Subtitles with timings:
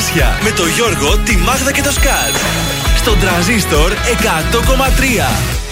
[0.00, 2.69] Καρδάσια με το Γιώργο, τη Μάγδα και το Σκάτ.
[3.00, 3.96] Στον τραζίστορ 100,3.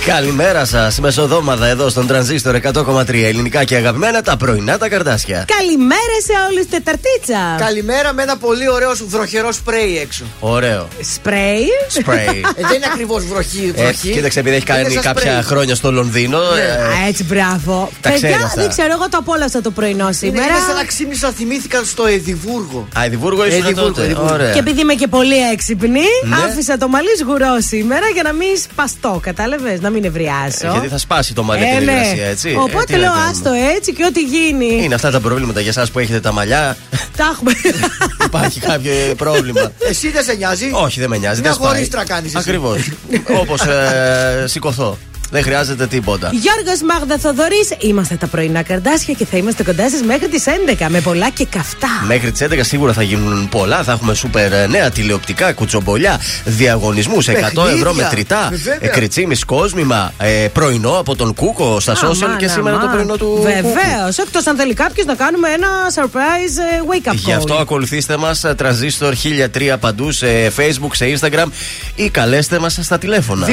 [0.07, 0.99] Καλημέρα σας.
[1.01, 5.45] Μεσοδόμαδα εδώ στον τρανζίστορ 100,3 ελληνικά και αγαπημένα τα πρωινά τα καρδάσια.
[5.59, 7.41] Καλημέρα σε όλους, Τεταρτίτσα.
[7.59, 10.25] Καλημέρα με ένα πολύ ωραίο βροχερό σπρέι έξω.
[10.41, 10.89] Ωραίο.
[11.15, 12.45] Σπρέι; Σπρέι.
[12.59, 13.73] Ε, δεν είναι ακριβώς βροχή.
[13.77, 14.11] Ε, βροχή.
[14.11, 15.43] κοίταξε, επειδή έχει Είναι κάνει σαν κάποια σπρέι.
[15.43, 16.39] χρόνια στο Λονδίνο.
[16.39, 16.61] Ναι.
[16.61, 17.91] ε, Α, έτσι, μπράβο.
[18.01, 18.61] Τα ξέρει Παιδιά, αυτά.
[18.61, 20.45] δεν ξέρω, εγώ το απόλαυσα το πρωινό Είναι, σήμερα.
[20.47, 22.89] είναι σαν να ξύπνησα, θυμήθηκα στο Εδιμβούργο.
[22.99, 24.03] Α, Εδιμβούργο ήσουν Εδιμβούργο, τότε.
[24.03, 24.35] Εδιμβούργο.
[24.35, 24.51] Ωραία.
[24.53, 26.37] Και επειδή είμαι και πολύ έξυπνη, Ναι.
[26.47, 29.21] άφησα το μαλλί σγουρό σήμερα για να μην σπαστώ.
[29.23, 30.67] Κατάλαβες, να μην νευριάσω.
[30.67, 31.93] Ε, Γιατί θα σπάσει το μαλλί Ε, την ναι.
[31.93, 32.49] υγρασία, έτσι.
[32.51, 34.81] Ε, Οπότε τι να λέω κάνουμε; άστο έτσι και ό,τι γίνει.
[34.85, 36.77] Είναι αυτά τα προβλήματα για εσάς που έχετε τα μαλλιά;
[37.17, 37.53] Τα έχουμε.
[38.27, 41.41] Υπάρχει κάποιο πρόβλημα; Εσύ δεν σε νοιάζει; Όχι, δεν με νοιάζει.
[41.41, 41.73] Μια δεν σπάει.
[41.75, 42.39] χωρίστρα κάνεις εσύ.
[42.39, 42.91] Ακριβώς.
[43.41, 44.99] Όπως ε, σηκωθώ.
[45.31, 46.31] Δεν χρειάζεται τίποτα.
[46.33, 50.87] Γιώργος Μάγδα Θοδωρής, είμαστε τα πρωινά καρδάσια και θα είμαστε κοντά σας μέχρι τις 11
[50.89, 51.89] με πολλά και καυτά.
[52.07, 53.83] Μέχρι τις 11 σίγουρα θα γίνουν πολλά.
[53.83, 57.73] Θα έχουμε σούπερ ε, νέα τηλεοπτικά, κουτσομπολιά, διαγωνισμούς, 100 Παιχνίδια.
[57.75, 58.79] ευρώ μετρητά, Ε, βέβαια.
[58.81, 63.39] ε, κριτσίμι κόσμημα, ε, πρωινό από τον Κούκο στα social και σήμερα το πρωινό του.
[63.43, 64.19] Βεβαίως.
[64.19, 67.15] Εκτός αν θέλει κάποιος να κάνουμε ένα surprise ε, wake up call.
[67.15, 71.47] Γι' αυτό ακολουθήστε μας τραζίστορ 1003 παντού σε facebook, σε instagram
[71.95, 73.47] ή καλέστε μας στα τηλέφωνα.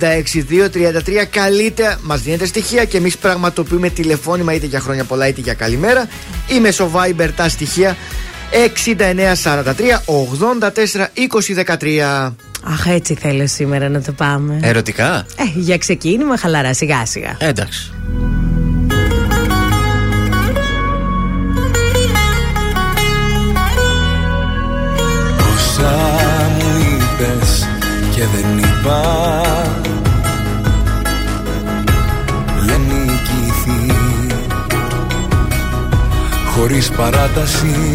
[0.00, 5.54] 231-0266-233 καλείτε, μας δίνετε στοιχεία και εμείς πραγματοποιούμε τηλεφώνημα είτε για χρόνια πολλά είτε για
[5.54, 6.08] καλημέρα
[6.48, 7.96] ή μέσω Viber τα στοιχεία
[8.52, 9.64] 6943
[10.06, 11.06] 84
[11.56, 12.32] 20 13.
[12.64, 14.58] Αχ, έτσι θέλω σήμερα να το πάμε.
[14.62, 17.36] Ερωτικά; Ε, για ξεκίνημα χαλαρά, σιγά σιγά.
[17.38, 17.92] Εντάξει.
[25.54, 25.90] Όσα
[26.58, 27.68] μου είπες
[28.14, 29.02] και δεν είπα
[32.66, 33.94] Λένε νικηθεί
[36.56, 37.90] Χωρίς παράταση.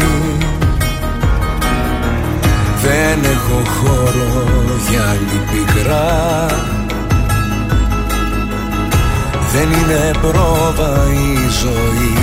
[2.82, 4.46] Δεν έχω χώρο
[4.90, 6.46] για άλλη πικρά.
[9.52, 12.14] Δεν είναι πρόβα η ζωή.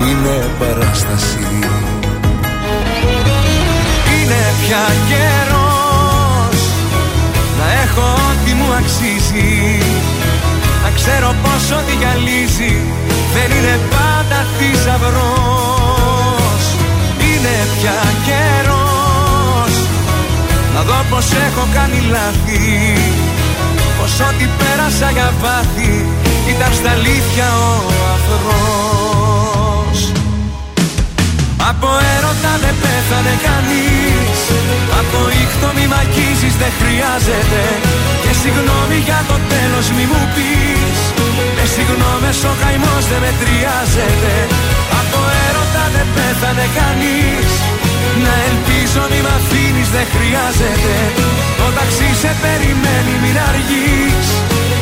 [0.00, 1.46] Είναι παράσταση.
[4.14, 5.37] Είναι πια καιρός
[8.78, 9.50] αξίζει.
[10.82, 12.74] Να ξέρω πως ό,τι γυαλίζει
[13.34, 16.62] Δεν είναι πάντα θησαυρός.
[17.28, 19.72] Είναι πια καιρός.
[20.74, 22.66] Να δω πως έχω κάνει λάθη.
[23.98, 26.06] Πως ό,τι πέρασα για βάθη
[26.52, 27.70] Ήταν στα αλήθεια ο
[28.14, 28.98] αφρός
[31.70, 34.40] από έρωτα δεν πέθανε κανείς.
[35.00, 37.62] Από ήχτο μη μ' αγγίζεις δεν χρειάζεται.
[38.17, 40.98] Και συγγνώμη για το τέλος μη μου πεις.
[41.56, 44.32] Με συγγνώμες ο καημός δεν μετριάζεται.
[45.00, 47.50] Από έρωτα δεν πέθανε κανείς.
[48.24, 50.94] Να ελπίζω μη μ' αφήνεις δεν χρειάζεται.
[51.58, 54.28] Το ταξί σε περιμένει μην αργείς.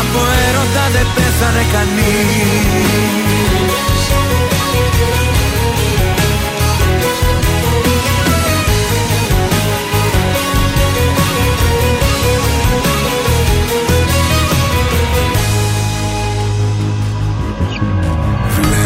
[0.01, 3.13] από έρωτα δεν πέθανε κανείς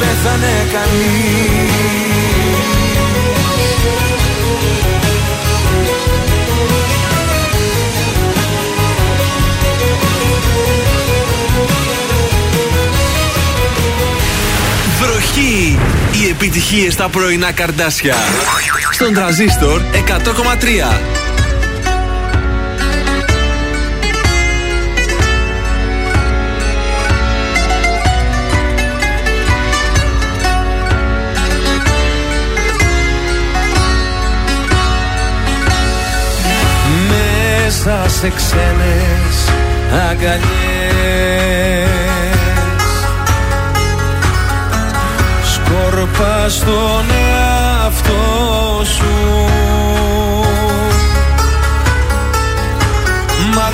[0.00, 2.10] πέθανε κανείς
[15.00, 15.78] Βροχή!
[16.12, 18.14] Οι επιτυχίες στα πρωινά καρδάσια.
[18.90, 21.19] Στον τραζίστορ 100,3.
[37.84, 39.48] Μέσα σε ξένες
[40.10, 40.40] αγκαλιές.
[45.52, 49.46] Σκόρπα στον εαυτό σου.
[53.54, 53.72] Μα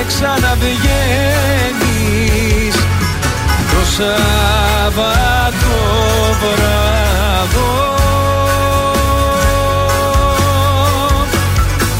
[0.00, 0.74] φυλάς και ξαναβγαίνεις.
[3.70, 5.74] Το Σάββατο
[6.40, 7.72] βράδο.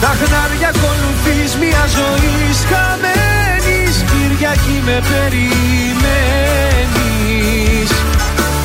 [0.00, 5.50] Τα χνάρια ακολουθείς μια ζωή χαμένης Κυριακή με περιμένεις.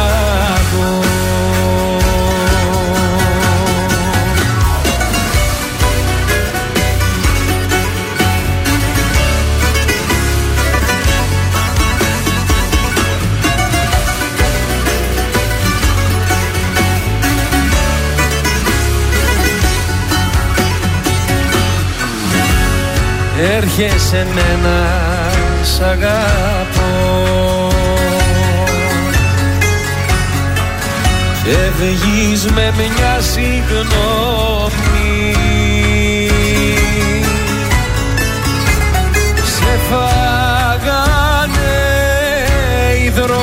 [23.84, 24.78] Έρχεσαι μένα
[25.64, 27.70] σ' αγαπώ.
[31.44, 35.36] Φεύγεις με μια συγγνώμη.
[39.44, 41.78] Σε φάγανε
[43.04, 43.40] οι δρόμοι.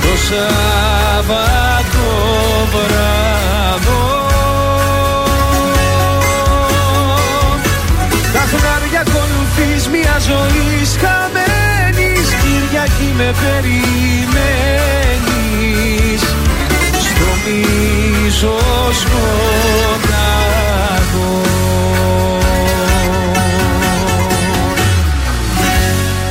[0.02, 2.06] Το Σάββατο
[2.72, 4.04] βράδο.
[8.32, 10.70] Τα χνάρια ακολουθείς μια ζωή
[11.02, 13.80] χαμένης Κυριακή με περιμένεις.
[17.06, 18.56] Στο μίσο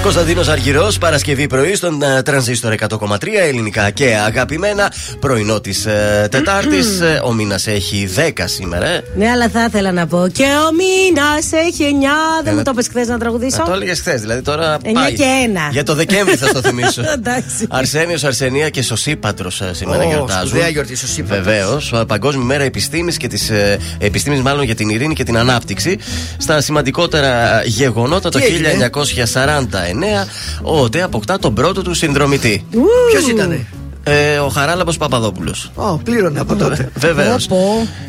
[0.05, 4.91] Κωνσταντίνος Αργυρός, Παρασκευή πρωί στον ε, Τρανζίστορ 100,3 ελληνικά και αγαπημένα.
[5.19, 6.99] Πρωινό της ε, Τετάρτης.
[6.99, 8.85] Ε, ο μήνας έχει 10 σήμερα.
[8.85, 9.03] ε.
[9.15, 10.27] Ναι, αλλά θα ήθελα να πω.
[10.33, 11.95] Και ο μήνας έχει
[12.39, 12.43] 9.
[12.43, 13.57] Δεν μου το είπε χθες να τραγουδήσω.
[13.57, 14.77] Να το έλεγες χθες, δηλαδή τώρα.
[14.83, 15.13] Εννιά πάει.
[15.13, 15.69] και ένα.
[15.71, 17.01] Για το Δεκέμβρη θα στο θυμίσω.
[17.17, 17.67] Εντάξει.
[17.69, 20.47] Αρσένιος, Αρσενία και Σωσίπατρο σήμερα Ω, γιορτάζουν.
[20.47, 21.43] σπουδαία γιορτή, Σωσίπατρος.
[21.45, 21.93] Βεβαίως.
[22.07, 23.51] Παγκόσμια μέρα επιστήμης και της.
[23.97, 25.97] επιστήμης, μάλλον για την ειρήνη και την ανάπτυξη.
[26.37, 29.94] Στα σημαντικότερα γεγονότα το Τι έγινε; 1949,
[30.63, 32.65] ο ΟΤΕ αποκτά τον πρώτο του συνδρομητή.
[33.11, 33.67] Ποιος ήτανε;
[34.03, 35.71] Ε, ο Χαράλαμπος Παπαδόπουλος.
[35.75, 36.89] Ω, πλήρωνε από τότε.
[36.95, 37.45] Βεβαίως.
[37.47, 37.55] Πω,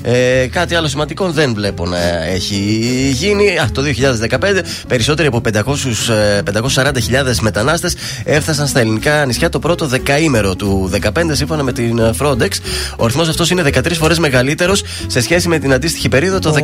[0.03, 0.11] πω.
[0.11, 2.57] Ε, κάτι άλλο σημαντικό δεν βλέπω να έχει
[3.13, 3.59] γίνει.
[3.59, 9.87] Α, το 2015 περισσότεροι από 500, ε, 540.000 μετανάστες έφτασαν στα ελληνικά νησιά το πρώτο
[9.87, 12.51] δεκαήμερο του 2015 σύμφωνα με την ε, Frontex.
[12.97, 16.55] Ο αριθμός αυτός είναι 13 φορές μεγαλύτερος σε σχέση με την αντίστοιχη περίοδο το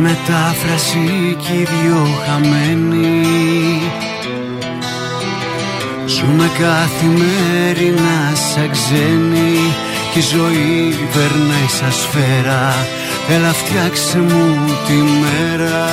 [0.01, 3.21] μετάφραση κι οι δυο χαμένοι.
[6.05, 9.73] Ζούμε καθημερινά σαν ξένοι
[10.11, 12.73] Κι η ζωή περνάει σαν σφαίρα.
[13.29, 14.55] Έλα φτιάξε μου
[14.87, 15.87] τη μέρα.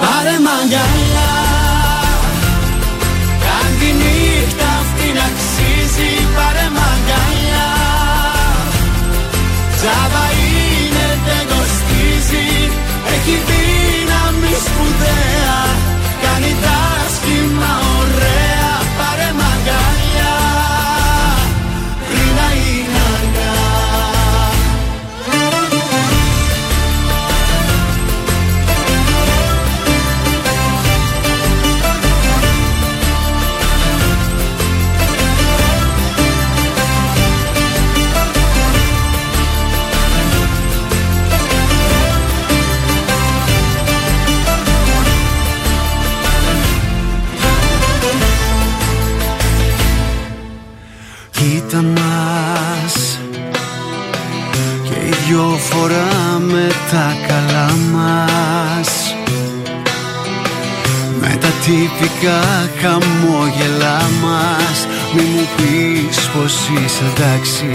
[0.00, 0.48] Πάρε μ'
[13.26, 15.33] Έχει δύναμη σπουδαία.
[15.33, 15.33] Κάνει
[55.74, 59.14] φοράμε τα καλά μας.
[61.20, 64.86] Με τα τυπικά χαμόγελά μας.
[65.14, 67.72] Μη μου πεις πως είσαι εντάξει.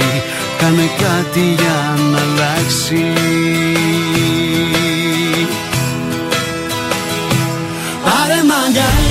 [0.59, 3.13] Κάνε κάτι για να αλλάξει.
[8.03, 9.08] Πάρε μ'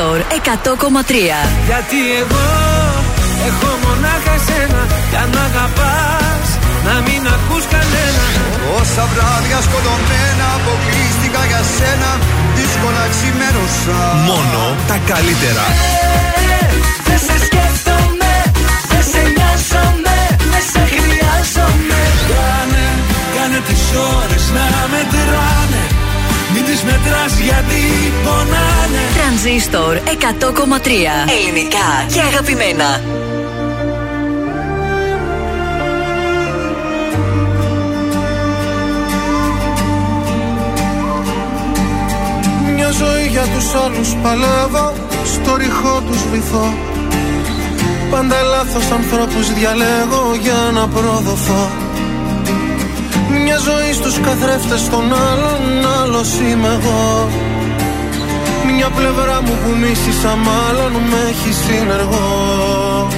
[0.00, 0.18] Τρανζίστορ
[1.08, 1.38] 100,3.
[1.68, 2.46] Γιατί εγώ
[3.48, 6.48] έχω μονάχα εσένα Για να αγαπάς,
[6.86, 8.26] να μην ακούς κανένα
[8.80, 12.10] Όσα βράδια σκοτωμένα αποκλείστηκα για σένα
[12.58, 15.64] Δύσκολα ξημέρωσα Μόνο τα καλύτερα.
[17.06, 18.32] Δεν σε σκέφτομαι,
[18.90, 20.16] δεν σε νοιάζομαι,
[20.52, 22.00] δεν σε χρειάζομαι.
[22.30, 22.86] Κάνε,
[23.34, 23.84] κάνε τις
[24.16, 25.89] ώρες να μετράνε.
[26.70, 27.82] Μην τις μετράς γιατί
[28.24, 29.02] πονάνε.
[29.16, 30.90] Τρανζίστορ 100,3
[31.36, 33.00] Ελληνικά και αγαπημένα.
[42.74, 44.92] Μια ζωή για τους άλλους παλεύω
[45.24, 46.74] Στο ρηχό τους βυθώ
[48.10, 51.89] Πάντα λάθος ανθρώπους διαλέγω για να προδοθώ
[53.42, 55.60] Μια ζωή στους καθρέφτες των άλλων
[56.02, 57.28] Άλλος είμαι εγώ.
[58.74, 63.08] Μια πλευρά μου που μίσησα μάλλον Με έχει συνεργό.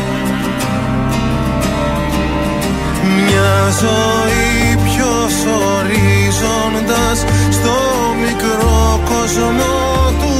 [3.17, 5.35] Μια ζωή ποιος
[5.75, 7.19] ορίζοντας
[7.51, 7.77] Στο
[8.25, 9.75] μικρό κόσμο
[10.21, 10.35] του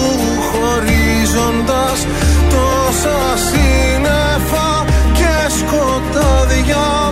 [0.49, 2.07] χωρίζοντας
[2.51, 7.12] Τόσα σύννεφα και σκοτάδια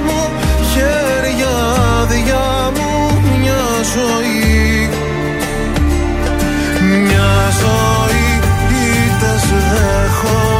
[3.94, 4.88] ζωή.
[6.80, 8.28] Μια ζωή
[9.06, 10.59] ήτες δέχομαι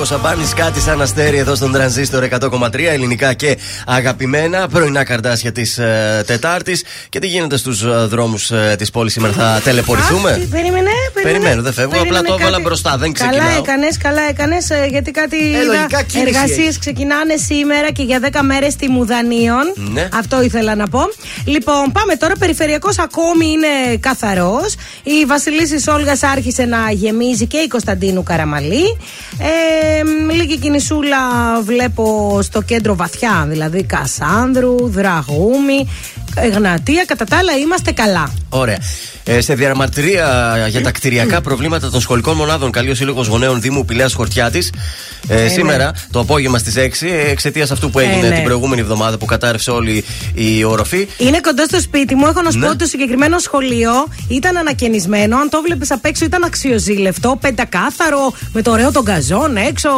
[0.00, 4.68] Γιώργος Σαμπάνη, κάτι σαν αστέρι εδώ στον τρανζίστορ 100,3 ελληνικά και αγαπημένα.
[4.68, 6.84] Πρωινά καρτάσια της ε, Τετάρτης.
[7.08, 10.30] Και τι γίνεται στους ε, δρόμους ε, της πόλης; Σήμερα, θα τελεπορηθούμε.
[10.30, 10.90] Αχ, τι, Περίμενε,
[11.22, 11.38] περίμενε.
[11.44, 12.42] Περιμένω, δεν φεύγω, Περίμενε απλά το κάτι.
[12.42, 13.58] έβαλα μπροστά, δεν Καλά ξεκινάω.
[13.62, 15.36] έκανες, καλά έκανες, γιατί κάτι.
[15.66, 16.78] λογικά κίνηση Εργασίες έχει.
[16.78, 19.64] ξεκινάνε σήμερα και για 10 μέρες στη Μουδανίων.
[19.92, 20.08] Ναι.
[20.14, 21.00] Αυτό ήθελα να πω.
[21.44, 22.34] Λοιπόν, πάμε τώρα.
[22.38, 24.74] Περιφερειακός ακόμη είναι καθαρός.
[25.02, 28.96] Η Βασιλίση Όλγας άρχισε να γεμίζει και η Κωνσταντίνου Καραμαλή.
[29.38, 31.18] Ε, μ, λίγη κινησούλα
[31.62, 35.88] βλέπω στο κέντρο βαθιά, δηλαδή Κασάνδρου, Δραγούμη
[36.34, 38.32] Εγνατία, κατά τα άλλα είμαστε καλά.
[38.48, 38.78] Ωραία.
[39.24, 43.84] Ε, σε διαμαρτυρία για τα κτηριακά προβλήματα των σχολικών μονάδων, καλεί ο Σύλλογος Γονέων Δήμου
[43.84, 44.72] Πηλέας Χορτιάτης.
[45.28, 48.34] Ε, σήμερα το απόγευμα στις 6, εξαιτίας αυτού που έγινε ναι.
[48.34, 51.08] την προηγούμενη εβδομάδα που κατάρρευσε όλη η οροφή.
[51.18, 52.26] Είναι κοντά στο σπίτι μου.
[52.26, 52.64] Έχω να σου Ναι.
[52.64, 53.90] πω ότι το συγκεκριμένο σχολείο
[54.28, 55.36] ήταν ανακαινισμένο.
[55.38, 59.90] Αν το βλέπεις απ' έξω, ήταν αξιοζήλευτο, πεντακάθαρο, με το ωραίο τον καζόν έξω,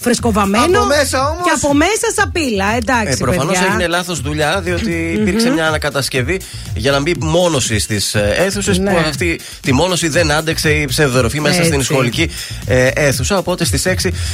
[0.00, 0.78] φρεσκοβαμένο.
[0.78, 1.42] Από μέσα όμως.
[1.44, 2.66] Και από μέσα σαπίλα.
[2.76, 3.12] Εντάξει.
[3.12, 3.66] Ε, Προφανώς παιδιά.
[3.66, 6.40] έγινε λάθος δουλειά, διότι υπήρξε μια ανακατασκευή
[6.74, 8.90] για να μπει μόνωση στις αίθουσες Ναι.
[8.90, 11.68] που αυτή τη μόνωση δεν άντεξε η ψευδοροφή μέσα Έτσι.
[11.68, 12.30] στην σχολική
[12.66, 13.38] ε, αίθουσα.
[13.38, 13.90] Οπότε στις 6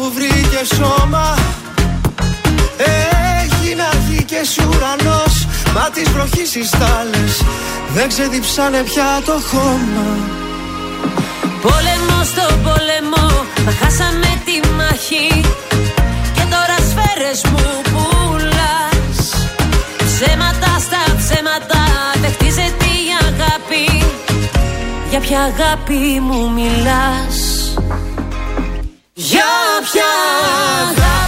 [0.00, 1.34] Που βρήκε σώμα.
[3.42, 7.42] Έγινα γη και ουρανός Μα τις βροχής οι στάλες
[7.94, 10.08] Δεν ξεδιψάνε πια το χώμα.
[11.62, 13.26] Πόλεμο στο πόλεμο,
[13.64, 15.40] μα χάσαμε τη μάχη.
[16.34, 19.18] Και τώρα σφαίρες μου πουλάς.
[20.06, 21.82] Ψέματα στα ψέματα,
[22.20, 24.04] δεν χτίζεται η αγάπη.
[25.10, 27.49] Για ποια αγάπη μου μιλάς;
[29.40, 31.19] Για ποια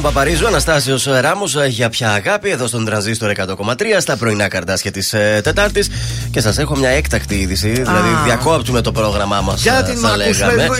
[0.00, 5.12] Έλα, Παπαρίζου, Αναστάσιος Ράμος για πια αγάπη εδώ στον τρανζίστορ 100,3 στα πρωινά καρτάσια της
[5.12, 5.90] ε, Τετάρτης.
[6.30, 7.68] Και σας έχω μια έκτακτη είδηση.
[7.68, 9.62] Δηλαδή, διακόπτουμε το πρόγραμμά μας.
[9.62, 10.54] Για την θα μ' ακούσουμε.
[10.54, 10.76] λέγαμε.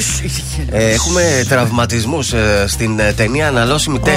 [0.71, 2.33] Ε, έχουμε τραυματισμούς
[2.67, 4.09] στην ε, ταινία Αναλώσιμη 4.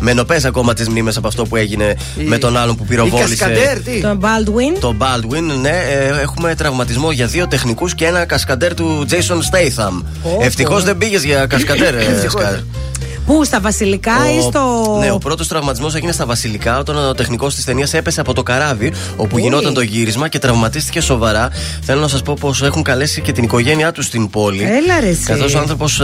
[0.00, 3.36] Με νοπές ακόμα τις μνήμες από αυτό που έγινε με τον άλλον που Η πυροβόλησε.
[3.36, 4.78] Κασκαντέρ, τι; Τον Baldwin.
[4.80, 10.02] Το Baldwin, ναι, ε, έχουμε τραυματισμό για δύο τεχνικούς και ένα κασκαντέρ του Jason Statham.
[10.40, 12.42] Ευτυχώς δεν πήγες για κασκαντέρ, ε, Ευτυχώς.
[12.42, 12.54] Σκάρ.
[13.26, 14.96] Πού, στα βασιλικά ή στο.
[15.00, 18.42] Ναι, ο πρώτος τραυματισμός έγινε στα Βασιλικά όταν ο τεχνικός της ταινίας έπεσε από το
[18.42, 21.48] καράβι όπου γινόταν το γύρισμα και τραυματίστηκε σοβαρά.
[21.82, 24.62] Θέλω να σας πω πως έχουν καλέσει και την οικογένειά τους στην πόλη.
[24.62, 25.22] Έλα ρε εσύ.
[25.24, 26.00] Καθώς ο άνθρωπος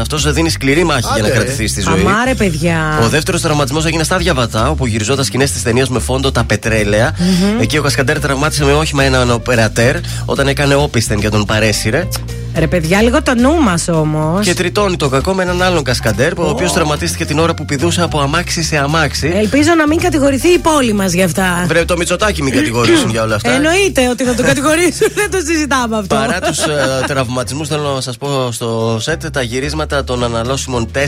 [0.00, 1.34] αυτός δίνει σκληρή μάχη για να Άντε, ρε.
[1.34, 2.00] κρατηθεί στη ζωή.
[2.00, 3.00] Αμάρε, παιδιά.
[3.02, 7.14] Ο δεύτερος τραυματισμός έγινε στα Διαβατά, όπου γυριζόταν σκηνές της ταινίας με φόντο τα πετρελαια
[7.60, 12.08] Εκεί ο Κασκαντέρ τραυμάτισε με όχημα έναν οπερατέρ όταν έκανε όπισθεν και τον παρέσυρε.
[12.56, 14.46] Ρε, παιδιά, λίγο το νου μας όμως.
[14.46, 18.02] Και τριτώνει το κακό με έναν άλλον Κασκαντέρ, ο οποίος τραυματίστηκε την ώρα που πηδούσε
[18.02, 19.32] από αμάξι σε αμάξι.
[19.34, 21.64] Ελπίζω να μην κατηγορηθεί η πόλη μας γι' αυτά.
[21.68, 23.50] Βρε το Μητσοτάκι μην κατηγορήσουν για όλα αυτά.
[23.50, 26.14] Εννοείται ότι θα τον κατηγορήσουν, δεν το συζητάμε αυτό.
[26.14, 30.98] Παρά τους ε, τραυματισμούς, θέλω να σας πω στο σετ, τα γυρίσματα των αναλώσιμων 4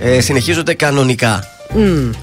[0.00, 1.55] ε, συνεχίζονται κανονικά.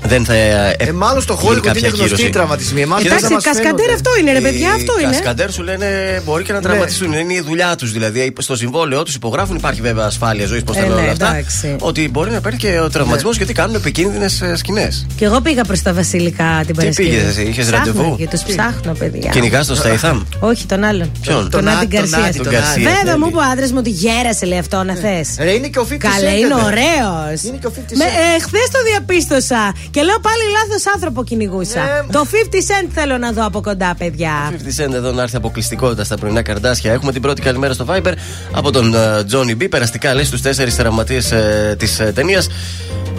[0.04, 0.34] Δεν θα.
[0.34, 2.26] Ε, Ε, μάλλον στο γίνει Hollywood είναι κάποια γνωστοί κύρωση.
[2.26, 2.82] οι τραυματισμοί.
[2.82, 3.94] Εμάς Εντάξει, δεν μας κασκαντέρ φαίνονται.
[3.94, 5.12] αυτό είναι, ρε παιδιά, αυτό Οι είναι.
[5.12, 7.14] κασκαντέρ σου λένε μπορεί και να τραυματιστούν.
[7.14, 7.92] Είναι η δουλειά τους.
[7.92, 9.56] Δηλαδή στο συμβόλαιό τους υπογράφουν.
[9.56, 11.30] Υπάρχει βέβαια ασφάλεια ζωής, πώς Ε, τα λένε ναι, όλα αυτά.
[11.30, 11.76] εντάξει.
[11.80, 15.06] Ότι μπορεί να υπάρχει και ο τραυματισμός γιατί κάνουν επικίνδυνες σκηνές.
[15.16, 17.10] Και εγώ πήγα προς τα βασιλικά την Παρασκευή.
[17.10, 19.30] πήγες εσύ, είχες Ψάχνω ραντεβού; Και τους ψάχνω, παιδιά.
[19.30, 20.22] Κυνηγάς το Στέιθαμ.
[20.40, 21.12] Όχι, τον άλλον.
[21.22, 22.18] Ποιον; Τον Τον Άντιν Ά- τον Γκαρσία.
[22.18, 22.72] Άντι, Τον τον Γκαρσία.
[22.90, 22.96] Άντι.
[22.98, 25.28] Βέβαια μου είπε ο άντρας μου ότι γέρασε, λέει αυτό να θες.
[25.40, 26.64] Ρε, είναι και ο 50 Καλέ, Cent, είναι ρε.
[26.66, 27.44] ωραίος.
[27.44, 28.38] Είναι και ο 50 Με, Cent.
[28.38, 29.74] ε, Χθες το διαπίστωσα διόρθωσα.
[29.92, 31.80] Και λέω πάλι λάθος άνθρωπο κυνηγούσα.
[31.80, 34.32] Ε, Το 50 cent θέλω να δω από κοντά, παιδιά.
[34.80, 36.92] 50 Cent εδώ να έρθει αποκλειστικότητα στα πρωινά καρδάσια.
[36.92, 38.14] Έχουμε την πρώτη καλημέρα στο Viber
[38.52, 38.96] από τον
[39.28, 39.70] Τζόνι Μπι.
[39.70, 41.22] Περαστικά λέει στου τέσσερις θεραματίε
[41.70, 42.48] ε, της ε, ταινίας.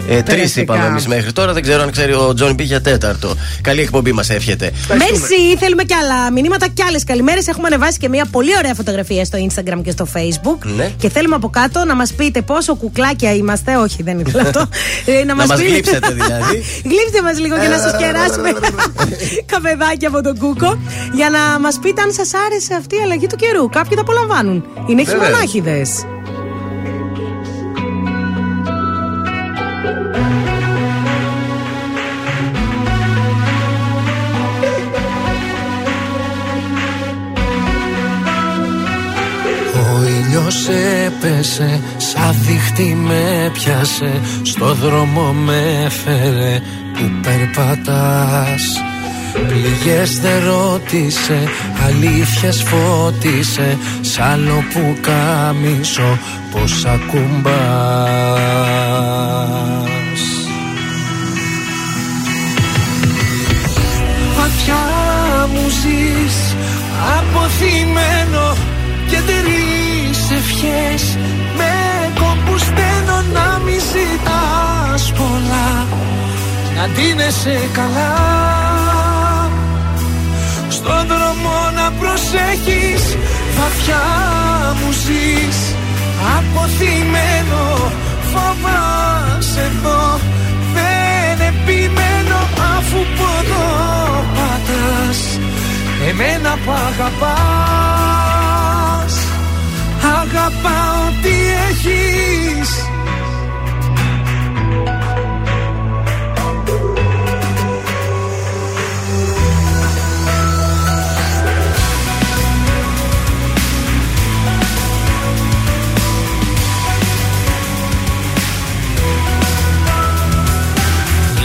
[0.09, 0.61] Ε, Τρεις Περαστικά.
[0.61, 1.53] είπαμε εμείς μέχρι τώρα.
[1.53, 3.35] Δεν ξέρω αν ξέρει ο Τζόνι Μπι για τέταρτο.
[3.61, 4.71] Καλή εκπομπή μας εύχεται.
[4.87, 7.47] Μέρσι, θέλουμε κι άλλα μηνύματα κι άλλες καλημέρες.
[7.47, 10.65] Έχουμε ανεβάσει και μια πολύ ωραία φωτογραφία στο Instagram και στο Facebook.
[10.77, 10.89] Ναι.
[10.97, 13.75] Και θέλουμε από κάτω να μας πείτε πόσο κουκλάκια είμαστε.
[13.77, 14.65] Όχι, δεν ήθελα αυτό.
[15.05, 16.63] Ε, Να μας μας πείτε- γλύψετε δηλαδή.
[16.89, 18.49] Γλύψτε μα λίγο και να σα κεράσουμε
[19.45, 20.77] καφεδάκι από τον Κούκο.
[21.13, 23.69] Για να μα πείτε αν σα άρεσε αυτή η αλλαγή του καιρού.
[23.69, 24.65] Κάποιοι τα απολαμβάνουν.
[24.87, 25.25] Είναι Βεβαίως.
[25.25, 25.85] χειμωνάχιδε.
[40.45, 40.67] Ήλιος
[41.05, 46.61] έπεσε, σαν δίχτυ με πιάσε Στο δρόμο με έφερε
[46.93, 48.81] που περπατάς.
[49.47, 51.43] Πληγές δεν ρώτησε,
[51.85, 56.19] αλήθειες φώτισε Σ' άλλο που κάμισο
[56.51, 57.55] πως ακουμπάς.
[64.37, 64.83] Βαθιά
[65.53, 66.55] μου ζεις
[67.17, 68.54] αποθυμένο και τρεις ευχές
[71.57, 71.73] με
[72.19, 75.87] κόπους στέλνω να μη ζητάς πολλά.
[76.75, 78.13] Να ντύνεσαι καλά.
[80.69, 83.17] Στον δρόμο να προσέχεις
[83.57, 84.05] βαθιά
[84.79, 85.59] μου ζεις.
[86.37, 87.91] Αποθυμένο
[88.31, 90.19] φοβάσαι εδώ
[90.73, 92.39] δεν επιμένω
[92.77, 93.67] αφού ποδό
[94.35, 95.39] πατάς.
[96.09, 98.44] Εμένα που αγαπάς
[100.05, 101.35] αγαπάω τι
[101.69, 102.69] έχεις.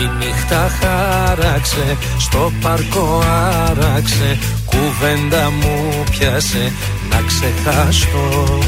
[0.02, 3.22] Η νύχτα χάραξε, στο παρκό
[3.68, 4.38] άραξε
[4.70, 6.72] Κουβέντα μου πιάσε
[7.11, 8.59] να ξεχάσω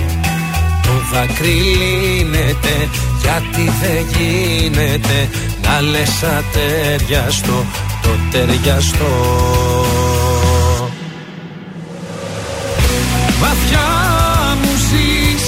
[0.82, 2.88] Το δάκρυ λύνεται
[3.22, 5.28] γιατί δεν γίνεται
[5.62, 7.64] Να λες ατέριαστο
[8.02, 9.14] το ταιριαστό.
[13.40, 13.90] Βαθιά
[14.60, 15.44] μου ζεις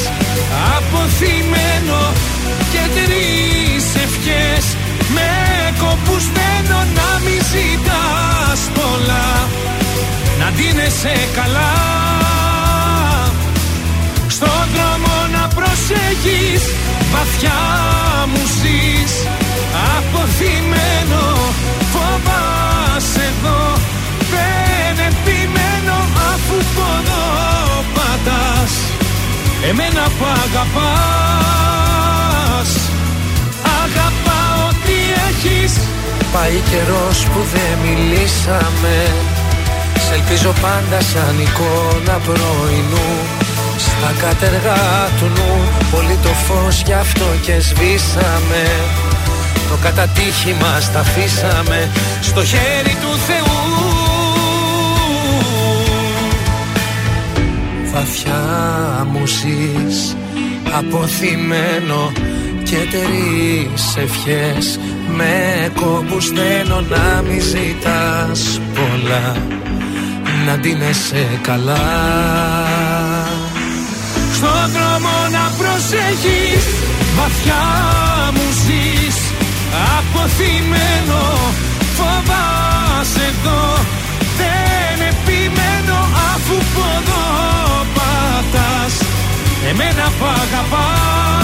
[0.77, 2.01] αποθυμένο
[2.73, 4.65] και τρεις ευχές.
[5.15, 5.31] Με
[5.79, 9.49] κόπους μένω να μη ζητάς πολλά
[10.45, 11.73] να ντύνεσαι καλά.
[14.27, 16.63] Στον δρόμο να προσέχεις
[17.13, 17.63] βαθιά
[18.31, 19.13] μου ζεις.
[19.97, 21.25] Αποθυμένο
[21.93, 23.63] φοβάσαι εδώ.
[24.33, 25.99] Δεν επιμένω
[26.33, 27.27] αφού ποδό
[27.95, 28.73] πατάς
[29.69, 31.91] εμένα που αγαπάς.
[33.83, 35.73] Αγαπάω τι έχεις.
[36.33, 38.97] Πάει καιρός που δεν μιλήσαμε.
[39.09, 39.34] Σ'
[40.13, 43.09] ελπίζω πάντα σαν εικόνα πρωινού.
[43.77, 48.65] Στα κατεργά του νου Πολύ το φως γι' αυτό και σβήσαμε.
[49.69, 51.91] Το κατατύχη μας τα αφήσαμε
[52.21, 53.63] Στο χέρι του Θεού.
[57.93, 58.43] Βαθιά
[59.13, 60.17] μου ζεις
[60.73, 62.13] Αποθυμένο
[62.65, 64.79] και τρεις ευχές.
[65.17, 69.37] Με κόμπους στέλνω να μη ζητάς πολλά
[70.47, 71.77] Να ντύνεσαι καλά.
[74.33, 76.65] Στον δρόμο να προσέχεις
[77.17, 77.65] Βαθιά
[78.35, 79.17] μου ζεις.
[79.99, 81.23] Αποθυμένο
[81.97, 83.85] Φοβάσαι εδώ.
[84.39, 85.99] Δεν επιμένω
[86.35, 87.27] αφού ποδό
[87.95, 88.95] πατάς.
[89.71, 91.44] Εμένα που αγαπάς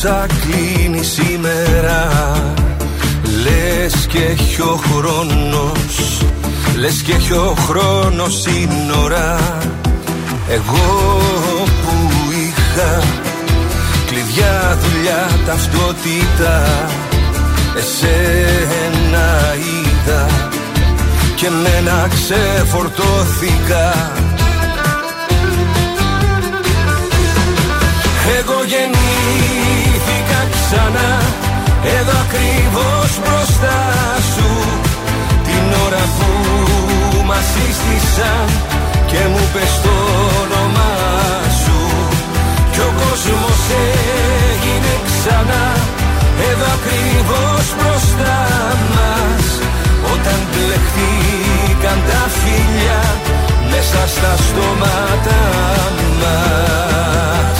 [0.00, 2.08] Κλείνεις Τα πόσα κλείνει σήμερα.
[3.42, 6.22] Λες και έχει ο χρόνος.
[6.76, 9.38] Λες και έχει ο χρόνος σύνορα
[10.48, 11.20] Εγώ
[11.82, 11.92] που
[12.30, 13.02] είχα
[14.06, 16.64] Κλειδιά, δουλειά, ταυτότητα
[17.76, 20.26] Εσένα είδα.
[21.36, 24.12] Και μένα ξεφορτώθηκα.
[28.38, 29.59] Εγώ γεννήθηκα
[30.70, 31.10] ξανά.
[31.98, 33.78] Εδώ ακριβώς μπροστά
[34.32, 34.48] σου
[35.46, 36.28] Την ώρα που
[37.28, 38.46] μας σύστησαν
[39.10, 39.96] Και μου πες το
[40.42, 40.94] όνομά
[41.62, 41.78] σου.
[42.72, 43.60] Κι ο κόσμος
[44.50, 45.64] έγινε ξανά.
[46.48, 48.38] Εδώ ακριβώς μπροστά
[48.94, 49.44] μας
[50.12, 53.00] Όταν πλεχτήκαν τα φίλια
[53.70, 55.40] Μέσα στα στόματα
[56.20, 57.59] μας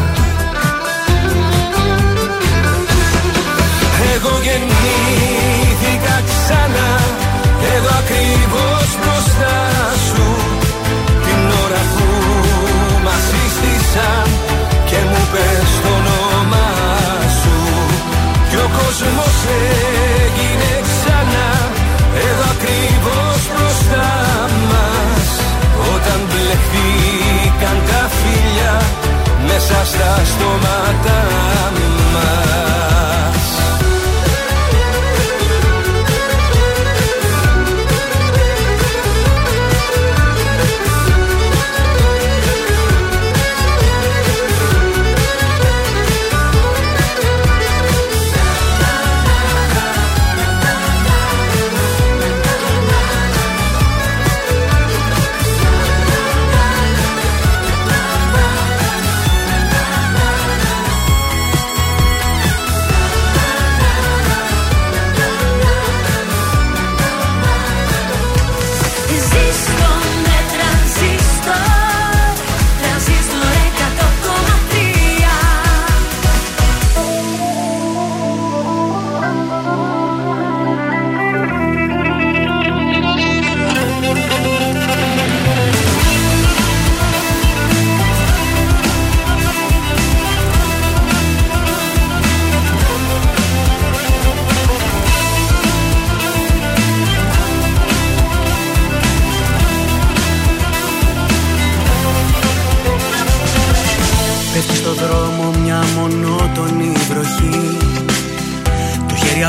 [4.45, 6.91] γεννήθηκα ξανά.
[7.73, 9.57] Εδώ ακριβώς μπροστά
[10.07, 10.27] σου.
[11.25, 12.07] Την ώρα που
[13.05, 14.27] μας σύστησαν
[14.89, 16.71] Και μου πες το όνομά
[17.39, 17.57] σου.
[18.49, 21.49] Κι ο κόσμος έγινε ξανά.
[22.27, 24.09] Εδώ ακριβώς μπροστά
[24.71, 25.29] μας.
[25.93, 28.81] Όταν μπλεχτήκαν τα φίλια
[29.47, 31.17] Μέσα στα στόματα
[32.13, 32.90] μας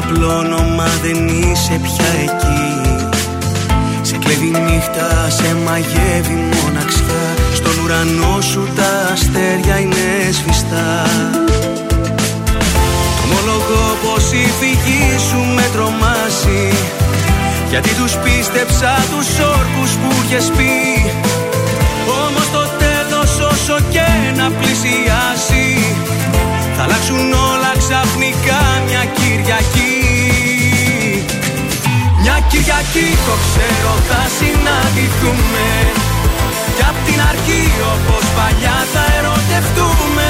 [0.04, 2.64] απλό όνομα δεν είσαι πια εκεί.
[4.02, 7.24] Σε κλέβει νύχτα, σε μαγεύει μοναξιά.
[7.54, 10.90] Στον ουρανό σου τα αστέρια είναι σβηστά.
[13.18, 16.64] Το μολογό πως η φυγή σου με τρομάζει.
[17.70, 20.74] Γιατί τους πίστεψα τους όρκους που είχες πει.
[22.24, 25.66] Όμως το τέλος όσο και να πλησιάσει
[26.76, 29.91] θα αλλάξουν όλα ξαφνικά μια Κυριακή.
[32.52, 35.68] Κυριακή το ξέρω θα συναντηθούμε.
[36.76, 40.28] Κι απ' την αρχή όπως παλιά θα ερωτευτούμε.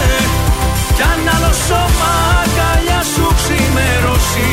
[0.97, 2.13] Κι αν άλλο σώμα
[2.43, 4.51] αγκαλιά σου ξημερώσει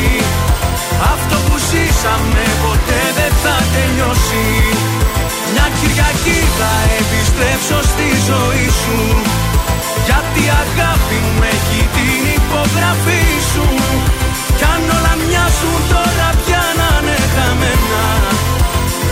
[1.12, 4.46] Αυτό που ζήσαμε ποτέ δεν θα τελειώσει.
[5.52, 8.98] Μια Κυριακή θα επιστρέψω στη ζωή σου.
[10.06, 13.66] Γιατί αγάπη μου έχει την υπογραφή σου.
[14.58, 16.59] Κι αν όλα μοιάζουν τώρα πια
[17.34, 18.04] χαμένα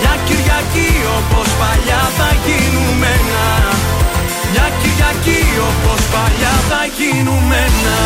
[0.00, 3.46] Μια Κυριακή όπως παλιά θα γίνουμε ένα
[4.52, 7.96] Μια Κυριακή όπως παλιά θα γίνουμένα.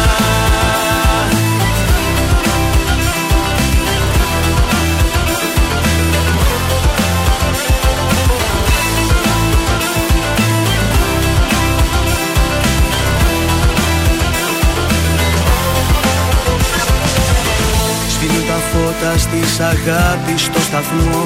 [18.72, 21.24] φώτα της αγάπης στο σταθμό.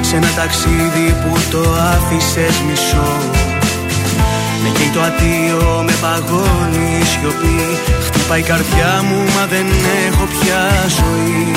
[0.00, 1.62] Σε ένα ταξίδι που το
[1.94, 3.12] άφησες μισό.
[4.62, 7.60] Με καίει το ατίο, με παγώνει η σιωπή.
[8.06, 9.66] Χτυπάει η καρδιά μου μα δεν
[10.06, 10.62] έχω πια
[10.98, 11.50] ζωή.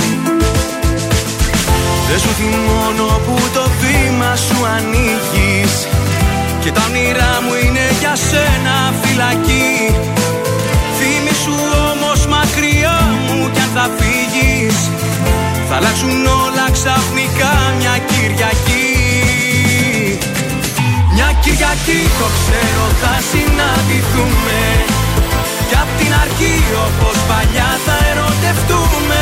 [2.08, 2.34] Δεν σου
[2.70, 5.88] μόνο που το βήμα σου ανοίγεις.
[6.62, 9.96] Και τα όνειρά μου είναι για σένα φυλακή.
[10.98, 11.56] Θύμη σου
[11.92, 14.15] όμως μακριά μου κι αν θα φύγεις.
[15.68, 18.90] Θα αλλάξουν όλα ξαφνικά μια Κυριακή.
[21.14, 24.60] Μια Κυριακή το ξέρω θα συναντηθούμε.
[25.70, 26.56] Κι απ' την αρχή
[26.88, 29.22] όπως παλιά θα ερωτευτούμε.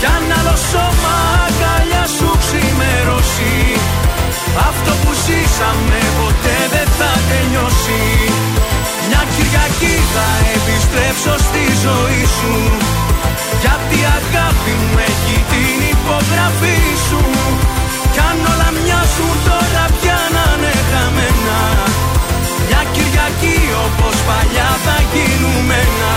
[0.00, 3.54] Κι αν άλλο σώμα αγκαλιά σου ξημερώσει
[4.68, 8.02] Αυτό που ζήσαμε ποτέ δεν θα τελειώσει.
[9.08, 12.54] Μια Κυριακή θα επιστρέψω στη ζωή σου
[13.62, 17.22] Γιατί η αγάπη μου έχει την υπογραφή σου.
[18.12, 21.60] Κι αν όλα μοιάζουν τώρα πια να είναι χαμένα.
[22.66, 26.14] Μια Κυριακή όπως παλιά θα γίνουμε ένα.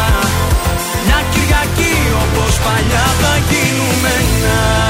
[1.06, 4.89] Μια Κυριακή όπως παλιά θα γίνουμε ένα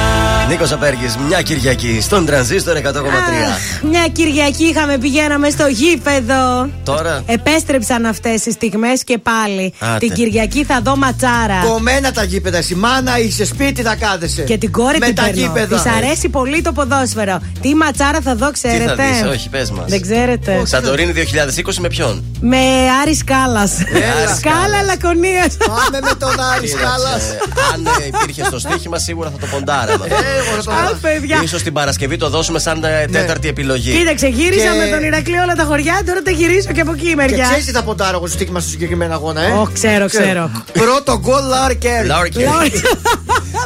[0.50, 2.80] Νίκος Απέργης, μια Κυριακή στον τρανζίστορ 100,3.
[2.82, 6.70] Αχ, Μια Κυριακή είχαμε, πηγαίναμε στο γήπεδο.
[6.84, 9.74] Τώρα; Επέστρεψαν αυτές οι στιγμές και πάλι.
[9.80, 9.98] Άτε.
[9.98, 11.62] Την Κυριακή θα δω ματσάρα.
[11.66, 12.58] Κομμένα τα γήπεδα.
[12.58, 14.42] Εσύ μάνα είσαι σπίτι θα κάθεσαι.
[14.42, 15.40] Και την κόρη Με την τα παίρνω.
[15.42, 15.76] γήπεδα.
[15.82, 17.42] Της αρέσει πολύ το ποδόσφαιρο.
[17.62, 19.86] Τι ματσάρα θα δω, Τι θα ξέρετε; δεις, όχι, πες μας.
[19.90, 20.62] Δεν ξέρετε.
[20.66, 22.58] Σαντορίνη 2020 με ποιον; Με
[23.02, 23.60] Άρης Κάλλα.
[23.60, 24.86] Άρης Σκάλα Κάλλας.
[24.86, 25.58] Λακωνίας.
[25.68, 27.14] Πάμε με τον Άρης Κάλλα.
[27.20, 27.38] Κοίταξε,
[27.74, 30.06] Αν ε, υπήρχε στο στοίχημα, σίγουρα θα το ποντάραμε.
[30.06, 31.48] Εγώ θα Α, το παιδιά.
[31.48, 33.92] σω την Παρασκευή το δώσουμε σαν ε, τέταρτη επιλογή.
[33.98, 37.06] Κοίταξε, γύρισα Και- με τον Ηρακλή όλα τα χωριά, τώρα τα γυρίσω και από εκεί
[37.06, 37.44] η Και μεριά.
[37.44, 40.52] ξέρεις τι θα ποντάρω εγώ στο στοίχημα στο συγκεκριμένο αγώνα, ε; Ω, ξέρω, ξέρω.
[40.74, 42.08] Πρώτο γκολ Λάουρι Κέρι.
[42.08, 42.48] Λάουρι Κέρι.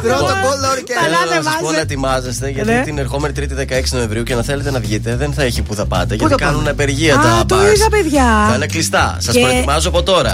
[0.02, 0.98] Πρώτο γκολ Λάουρι Κέρι.
[0.98, 1.76] Καλά, Θέλω δεν να σας πω βάζε.
[1.76, 2.82] να ετοιμάζεστε γιατί Ναι.
[2.84, 5.86] την ερχόμενη Τρίτη 16 Νοεμβρίου και να θέλετε να βγείτε δεν θα έχει που θα
[5.86, 6.14] πάτε.
[6.14, 7.74] γιατί θα κάνουν πάμε; απεργία Α, τα το bars.
[7.74, 8.24] είδα, παιδιά.
[8.66, 9.16] Θα είναι κλειστά.
[9.18, 10.32] Σας Και- προετοιμάζω από τώρα.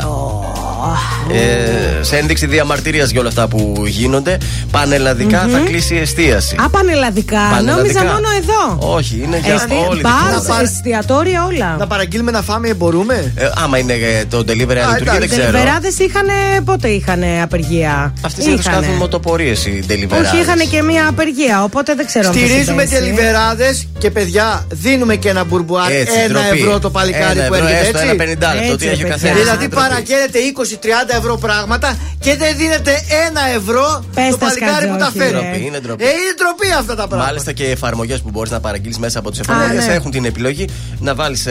[1.33, 4.39] Ε, σε ένδειξη διαμαρτυρίας για όλα αυτά που γίνονται,
[4.71, 6.57] πανελλαδικά θα κλείσει η εστίαση.
[6.65, 7.39] Α, πανελλαδικά.
[7.51, 8.03] Πανελλαδικά.
[8.03, 8.93] Νόμιζα μόνο εδώ.
[8.95, 10.61] Όχι, είναι για Εστι- όλη την μπαρ, χώρα.
[10.63, 11.77] εστιατόρια όλα.
[11.79, 15.29] Να παραγγείλουμε να φάμε, μπορούμε; Ε, άμα είναι ε, το delivery αν λειτουργεί, δεν εντάξει.
[15.29, 15.51] ξέρω.
[15.51, 16.27] Δελιβεράδε είχαν.
[16.65, 18.81] Πότε είχαν απεργία; Αυτοί συνήθως Είχανε.
[18.81, 20.21] κάθουν μοτοπορίες οι delivery.
[20.25, 23.03] Όχι, είχαν και μία απεργία, οπότε δεν ξέρω αν θα Στηρίζουμε συμπέσει.
[23.03, 23.69] τελιβεράδε
[23.99, 25.91] και παιδιά, δίνουμε και ένα μπουρμπουάρ.
[25.93, 26.59] Έτσι, Ένα ντροπή.
[26.61, 28.09] ευρώ το παλικάρι Ένα που ευρώ, έρχεται έστω έτσι.
[28.11, 29.15] Ένα πενηντάλεπτο, Έτσι, τι έχει ο παιδιά.
[29.15, 29.39] καθένας.
[29.43, 30.70] Δηλαδή παραγγέλνετε 20-30
[31.17, 32.91] ευρώ πράγματα και δεν δίνετε
[33.27, 35.33] ένα ευρώ Πες το τα παλικάρι που τα σκατζόχι, φέρει.
[35.33, 35.41] ρε.
[35.41, 36.05] Ντροπή, είναι ντροπή.
[36.05, 37.25] Ε, είναι ντροπή αυτά τα πράγματα.
[37.25, 39.95] Μάλιστα και εφαρμογές που μπορείς να παραγγείλεις μέσα από τις εφαρμογές ναι.
[39.95, 40.69] έχουν την επιλογή
[40.99, 41.47] να βάλεις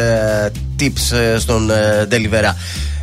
[0.80, 2.54] tips ε, στον ε, Deliverá.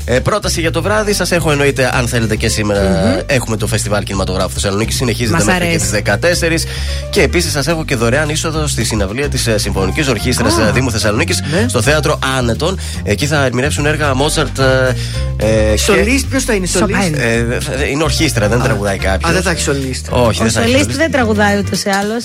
[0.08, 4.02] Ε, πρόταση για το βράδυ, σας έχω εννοείται αν θέλετε και σημερα Έχουμε το Φεστιβάλ
[4.02, 5.78] Κινηματογράφου Θεσσαλονίκη, συνεχίζεται Μας μέχρι και αρέσει.
[5.90, 7.10] τις 14.
[7.10, 10.72] Και επίσης σας έχω και δωρεάν είσοδο στη συναυλία της Συμφωνικής Ορχήστρας Α.
[10.72, 11.68] Δήμου Θεσσαλονίκης Ναι.
[11.68, 12.78] στο θέατρο Άνετον.
[13.02, 14.58] Εκεί θα ερμηνεύσουν έργα Μότσαρτ.
[14.58, 14.94] Ε,
[15.36, 17.02] και- Σολίστ, ποιος θα είναι Σοπάιν.
[17.02, 17.68] σολίστ.
[17.80, 19.30] ε, είναι ορχήστρα, δεν τραγουδάει κάποιος.
[19.30, 20.06] Α, δεν θα έχεις σολίστ.
[20.10, 20.96] Όχι, Ο δεν θα έχεις Σολίστη solist.
[20.96, 22.24] δεν τραγουδάει ούτως ή άλλως.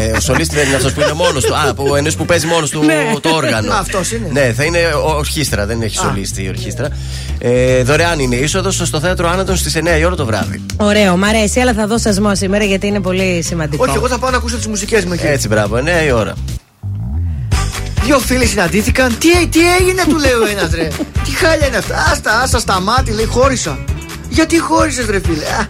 [0.00, 1.54] Ε, ο σολίστη δεν είναι αυτός που είναι μόνος του.
[1.56, 2.94] Α, που, εννοείς που παίζει μόνος του Ναι.
[3.20, 3.72] το όργανο.
[3.96, 4.28] Α, αυτός είναι.
[4.32, 6.88] Ναι, θα είναι ο- ορχήστρα, δεν έχει σολίστη η ορχήστρα.
[7.38, 10.62] Ε, δωρεάν είναι η είσοδος στο θέατρο Άνατον στις 9 η ώρα το βράδυ.
[10.76, 13.84] Ωραίο, μ' αρέσει, αλλά θα δω σασμό σήμερα γιατί είναι πολύ σημαντικό.
[13.88, 15.26] Όχι, εγώ θα πάω να ακούσω τις μουσικές μου εκεί.
[15.26, 16.34] Έτσι, μπράβο, 9 η ώρα.
[18.04, 19.18] Δύο φίλοι συναντήθηκαν.
[19.18, 20.88] Τι, τι έγινε, του λέει ο ένας, ρε.
[21.24, 22.08] τι χάλια είναι αυτά.
[22.12, 23.78] Άστα, άστα, σταμάτη, λέει, χώρισα.
[24.28, 25.66] Γιατί χώρισες, ρε φίλε; Α,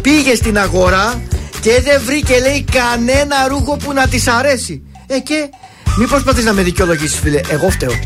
[0.00, 1.20] πήγε στην αγορά
[1.60, 4.82] και δεν βρήκε, λέει, κανένα ρούχο που να της αρέσει.
[5.06, 5.48] Ε, και
[5.96, 7.40] μην προσπαθείς να με δικαιολογήσεις, φίλε.
[7.48, 7.90] Εγώ φταίω.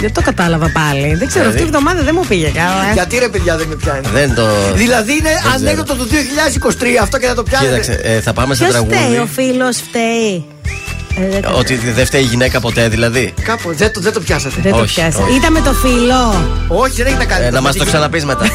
[0.00, 1.00] Δεν το κατάλαβα πάλι.
[1.14, 2.88] Δεν ξέρω, Δηλαδή; αυτή η εβδομάδα δεν μου πήγε καλά.
[2.90, 2.92] ε.
[2.92, 4.42] Γιατί ρε, παιδιά, δεν με πιάνει; Δεν το.
[4.74, 5.54] Δηλαδή είναι ξέρω.
[5.54, 7.80] ανέκδοτο του 2023 αυτό και να το πιάνετε.
[7.80, 9.30] Κοίταξε, ε, θα πάμε σε Ποιος φταίει, ο τραγούδι.
[9.34, 10.44] φίλος φταίει;
[11.16, 13.34] Ε, δεν το- Ότι δεν φταίει η γυναίκα ποτέ, δηλαδή.
[13.42, 14.54] Κάπου δεν το, δεν το πιάσατε.
[14.62, 15.22] Δεν το όχι, πιάσα.
[15.24, 15.36] όχι.
[15.36, 16.44] Ήταν με το φίλο.
[16.68, 17.42] Όχι, δεν έχει να κάνει.
[17.42, 17.98] Ε, με να μας τη το γυναίκα.
[17.98, 18.46] ξαναπείς μετά.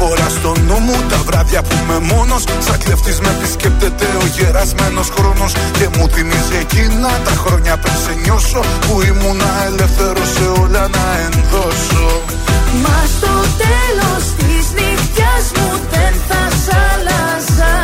[0.00, 2.42] Καμιά φορά στο νου μου τα βράδια που είμαι μόνος.
[2.66, 5.52] Σαν κλεφτή με επισκέπτεται ο γερασμένος χρόνος.
[5.78, 8.60] Και μου θυμίζει εκείνα τα χρόνια πριν σε νιώσω.
[8.86, 12.06] Που ήμουν ελεύθερος σε όλα να ενδώσω.
[12.82, 17.74] Μα στο τέλος της νύχτα μου δεν θα σ' άλλαζα.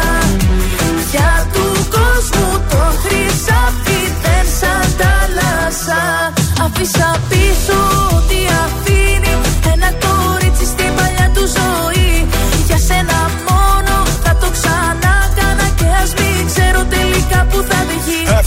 [1.11, 6.03] Για του κόσμου το χρυσάφι δεν σ' αντάλλαζα.
[6.64, 7.79] Άφησα πίσω
[8.17, 8.36] ό,τι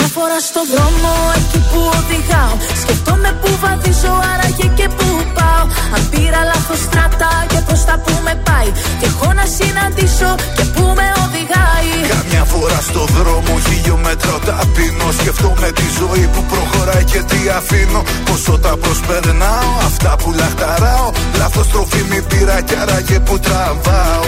[0.00, 2.54] Καμιά φοράς στο δρόμο εκεί που οδηγάω.
[2.82, 5.64] Σκεφτόμαι που βαδίζω άραγε και που πάω.
[5.94, 8.70] Αν πήρα λάθος στράτα και πως θα που με πάει.
[9.00, 11.90] Και έχω να συναντήσω και που με οδηγάει.
[12.16, 18.00] Καμιά φορά στο δρόμο χιλιόμετρο ταπεινώ Σκεφτόμαι τη ζωή που προχωράει και τι αφήνω.
[18.28, 21.08] Πόσο τα προσπερνάω, αυτά που λαχταράω.
[21.40, 24.26] Λάθος τροφή μη πήρα κι άραγε που τραβάω.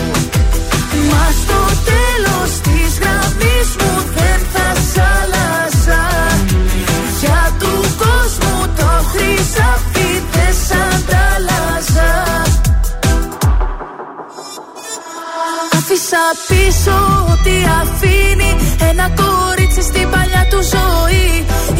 [1.10, 1.60] Μα στο
[1.90, 5.61] τέλος της γραμμής μου δεν θα σ' άλλαζα
[16.12, 16.96] Άφησα πίσω
[17.32, 18.50] ό,τι αφήνει
[18.90, 21.28] ένα κορίτσι στην παλιά του ζωή.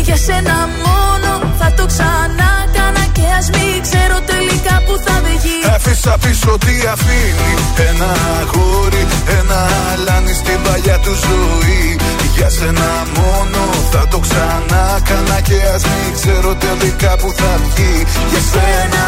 [0.07, 5.59] Για σένα μόνο θα το ξανά κάνα και ας μην ξέρω τελικά που θα βγει.
[5.75, 7.53] Άφησα πίσω τι αφήνει
[7.89, 8.11] Ένα
[8.41, 9.03] αγόρι,
[9.39, 9.61] ένα
[9.93, 11.97] αλάνι στην παλιά του ζωή.
[12.37, 13.61] Για σένα μόνο
[13.93, 17.95] θα το ξανά κάνα Και ας μην ξέρω τελικά που θα βγει.
[18.31, 19.05] Για σένα,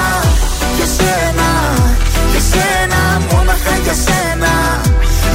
[0.76, 1.48] για σένα,
[1.98, 2.13] για
[2.55, 3.00] σένα,
[3.30, 4.52] μόναχα για σένα.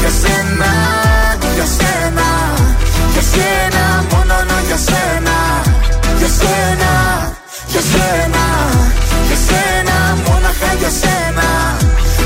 [0.01, 0.71] Για σένα,
[1.55, 2.27] για σένα,
[3.13, 4.35] για σένα, μόνο
[4.67, 5.37] για σένα.
[6.19, 6.91] Για σένα,
[7.73, 8.45] για σένα,
[9.27, 9.95] για σένα,
[10.25, 11.47] μόναχα για σένα.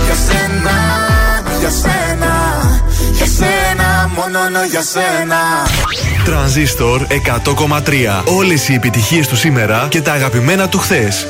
[0.05, 0.75] Για σένα,
[1.59, 2.31] για σένα,
[3.17, 4.39] για σένα, μόνο
[4.71, 5.41] για σένα.
[6.25, 8.23] Τρανζίστορ 100,3.
[8.25, 11.27] Όλες οι επιτυχίες του σήμερα και τα αγαπημένα του χθες.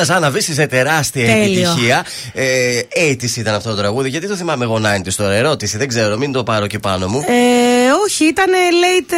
[0.00, 1.70] Νίκο Καρβέλα, Άννα Βύση σε τεράστια Τέλειο.
[1.70, 2.04] επιτυχία.
[2.32, 2.80] Ε,
[3.12, 4.08] 80's ήταν αυτό το τραγούδι.
[4.08, 5.32] Γιατί το θυμάμαι εγώ 90's τώρα.
[5.34, 7.18] Ερώτηση, δεν ξέρω, μην το πάρω και πάνω μου.
[7.18, 8.46] Ε, όχι, ήταν
[8.82, 9.14] late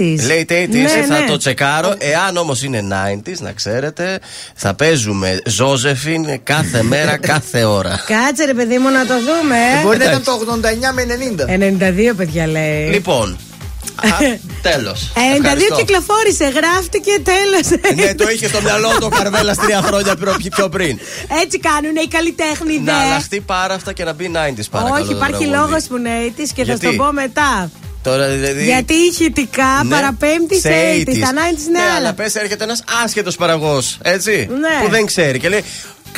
[0.00, 0.30] 80s.
[0.30, 1.26] Late 80's, Ναι, θα ναι.
[1.28, 1.94] το τσεκάρω.
[1.98, 4.18] Εάν όμως είναι 90's, να ξέρετε,
[4.54, 8.00] θα παίζουμε Ζώζεφιν κάθε μέρα, κάθε ώρα.
[8.06, 9.56] Κάτσε ρε παιδί μου να το δούμε.
[9.80, 9.82] ε.
[9.82, 11.06] Μπορεί να ήταν το 89 με
[12.10, 12.10] 90.
[12.10, 12.88] 92 παιδιά λέει.
[12.90, 13.36] Λοιπόν,
[14.70, 15.12] τέλος.
[15.14, 17.94] 92 κυκλοφόρησε, γράφτηκε τέλος.
[18.04, 20.98] Ναι, το είχε στο μυαλό του ο Καρβέλας τρία χρόνια προ- πιο πριν.
[21.42, 22.90] Έτσι κάνουν οι καλλιτέχνηδε.
[22.90, 24.94] Να αλλάχτεί πάρα αυτά και να μπει 90's παρακαλώ.
[25.00, 25.50] Όχι, το υπάρχει τραγούδι.
[25.70, 27.70] λόγος που είναι 80s και θα Γιατί; σου το πω μετά.
[28.02, 28.64] Τώρα δηλαδή.
[28.64, 31.08] Γιατί ηχητικά Ναι, παραπέμπτεις σε 80s.
[31.08, 31.18] 80s.
[31.20, 31.96] Τα 90s είναι Ναι, άλλα.
[31.96, 33.98] αλλά πες έρχεται ένας άσχετος παραγωγός.
[34.02, 34.48] Έτσι.
[34.60, 34.84] Ναι.
[34.84, 35.64] Που δεν ξέρει και λέει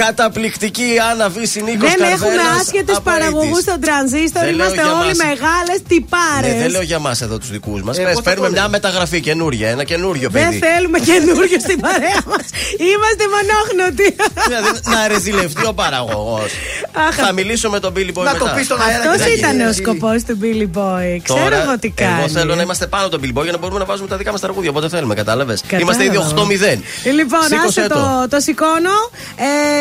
[0.05, 4.43] Καταπληκτική Άννα Βύση Νίκος Δεν έχουμε άσχετες παραγωγούς στον τρανζίστορ.
[4.45, 5.17] Δεν λέω Είμαστε για όλοι μας.
[5.27, 6.53] μεγάλες τυπάρες.
[6.55, 7.99] Ναι, δεν λέω για μας εδώ τους δικούς μας.
[7.99, 8.71] Ε, Πες, πώς θα παίρνουμε το μια λέω.
[8.71, 10.59] μεταγραφή καινούρια, ένα καινούριο Δεν παιδί.
[10.67, 12.47] θέλουμε καινούριο στην παρέα μας.
[12.91, 14.09] Είμαστε μονόχνοτοι.
[14.47, 16.51] Δηλαδή, να ρεζιλευτεί ο παραγωγός.
[17.09, 18.39] Αχ, Θα μιλήσω με τον Billy Boy Να μετά.
[18.39, 19.03] το πεις στον αέρα.
[19.03, 19.69] και Αυτός θα ήταν γίνει.
[19.69, 21.09] ο σκοπός του Billy Boy.
[21.23, 22.19] Ξέρω Τώρα, εγώ τι κάνει.
[22.19, 24.17] Εγώ θέλω να είμαστε πάνω από τον Billy Boy για να μπορούμε να βάζουμε τα
[24.17, 24.71] δικά μας τραγούδια.
[24.71, 25.61] Οπότε θέλουμε, κατάλαβες.
[25.61, 25.83] Κατάλαβα.
[25.85, 26.83] Είμαστε ήδη 8-0.
[27.15, 28.97] Λοιπόν, Σήκωσέ άσε το, το σηκώνω.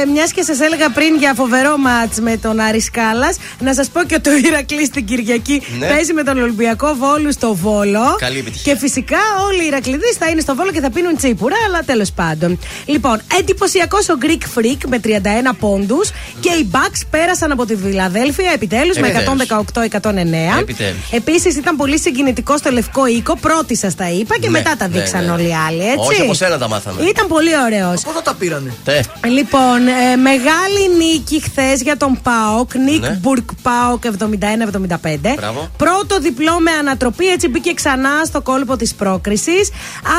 [0.08, 3.88] Ε, Μιας και σας έλεγα πριν για φοβερό μάτς με τον Άρη Σκάλας, να σας
[3.90, 5.88] πω και το Ηρακλής στην Κυριακή Ναι.
[5.88, 8.16] παίζει με τον Ολυμπιακό Βόλου στο Βόλο.
[8.18, 8.74] Καλή επιτυχία.
[8.74, 12.12] Και φυσικά όλοι οι Ηρακλειδεί θα είναι στο Βόλο και θα πίνουν τσίπουρα, αλλά τέλος
[12.12, 12.60] πάντων.
[12.86, 18.52] Λοιπόν, εντυπωσιακός ο Greek Freak με 31 πόντους και οι Bucks πέρασαν από τη Φιλαδέλφια
[18.54, 19.44] επιτέλους με Επιτέλους.
[19.74, 20.60] 118-109.
[20.60, 21.10] Επιτέλους.
[21.12, 24.88] Επίσης ήταν πολύ συγκινητικό στο Λευκό Οίκο, πρώτη σας τα είπα και Ναι, μετά τα
[24.88, 25.32] ναι, δείξαν ναι.
[25.32, 26.08] όλοι οι άλλοι, έτσι.
[26.10, 27.02] Όχι, από σένα τα μάθαμε.
[27.04, 28.02] Ήταν πολύ ωραίος.
[28.02, 29.02] Πότε τα πήρανε; Τε.
[29.28, 29.80] Λοιπόν,
[30.12, 32.76] ε, μεγάλη νίκη χθες για τον Πάοκ.
[32.76, 33.20] Νίκ Ναι.
[33.22, 35.36] Μπουρκ Πάοκ 71-75.
[35.36, 35.70] Μπράβο.
[35.78, 39.70] Πρώτο διπλό με ανατροπή, έτσι μπήκε ξανά στο κόλπο της πρόκρισης.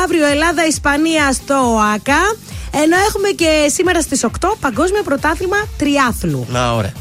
[0.03, 2.35] Αύριο Ελλάδα-Ισπανία στο ΟΑΚΑ.
[2.73, 6.45] Ενώ έχουμε και σήμερα στις 8 Παγκόσμιο Πρωτάθλημα Τριάθλου.
[6.49, 6.93] Να, ωραία.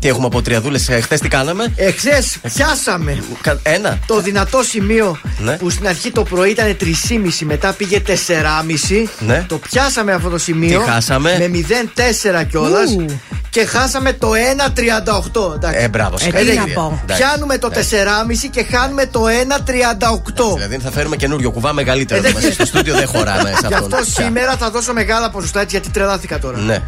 [0.00, 2.22] Τι έχουμε από τριαδούλες, χθες τι κάναμε; Εχθέ
[2.54, 3.98] πιάσαμε Κα- Ένα.
[4.06, 5.56] το δυνατό σημείο Ναι.
[5.56, 9.08] που στην αρχή το πρωί ήταν 3,5, μετά πήγε 4,5.
[9.18, 9.44] Ναι.
[9.48, 10.80] Το πιάσαμε αυτό το σημείο.
[10.80, 12.90] Τι χάσαμε; Με 0,4 κιόλας.
[12.90, 13.04] Ου.
[13.50, 15.52] Και χάσαμε το 1,38.
[15.54, 15.78] Εντάξει.
[15.84, 16.14] Ε, μπράβο.
[16.14, 16.60] Ε, τι συγχαρητήρια.
[16.66, 17.00] να πω.
[17.02, 17.22] Εντάξει.
[17.22, 20.54] Πιάνουμε το 4,5 και χάνουμε το 1,38.
[20.54, 22.20] Δηλαδή θα φέρουμε καινούριο κουβά μεγαλύτερο.
[22.20, 23.94] Ε, δεν- μέσα στο στούντιο δεν χωράμε σε Γι' αυτόν.
[23.94, 26.58] αυτό σήμερα θα δώσω μεγάλα ποσοστά έτσι, γιατί τρελάθηκα τώρα.
[26.58, 26.78] Ναι.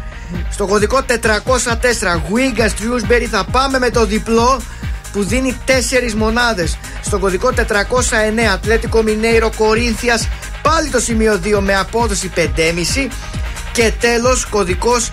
[0.51, 1.11] Στο κωδικό 404
[2.33, 4.61] Wigan Shrewsbury θα πάμε με το διπλό
[5.13, 6.77] που δίνει 4 μονάδες.
[7.03, 7.59] Στο κωδικό 409
[8.53, 10.27] Ατλέτικο Μινέιρο Κορίνθιας
[10.61, 13.07] πάλι το σημείο 2 με απόδοση 5,5
[13.71, 15.11] και τέλος κωδικός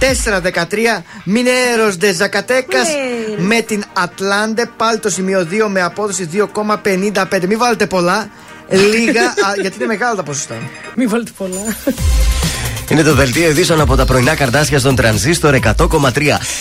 [0.00, 3.44] 413 Μινέιρος Ντε Ζακατέκας Ναι.
[3.44, 8.28] με την Ατλάντε πάλι το σημείο 2 με απόδοση 2,55 μην βάλετε πολλά
[8.68, 10.54] λίγα α, γιατί είναι μεγάλα τα ποσοστά
[10.94, 11.76] Μην βάλετε πολλά.
[12.90, 16.10] Είναι το δελτίο ειδήσεων από τα πρωινά καρτάσια στον τρανζίστορ 100,3.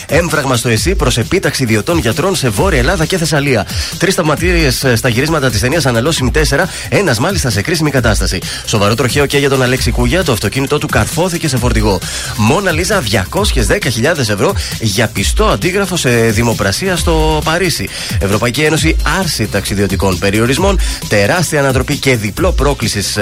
[0.07, 3.67] Έμφραγμα στο ΕΣΥ προς επίταξη ιδιωτών γιατρών σε Βόρεια Ελλάδα και Θεσσαλία.
[3.97, 8.39] Τρεις τραυματίε στα γυρίσματα της ταινίας Αναλώσιμη 4, ένας μάλιστα σε κρίσιμη κατάσταση.
[8.65, 11.99] Σοβαρό τροχαίο και για τον Αλέξη Κούγια, το αυτοκίνητό του καρφώθηκε σε φορτηγό.
[12.38, 17.89] Μόνα Λίζα 210.000 ευρώ για πιστό αντίγραφο σε δημοπρασία στο Παρίσι.
[18.19, 23.17] Ευρωπαϊκή Ένωση άρση ταξιδιωτικών περιορισμών, τεράστια ανατροπή και διπλό πρόκλησης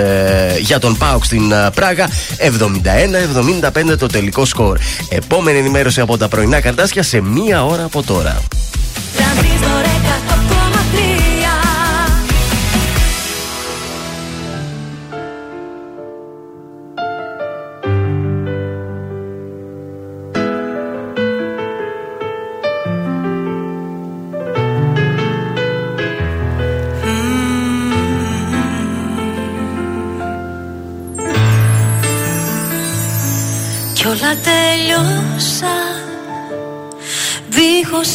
[0.60, 2.10] για τον ΠΑΟΚ στην ε, Πράγα.
[3.94, 4.78] 71-75 το τελικό σκορ.
[5.10, 8.42] Επόμενη ενημέρωση από τα πρωινά καρτάσια σε μία ώρα από τώρα.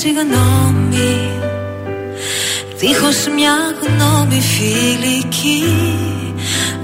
[0.02, 1.14] Συγγνώμη
[2.78, 5.64] Δίχως μια γνώμη φιλική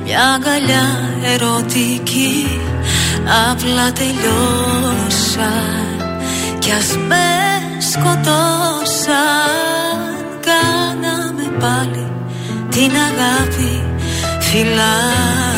[0.05, 0.89] Μια αγκαλιά
[1.35, 2.61] ερωτική.
[3.51, 5.37] Απλά τελειώσαν
[6.59, 7.27] Κι ας με
[7.91, 9.19] σκοτώσαν.
[10.49, 12.13] Κάναμε πάλι
[12.71, 13.83] την αγάπη
[14.41, 15.58] φυλάκι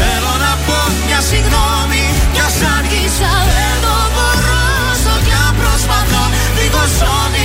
[0.00, 4.64] Θέλω να πω μια συγγνώμη Κι ας άργησα δεν το μπορώ
[5.00, 6.24] Στο κι αν προσπαθώ
[6.56, 7.35] Δίχως όνειρα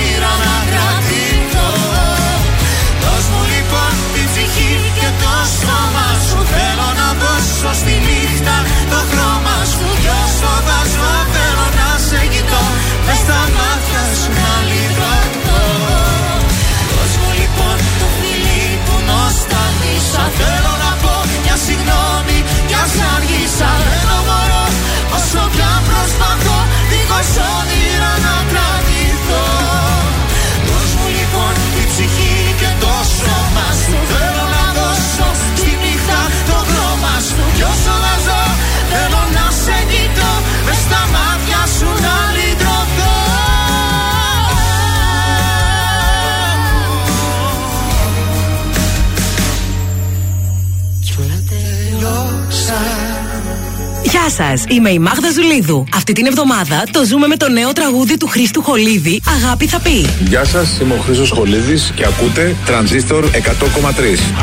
[54.22, 55.84] Γεια σας, είμαι η Μάγδα Ζουλίδου.
[55.94, 60.06] Αυτή την εβδομάδα το ζούμε με το νέο τραγούδι του Χρήστου Χολίδη, Αγάπη θα πει.
[60.32, 63.30] Γεια σας, είμαι ο Χρήστος Χολίδης και ακούτε Τρανζίστορ 100,3.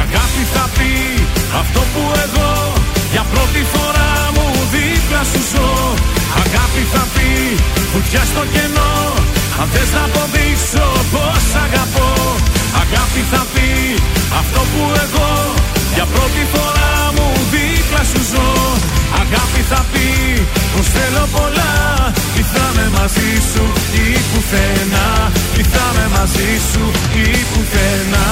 [0.03, 0.91] Αγάπη θα πει
[1.61, 2.51] αυτό που εγώ
[3.13, 5.69] για πρώτη φορά μου δίπλα σου ζω.
[6.43, 7.29] Αγάπη θα πει
[7.93, 8.93] βουτιά στο κενό.
[9.61, 11.27] Αν θες να αποδείξω πώ
[11.65, 12.09] αγαπώ.
[12.83, 13.69] Αγάπη θα πει
[14.39, 15.29] αυτό που εγώ
[15.95, 18.58] για πρώτη φορά μου δίπλα σου ζω
[19.21, 20.07] Αγάπη θα πει
[20.75, 21.73] πως θέλω πολλά
[22.39, 23.63] Ή θα με μαζί σου
[24.03, 28.27] ή πουθενά Ή θα με μαζί σου ή πουθενά.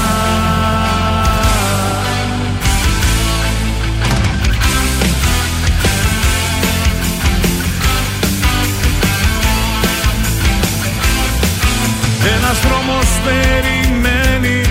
[12.35, 14.61] Ένας δρόμος περιμένει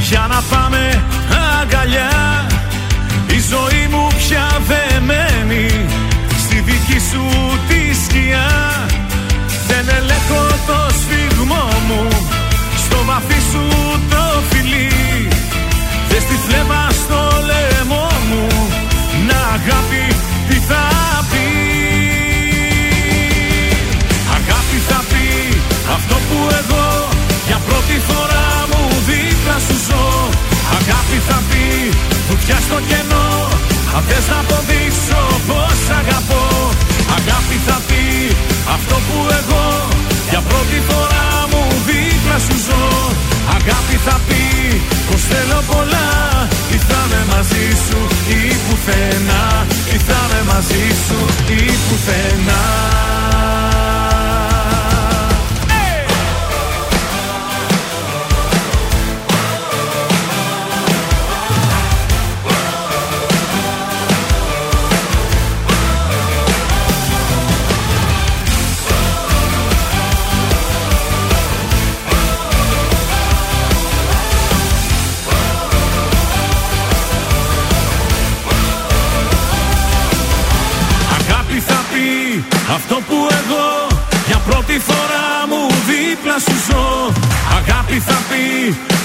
[0.00, 1.04] για να πάμε
[1.60, 2.46] αγκαλιά.
[2.50, 2.53] η
[3.54, 5.68] ζωή μου πια δεν μένει.
[6.44, 7.24] Στη δική σου
[7.68, 8.50] τη σκιά
[9.68, 12.02] Δεν ελέγχω το σφιγμό μου.
[12.84, 13.64] Στο βαθύ σου
[14.10, 15.28] το φιλί
[16.08, 18.44] Δε στη φλέβα στο λαιμό μου.
[19.28, 20.04] Να αγάπη
[20.48, 20.84] τι θα
[21.30, 21.46] πει;
[24.38, 25.26] Αγάπη θα πει
[25.96, 26.86] αυτό που εγώ
[27.46, 30.04] για πρώτη φορά μου δίπλα σου ζω.
[30.78, 31.64] Αγάπη θα πει
[32.28, 33.03] βουτιά στο κενό
[33.96, 36.44] Αν θες να αποδείξω πως αγαπώ
[37.18, 38.04] Αγάπη θα πει
[38.76, 39.66] αυτό που εγώ
[40.30, 42.84] Για πρώτη φορά μου δίπλα σου ζω.
[43.56, 44.44] Αγάπη θα πει
[45.08, 46.08] πως θέλω πολλά
[46.74, 48.00] Ή θα με μαζί σου
[48.38, 49.44] ή πουθενά.
[49.94, 51.18] Ή θα με μαζί σου
[51.58, 52.62] ή πουθενά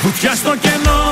[0.09, 1.03] βουτιά στο κενό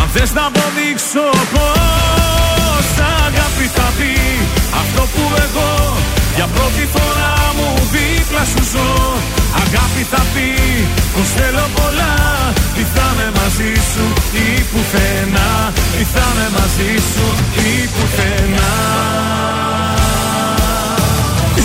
[0.00, 2.86] Αν θες να αποδείξω πως
[3.26, 4.12] Αγάπη θα πει
[4.82, 5.72] αυτό που εγώ
[6.36, 8.90] Για πρώτη φορά μου δίπλα σου ζω.
[9.62, 10.48] Αγάπη θα πει
[11.14, 12.14] πως θέλω πολλά
[12.76, 14.04] Τι θα με μαζί σου
[14.44, 15.50] ή πουθενά.
[15.92, 17.26] Τι θα με μαζί σου
[17.68, 18.72] ή πουθενά.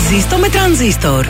[0.08, 1.24] Ζήστο με τρανζίστορ.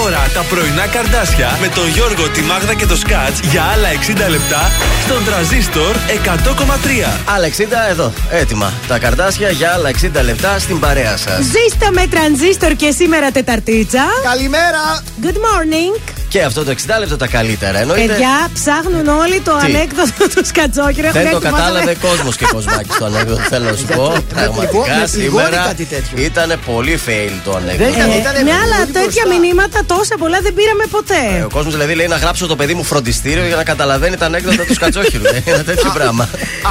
[0.00, 3.88] Τώρα τα πρωινά καρδάσια με τον Γιώργο, τη Μάγδα και το Σκάτς για άλλα
[4.26, 4.70] 60 λεπτά
[5.04, 7.20] στον τραζίστορ 100,3.
[7.34, 8.72] Άλλα 60 εδώ, έτοιμα.
[8.88, 9.90] Τα καρδάσια για άλλα
[10.20, 11.44] 60 λεπτά στην παρέα σας.
[11.44, 14.04] Ζήστε με τρανζίστορ και σήμερα Τεταρτίτσα.
[14.22, 15.02] Καλημέρα!
[15.22, 16.13] Good morning.
[16.34, 17.78] Και αυτό το 60 λεπτό τα καλύτερα.
[17.78, 18.06] Εννοείται.
[18.12, 21.10] Παιδιά, ψάχνουν όλοι το Τι; ανέκδοτο του Σκατζόκυρα.
[21.10, 23.40] Δεν Έχουν το έρθει μόνο κατάλαβε με- κόσμος και κοσμάκι το ανέκδοτο.
[23.52, 24.06] Θέλω να σου πω.
[24.14, 26.14] με Πραγματικά πληγώ- με πληγώνει σήμερα κάτι τέτοιο.
[26.30, 27.90] ήταν πολύ fail το ανέκδοτο.
[27.94, 29.40] ήταν- Ε, ήτανε ναι, αλλά πολύ τέτοια μπροστά.
[29.44, 31.22] μηνύματα τόσα πολλά δεν πήραμε Ε, ποτέ.
[31.48, 34.62] Ο κόσμος δηλαδή λέει να γράψω το παιδί μου φροντιστήριο για να καταλαβαίνει τα ανέκδοτα
[34.68, 35.24] του Σκατζόχυρου.
[35.36, 36.24] Ε, Ένα τέτοιο πράγμα.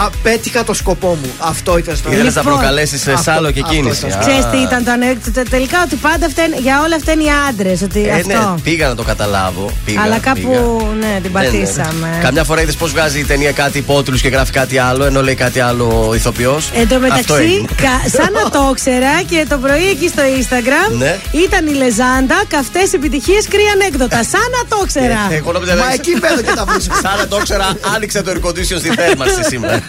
[0.05, 1.29] Απέτυχα το σκοπό μου.
[1.53, 4.05] Αυτό ήταν στο Ήθελες να Λοιπόν, προκαλέσεις αυτό- σάλο και αυτό κίνηση.
[4.07, 4.19] ήταν.
[4.19, 4.21] Α.
[4.25, 7.81] Ξέρεις τι ήταν το ανέκδοτο τελικά ότι πάντα φταίνε, για όλα αυτά είναι οι άντρες.
[7.81, 8.57] Ότι Ε, ναι, αυτό.
[8.63, 9.52] πήγα να το καταλάβω.
[9.85, 10.59] Πήγα, Αλλά κάπου πήγα.
[10.99, 11.49] ναι, την Ναι, ναι.
[11.49, 12.19] πατήσαμε.
[12.21, 15.35] Καμιά φορά είδες πώς βγάζει η ταινία κάτι υπότιτλους και γράφει κάτι άλλο, ενώ λέει
[15.35, 16.69] κάτι άλλο ηθοποιός.
[16.75, 21.17] Εν τω μεταξύ, κα- σαν να το ήξερα και το πρωί εκεί στο Instagram Ναι.
[21.45, 24.23] ήταν η Λεζάντα καυτές επιτυχίες κρύα ανέκδοτα.
[24.23, 25.27] Σαν να το ήξερα.
[25.31, 26.95] Ε, Εγώ νόμιζα Μα λέει- εκεί πέρα και τα βρίσκω.
[27.03, 29.81] Σαν να το ήξερα, άνοιξε το air condition στη θέρμανση σήμερα.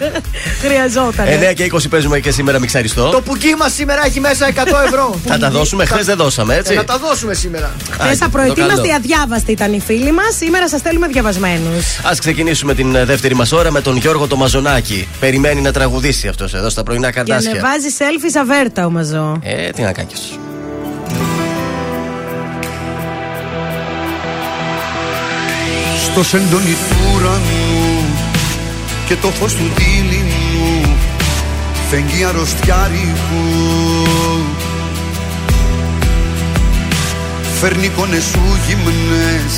[0.63, 1.27] Χρειαζόταν.
[1.27, 3.09] 9 και 20 παίζουμε και σήμερα μιξαριστό.
[3.11, 5.21] Το πουκί μας σήμερα έχει μέσα 100 ευρώ.
[5.27, 6.75] Θα τα δώσουμε, χθες δεν δώσαμε, Ε, έτσι.
[6.75, 7.73] Να τα δώσουμε σήμερα.
[7.91, 8.95] Χθες το απροετοίμαστοι καλό.
[8.97, 10.35] αδιάβαστοι ήταν οι φίλοι μας.
[10.37, 11.99] Σήμερα σας στέλνουμε διαβασμένους.
[11.99, 15.09] Α ξεκινήσουμε την ε, δεύτερη μας ώρα με τον Γιώργο το Μαζονάκη.
[15.21, 17.51] Περιμένει να τραγουδήσει αυτός εδώ στα πρωινά Και καρτάσια.
[17.51, 19.39] ανεβάζει selfie σαβέρτα ο μαζό.
[19.43, 20.39] Ε, τι να κάνει κι αυτός.
[26.03, 28.05] Στο σεντόνι του ουρανού
[29.09, 30.97] και το φως του δίληνου
[31.91, 33.74] φεγγεί αρρωστιάρικου
[37.61, 39.53] Φέρνει εικόνες σου γυμνές.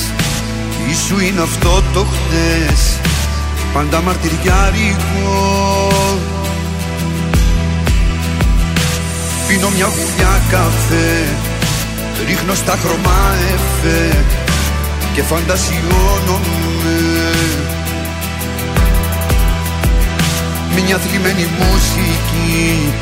[0.91, 2.99] Ίσου είναι αυτό το χτες.
[3.73, 5.89] Πάντα μαρτυριάρικο.
[9.49, 11.25] Πίνω μια γουλιά καφέ.
[12.27, 14.25] Ρίχνω στα χρώμα εφέ.
[15.15, 16.99] Και φαντασιώνομαι.
[20.85, 22.93] Μια θλιμμένη μουσική.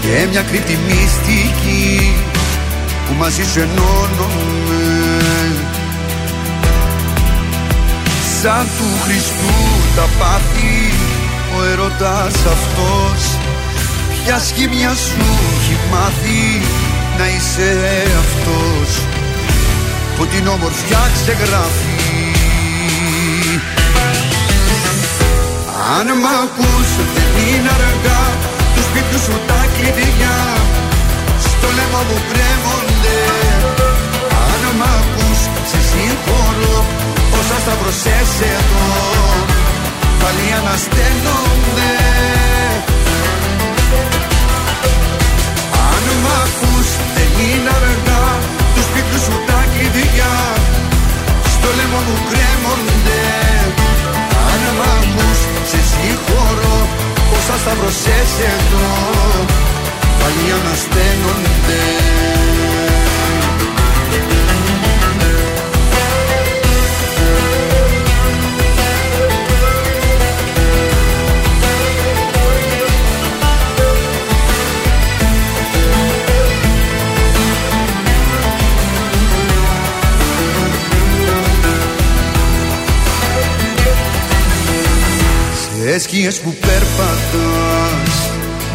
[0.00, 2.12] Και μια κρύπτη μυστική
[3.10, 4.82] Που μαζί σου ενώνομαι
[8.42, 9.54] Σαν του Χριστού
[9.96, 10.92] τα πάθη
[11.56, 13.38] Ο ερωτάς αυτός.
[14.24, 15.26] Ποια σχήμια σου
[15.60, 16.62] έχει μάθει
[17.18, 19.02] Να είσαι αυτός;
[20.16, 21.98] Που την όμορφιά ξεγράφει.
[25.98, 28.22] Αν μ' ακούς δεν είναι αργά
[28.74, 30.38] Τους σπίτιους σου τα κλειδιά
[31.60, 33.18] Στο λαιμό μου κρέμονται
[34.52, 35.40] Αν μ' ακούς
[35.70, 36.76] σε συγχωρώ.
[37.38, 38.88] Όσα σταυρωσές εδώ
[40.20, 41.92] Πάλι ανασταίνονται.
[45.90, 48.26] Αν μ' ακούς δεν είναι αργά.
[48.74, 50.34] Τους σπίτιου σου τα κλειδιά
[51.54, 53.22] Στο λαιμό μου κρέμονται.
[54.50, 55.40] Αν μ' ακούς
[55.70, 56.76] σε συγχωρώ.
[57.36, 58.88] Όσα σταυρωσές εδώ
[60.20, 62.10] Πάλι ανασταίνονται
[85.90, 87.69] Σε σκιές που περπατάς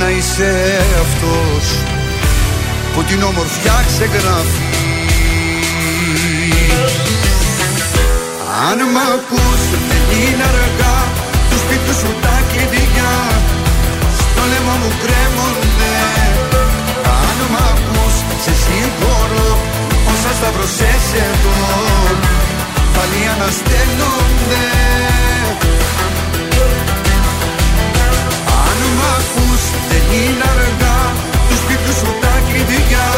[0.00, 0.52] να είσαι
[1.04, 1.64] αυτός
[2.94, 4.62] που την όμορφιά ξεγράφει.
[8.68, 10.98] Αν μ' ακούς δεν είναι αργά
[11.50, 13.14] του σπίτου σου τα κλειδιά.
[14.50, 15.94] Λαιμό μου κρέμονται
[17.22, 18.14] Αν μ' ακούς
[18.44, 19.58] σε συγχωρώ
[20.12, 21.58] Όσα σταυρωσές εδώ
[22.94, 24.64] Πάλι ανασταίνονται
[28.74, 30.98] Αν μ' ακούς δεν είναι αργά.
[31.48, 33.08] Τους σπίτου σου τα κλειδιά.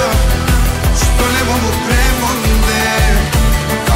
[1.03, 2.85] Στο λαιμό μου κρέμονται.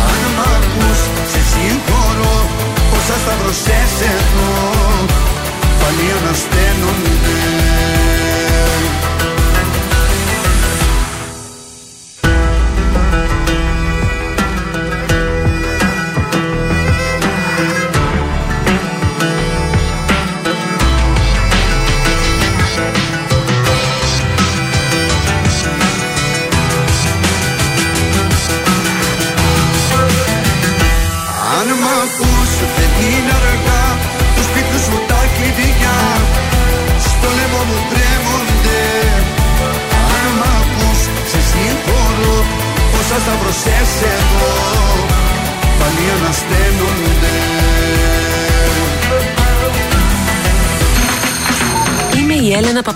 [0.06, 1.00] Αν μ' ακούς
[1.30, 2.36] σε συγχωρώ.
[2.96, 4.50] Όσα σταυρωσές εδώ
[5.80, 7.38] Πάλι ανασταίνονται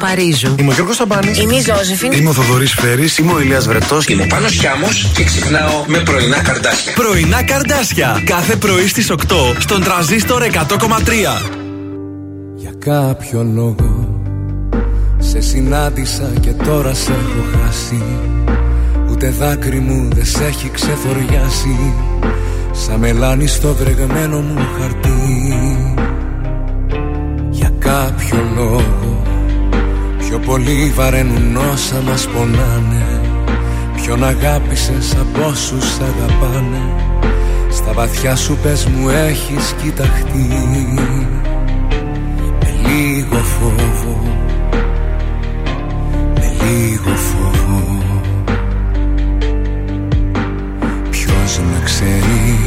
[0.09, 0.55] η Έλενα Παπαρίζου.
[0.59, 1.39] Είμαι ο Γιώργος Σαμπάνης.
[1.39, 2.13] Είμαι η Ζώζεφιν.
[2.13, 3.19] Είμαι ο Θοδωρής Φέρης.
[3.19, 4.07] Είμαι ο Ηλίας Βρετός.
[4.07, 6.93] Είμαι ο Πάνος Χιάμος και ξυπνάω με πρωινά καρδάσια.
[6.93, 8.23] Πρωινά καρδάσια.
[8.25, 11.43] Κάθε πρωί στις 8 στον τραζίστορ 100,3.
[12.57, 14.21] Για κάποιο λόγο
[15.19, 18.03] Σε συνάντησα και τώρα σε έχω χάσει
[19.11, 21.95] Ούτε δάκρυ μου δεν σε έχει ξεθοριάσει
[22.73, 25.55] Σαν μελάνι στο βρεγμένο μου χαρτί
[27.51, 29.34] Για κάποιο λόγο
[30.35, 33.21] Πιο πολύ βαραίνουν όσα μας πονάνε.
[33.95, 36.83] Ποιον αγάπησες από όσους σ' αγαπάνε.
[37.71, 40.49] Στα βαθιά σου πες μου έχεις κοιταχτεί.
[42.61, 44.23] Με λίγο φόβο.
[46.35, 48.03] Με λίγο φόβο.
[51.11, 52.59] Ποιος με ξέρει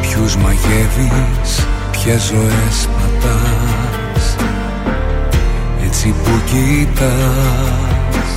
[0.00, 3.57] Ποιους μαγεύεις Ποιες ζωές πατάς
[6.08, 8.30] Έτσι που κοιτάς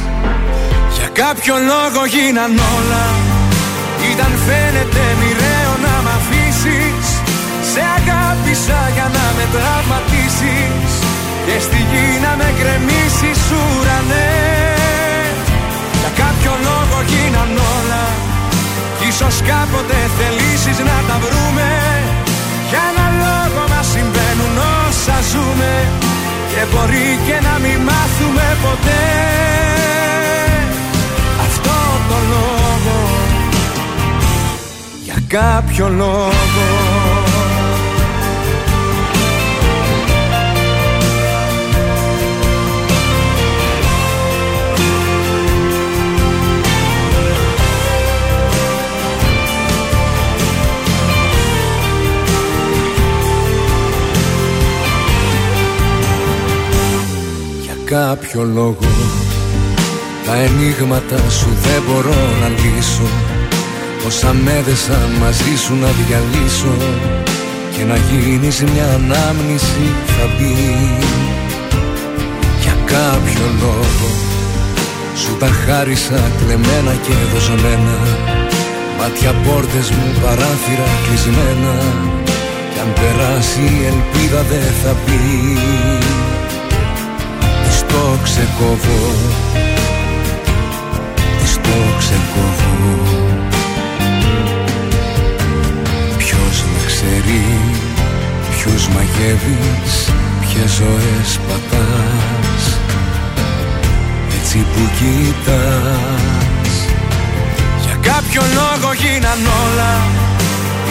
[0.96, 3.06] Για κάποιο λόγο γίναν όλα.
[4.12, 7.06] Ήταν φαίνεται μοιραίο να μ' αφήσεις.
[7.72, 10.92] Σε αγάπησα για να με τραυματίσεις.
[11.46, 14.34] Και στη γη να με γκρεμίσεις ουρανέ.
[16.00, 18.06] Για κάποιο λόγο γίναν όλα.
[18.98, 21.70] Κι ίσως κάποτε θελήσεις να τα βρούμε.
[22.70, 25.74] Για ένα λόγο μας συμβαίνουν όσα ζούμε
[26.54, 29.04] Και μπορεί και να μην μάθουμε ποτέ.
[31.46, 31.78] Αυτό
[32.10, 33.00] το λόγο
[35.04, 37.01] Για κάποιο λόγο
[57.98, 58.90] κάποιο λόγο.
[60.26, 63.08] Τα ενίγματα σου δεν μπορώ να λύσω.
[64.08, 66.76] Όσα με έδεσαν μαζί σου να διαλύσω.
[67.74, 70.56] Και να γίνεις μια ανάμνηση θα μπει.
[72.62, 74.10] Για κάποιο λόγο.
[75.22, 77.98] Σου τα χάρισα κλεμμένα και δοσμένα
[78.98, 81.76] Μάτια πόρτες μου παράθυρα κλεισμένα.
[82.72, 85.20] Κι αν περάσει η ελπίδα δεν θα πει
[86.02, 86.41] Της
[87.92, 89.02] το ξεκόβω.
[91.40, 92.72] Της το ξεκόβω.
[96.18, 97.44] Ποιος με ξέρει
[98.50, 99.94] Ποιους μαγεύεις
[100.42, 102.64] Ποιες ζωές πατάς.
[104.38, 106.74] Έτσι που κοιτάς
[107.84, 109.94] Για κάποιο λόγο γίναν όλα.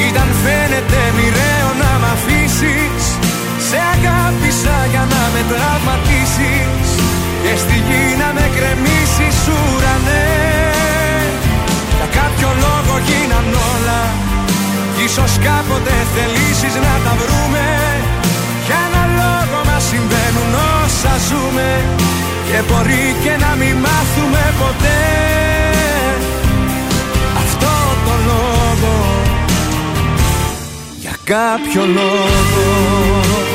[0.08, 3.02] Ήταν φαίνεται μοιραίο να μ' αφήσεις.
[3.68, 6.89] Σε αγάπησα για να με τραυματίσεις
[7.42, 10.28] Και στη γη να με γκρεμίσεις ουρανέ.
[11.96, 14.00] Για κάποιο λόγο γίναν όλα.
[14.94, 17.66] Κι Ίσως κάποτε θελήσεις να τα βρούμε.
[18.66, 21.68] Για ένα λόγο μας συμβαίνουν όσα ζούμε.
[22.48, 25.02] Και μπορεί και να μην μάθουμε ποτέ.
[27.42, 27.72] Αυτό
[28.06, 28.94] το λόγο.
[31.02, 33.49] Για κάποιο λόγο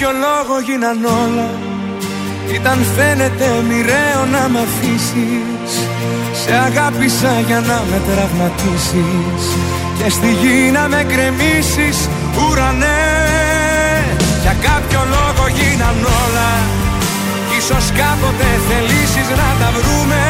[0.00, 1.50] κάποιο λόγο γίναν όλα.
[2.56, 5.72] Ήταν φαίνεται μοιραίο να μ' αφήσεις.
[6.42, 9.42] Σε αγάπησα για να με τραυματίσεις.
[9.98, 11.96] Και στη γη να με κρεμίσεις
[12.38, 13.04] ουρανέ.
[14.42, 16.50] Για κάποιο λόγο γίναν όλα.
[17.58, 20.24] Ίσως κάποτε θελήσεις να τα βρούμε.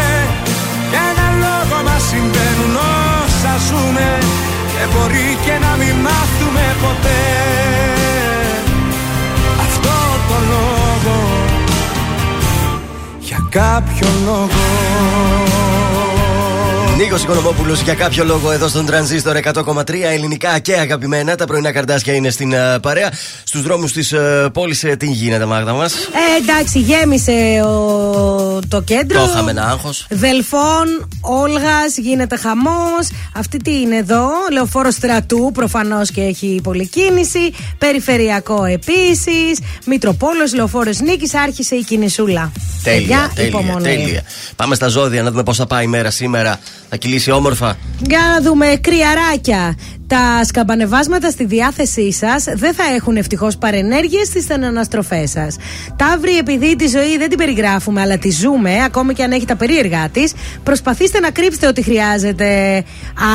[0.91, 2.75] Για ένα λόγο μας συμβαίνουν
[3.23, 4.09] όσα ζούμε.
[4.73, 7.19] Και μπορεί και να μην μάθουμε ποτέ.
[7.51, 7.68] Αυτό
[10.29, 11.17] το λόγο.
[13.21, 16.08] Για κάποιο λόγο
[16.99, 21.35] Νίκος Οικονομόπουλος για κάποιο λόγο εδώ στον Τρανζίστορ 100,3 ελληνικά και αγαπημένα.
[21.35, 23.13] Τα πρωινά καρτάσια είναι στην uh, παρέα.
[23.45, 28.59] Στους δρόμους της uh, πόλης, uh, τι γίνεται, Μάγδα μας; Ε, εντάξει, γέμισε ο...
[28.69, 29.19] το κέντρο.
[29.19, 30.07] Το είχαμε ένα άγχος.
[30.11, 33.09] Δελφών, Όλγας, γίνεται χαμός.
[33.35, 37.53] Αυτή τι είναι εδώ, λεωφόρο στρατού, προφανώς και έχει πολλή κίνηση.
[37.79, 39.59] Περιφερειακό επίσης.
[39.87, 42.53] Μητροπόλος, λεωφόρος Νίκης, άρχισε η κινησούλα.
[42.83, 44.23] Τέλεια, τέλεια, τέλεια.
[44.57, 46.59] Πάμε στα ζώδια να δούμε πώς θα πάει η μέρα σήμερα.
[46.89, 47.77] Θα κυλήσει όμορφα.
[48.07, 49.75] Για να δούμε κρυαράκια.
[50.07, 55.57] Τα σκαμπανεβάσματα στη διάθεσή σας δεν θα έχουν ευτυχώς παρενέργειες στις στεναναστροφέ σας.
[55.97, 59.57] Ταύρη, επειδή τη ζωή δεν την περιγράφουμε, αλλά τη ζούμε, ακόμη και αν έχει τα
[59.57, 60.33] περίεργά της,
[60.63, 62.85] προσπαθήστε να κρύψετε ό,τι χρειάζεται,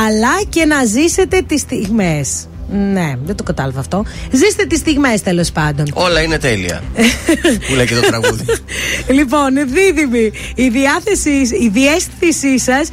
[0.06, 2.46] αλλά και να ζήσετε τις στιγμές.
[2.70, 4.04] Ναι, δεν το κατάλαβα αυτό.
[4.30, 5.86] Ζήστε τις στιγμές τέλος πάντων.
[5.92, 6.82] Όλα είναι τέλεια.
[7.68, 8.44] Που λέει και το τραγούδι.
[9.08, 11.30] λοιπόν, δίδυμη, η διάθεση,
[11.60, 12.88] η διέστησή σας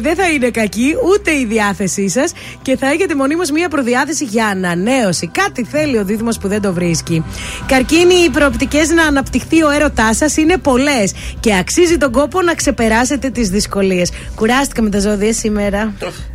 [0.00, 2.32] δεν θα είναι κακή, ούτε η διάθεσή σας
[2.62, 5.30] και θα έχετε μονίμως μία προδιάθεση για ανανέωση.
[5.32, 7.24] Κάτι θέλει ο δίδυμο που δεν το βρίσκει.
[7.66, 12.54] Καρκίνοι, οι προοπτικές να αναπτυχθεί ο έρωτάς σας είναι πολλές και αξίζει τον κόπο να
[12.54, 14.10] ξεπεράσετε τις δυσκολίες.
[14.34, 15.94] Κουράστηκα με τα ζώδια σήμερα.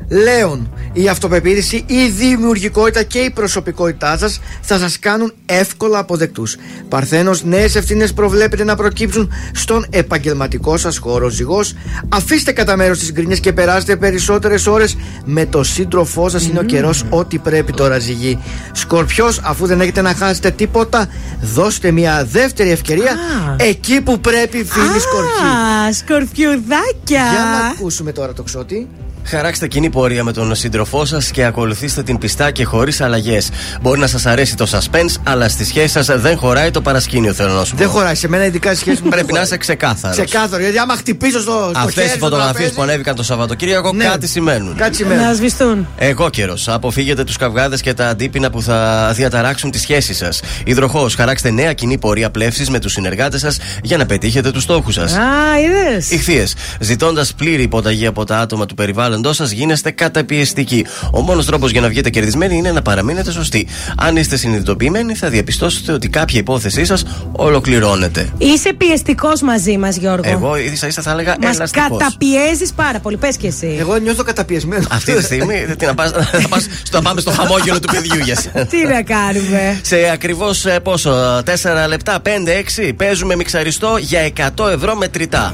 [0.10, 2.69] Λέων, η αυτοπεποίθηση, η δημιουργικότητα;
[3.08, 6.56] Και η προσωπικότητά σας θα σας κάνουν εύκολα αποδεκτούς.
[6.90, 11.30] Παρθένος, νέες ευθύνες προβλέπετε να προκύψουν στον επαγγελματικό σας χώρο.
[11.30, 11.74] Ζυγός,
[12.10, 16.48] αφήστε κατά μέρος τις γκρίνιε και περάστε περισσότερες ώρες με το σύντροφό σας.
[16.48, 18.40] Είναι ο καιρός ό,τι πρέπει τώρα, ζυγή.
[18.72, 21.08] Σκορπιός, αφού δεν έχετε να χάσετε τίποτα,
[21.41, 23.18] δώστε μια δεύτερη ευκαιρία
[23.58, 25.48] εκεί που πρέπει, φίλοι Σκορπιοί.
[25.88, 27.30] Α, σκορπιουδάκια.
[27.32, 28.88] Για να ακούσουμε τώρα το ξότι.
[29.24, 33.49] Χαράξτε κοινή πορεία με τον σύντροφό σας και ακολουθήστε την πιστά και χωρίς αλλαγές.
[33.81, 37.53] Μπορεί να σας αρέσει το suspense, αλλά στη σχέση σας δεν χωράει το παρασκήνιο, θέλω
[37.53, 37.77] να σου πω.
[37.77, 38.15] Δεν χωράει.
[38.15, 39.10] Σε μένα, ειδικά στη σχέση μου.
[39.10, 40.18] Πρέπει να είσαι ξεκάθαρος.
[40.18, 40.61] Ξεκάθαρο.
[40.61, 41.72] Γιατί άμα χτυπήσω στο.
[41.73, 44.03] στο Αυτές οι φωτογραφίες που ανέβηκαν το Σαββατοκύριακο Ναι.
[44.03, 44.76] κάτι σημαίνουν.
[44.76, 45.22] Κάτι σημαίνει.
[45.23, 45.88] Να σβηστούν.
[45.98, 46.68] Εγώ καιρός.
[46.68, 50.41] Αποφύγετε τους καυγάδες και τα αντίπεινα που θα διαταράξουν τη σχέση σας.
[50.64, 54.94] Υδροχός, χαράξτε νέα κοινή πορεία πλεύσης με τους συνεργάτες σας για να πετύχετε τους στόχους
[54.94, 55.14] σας.
[55.14, 55.22] Α,
[55.65, 56.11] είδες.
[56.11, 56.56] Ηχθείες.
[56.80, 60.86] Ζητώντας πλήρη υποταγή από τα άτομα του περιβάλλοντός σας, γίνεστε καταπιεστικοί.
[61.11, 63.68] Ο μόνος τρόπος για να βγείτε κερδισμένοι είναι να παραμείνετε σωστοί.
[63.98, 68.30] Αν είστε συνειδητοποιημένοι, θα διαπιστώσετε ότι κάποια υπόθεσή σας ολοκληρώνεται.
[68.38, 70.30] Είσαι πιεστικός μαζί μας, Γιώργο.
[70.30, 71.98] Εγώ ίσα ίσα θα έλεγα Μας ελαστικό.
[71.98, 73.18] καταπιέζεις πάρα πολύ.
[73.18, 73.76] Πες και εσύ.
[73.80, 74.86] Εγώ νιώθω καταπιεσμένος.
[74.92, 78.18] Αυτή τη στιγμή τι να, πας, θα πας στο, να πάμε στο χαμόγελο του παιδιού
[78.24, 78.66] για σένα.
[78.66, 79.80] Τι να κάνουμε.
[79.82, 85.54] Σε ακριβώς πόσο, 4 λεπτά, 5-6 παίζουμε μιξαριστό για 100 ευρώ μετρητά.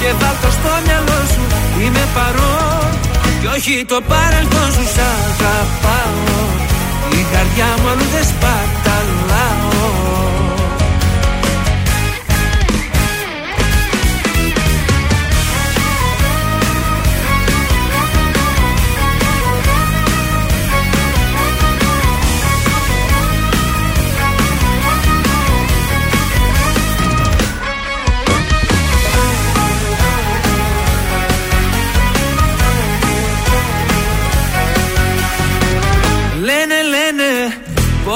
[0.00, 1.42] και βάλ' το στο μυαλό σου.
[1.82, 2.88] Είμαι παρόν
[3.40, 4.84] και όχι το παρελθόν σου.
[4.94, 6.44] Σ' αγαπάω.
[7.20, 10.15] Η καρδιά μου αλλού δεν σπαταλάω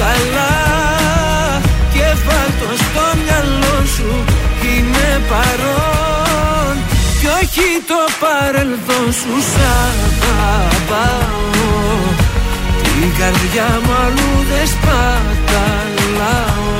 [0.00, 0.54] καλά
[1.94, 4.10] και βάλτο στο μυαλό σου
[4.68, 6.74] Είμαι παρόν.
[7.20, 9.60] Κι όχι το παρελθόν σου σ'
[10.56, 11.40] αγαπάω.
[12.82, 16.72] Την καρδιά μου αλλού δεν σπαταλάω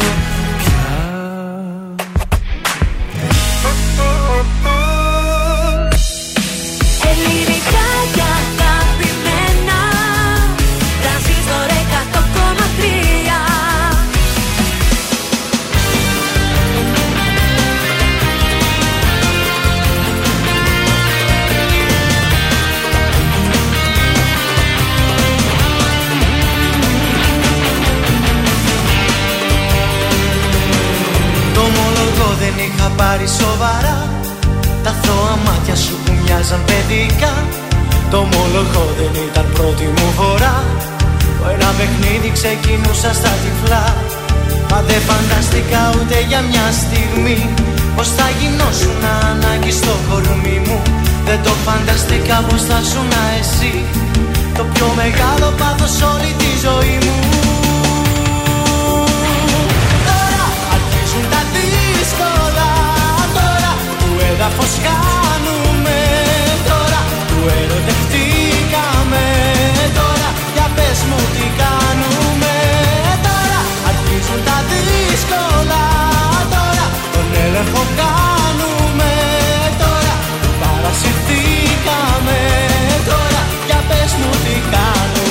[32.97, 33.99] πάρει σοβαρά.
[34.85, 37.35] Τα θώα μάτια σου που μοιάζαν παιδικά.
[38.11, 40.57] Το ομολογώ δεν ήταν πρώτη μου φορά.
[41.39, 43.87] Το ένα παιχνίδι ξεκινούσα στα τυφλά.
[44.71, 47.41] Μα δεν φανταστικά ούτε για μια στιγμή
[47.97, 50.83] Πως θα γινώσουν ανάγκη στο κορμί μου.
[51.27, 53.03] Δεν το φανταστικά πως θα σου
[53.41, 53.85] εσύ.
[54.57, 57.32] Το πιο μεγάλο πάθος όλη τη ζωή μου
[64.43, 66.01] έδαφος χάνουμε
[66.71, 67.01] τώρα.
[67.29, 69.27] Που ερωτευτήκαμε
[69.99, 70.29] τώρα.
[70.55, 72.55] Για πες μου τι κάνουμε
[73.27, 73.61] τώρα.
[73.91, 75.85] Αρχίζουν τα δύσκολα
[76.55, 76.87] τώρα.
[77.15, 79.13] Τον έλεγχο κάνουμε
[79.83, 80.15] τώρα.
[80.63, 82.41] Παρασυρθήκαμε
[83.11, 83.43] τώρα.
[83.69, 85.22] Για πες μου τι κάνουμε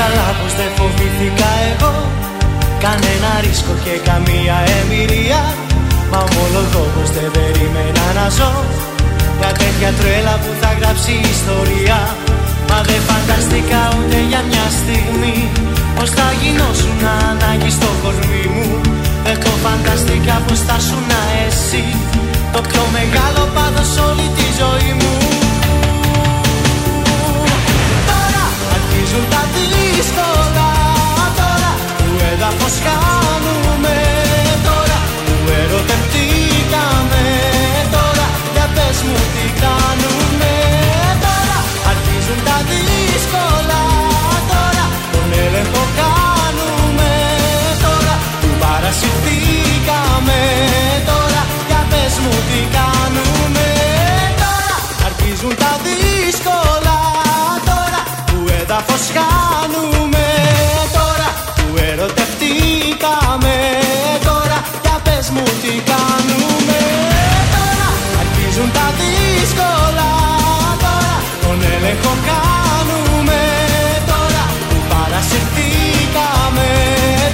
[0.00, 1.94] καλά πως δεν φοβήθηκα εγώ.
[2.84, 5.40] Κανένα ρίσκο και καμία εμπειρία
[6.10, 8.52] Μα ομολογώ πως δεν περίμενα να ζω.
[9.38, 11.98] Μια τέτοια τρέλα που θα γράψει ιστορία.
[12.68, 15.38] Μα δεν φανταστικά ούτε για μια στιγμή
[15.96, 16.98] Πως θα γινώσουν
[17.28, 18.68] ανάγκη στο κορμί μου.
[19.24, 20.98] Δεν το φανταστικά πως θα σου
[21.46, 21.84] εσύ
[22.52, 25.14] Το πιο μεγάλο πάθος όλη τη ζωή μου.
[28.76, 29.42] Αρχίζουν τα
[30.00, 30.68] δύσκολα.
[31.40, 33.96] Τώρα Που έδαφος χάνουμε
[34.68, 37.24] τώρα Που ερωτευτήκαμε
[37.94, 40.52] τώρα Για πες μου τι κάνουμε.
[41.24, 41.58] Τώρα
[41.90, 43.82] Αρχίζουν τα δύσκολα
[44.52, 47.10] τώρα Τον έλεγχο κάνουμε.
[47.84, 49.29] Τώρα Που παρασυρθήκαμε
[58.80, 60.26] έδαφος χάνουμε
[60.96, 63.56] τώρα που ερωτευτήκαμε
[64.28, 66.80] τώρα για πες μου τι κάνουμε.
[67.54, 67.88] Τώρα
[68.22, 70.10] αρχίζουν τα δύσκολα
[70.84, 73.40] τώρα τον έλεγχο κάνουμε.
[74.10, 76.68] Τώρα που παρασυρθήκαμε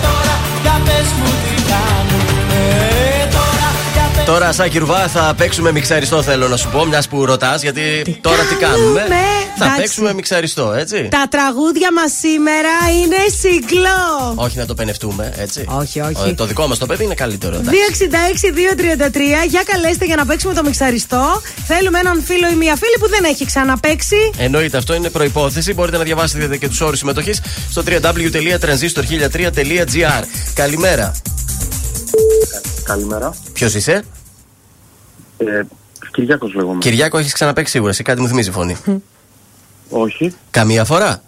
[0.06, 1.45] τώρα για πες μου τι κάνουμε
[4.26, 7.62] τώρα για Τώρα, Σάκη Ρουβά, θα παίξουμε μιξαριστό, θέλω να σου πω, μιας που ρωτάς,
[7.62, 9.00] γιατί τώρα τι κάνουμε;
[9.58, 9.80] Θα Εντάξει.
[9.80, 11.08] παίξουμε μιξαριστό, έτσι.
[11.10, 12.68] Τα τραγούδια μας σήμερα
[13.02, 14.32] είναι συγκλό.
[14.34, 15.64] Όχι να το πενευτούμε, έτσι.
[15.68, 16.28] Όχι, όχι.
[16.28, 17.56] Ε, Το δικό μας το παιδί είναι καλύτερο.
[17.56, 17.78] εντάξει.
[19.44, 21.42] 266-233 για καλέστε για να παίξουμε το μιξαριστό.
[21.66, 24.16] Θέλουμε έναν φίλο ή μία φίλη που δεν έχει ξαναπέξει.
[24.36, 25.74] Εννοείται, αυτό είναι προπόθεση.
[25.74, 27.40] Μπορείτε να διαβάσετε και τους όρους συμμετοχής
[27.70, 30.24] στο www.transistor1003.gr.
[30.54, 31.12] Καλημέρα.
[32.84, 33.34] Καλημέρα.
[33.52, 34.04] Ποιος είσαι,
[35.38, 35.62] Ε,
[36.12, 36.78] Κυριάκος λέγομαι.
[36.78, 37.92] Κυριάκο, έχεις ξαναπέξει σίγουρα.
[37.92, 38.76] Σε κάτι μου θυμίζει η φωνή.
[39.90, 40.34] Όχι.
[40.50, 41.22] Καμία φορά;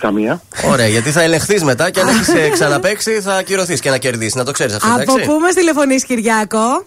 [0.00, 0.42] Καμία.
[0.64, 4.34] Ωραία, γιατί θα ελεγχθείς μετά και αν έχεις ξαναπέξει θα ακυρωθείς και να κερδίσεις.
[4.34, 5.24] Να το ξέρεις αυτό, Από εντάξει.
[5.24, 6.86] πού μας τηλεφωνείς, Κυριάκο;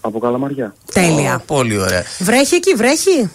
[0.00, 0.74] Από Καλαμαριά.
[0.92, 1.34] Τέλεια.
[1.34, 2.04] Ω, Πολύ ωραία.
[2.18, 3.30] Βρέχει εκεί, βρέχει;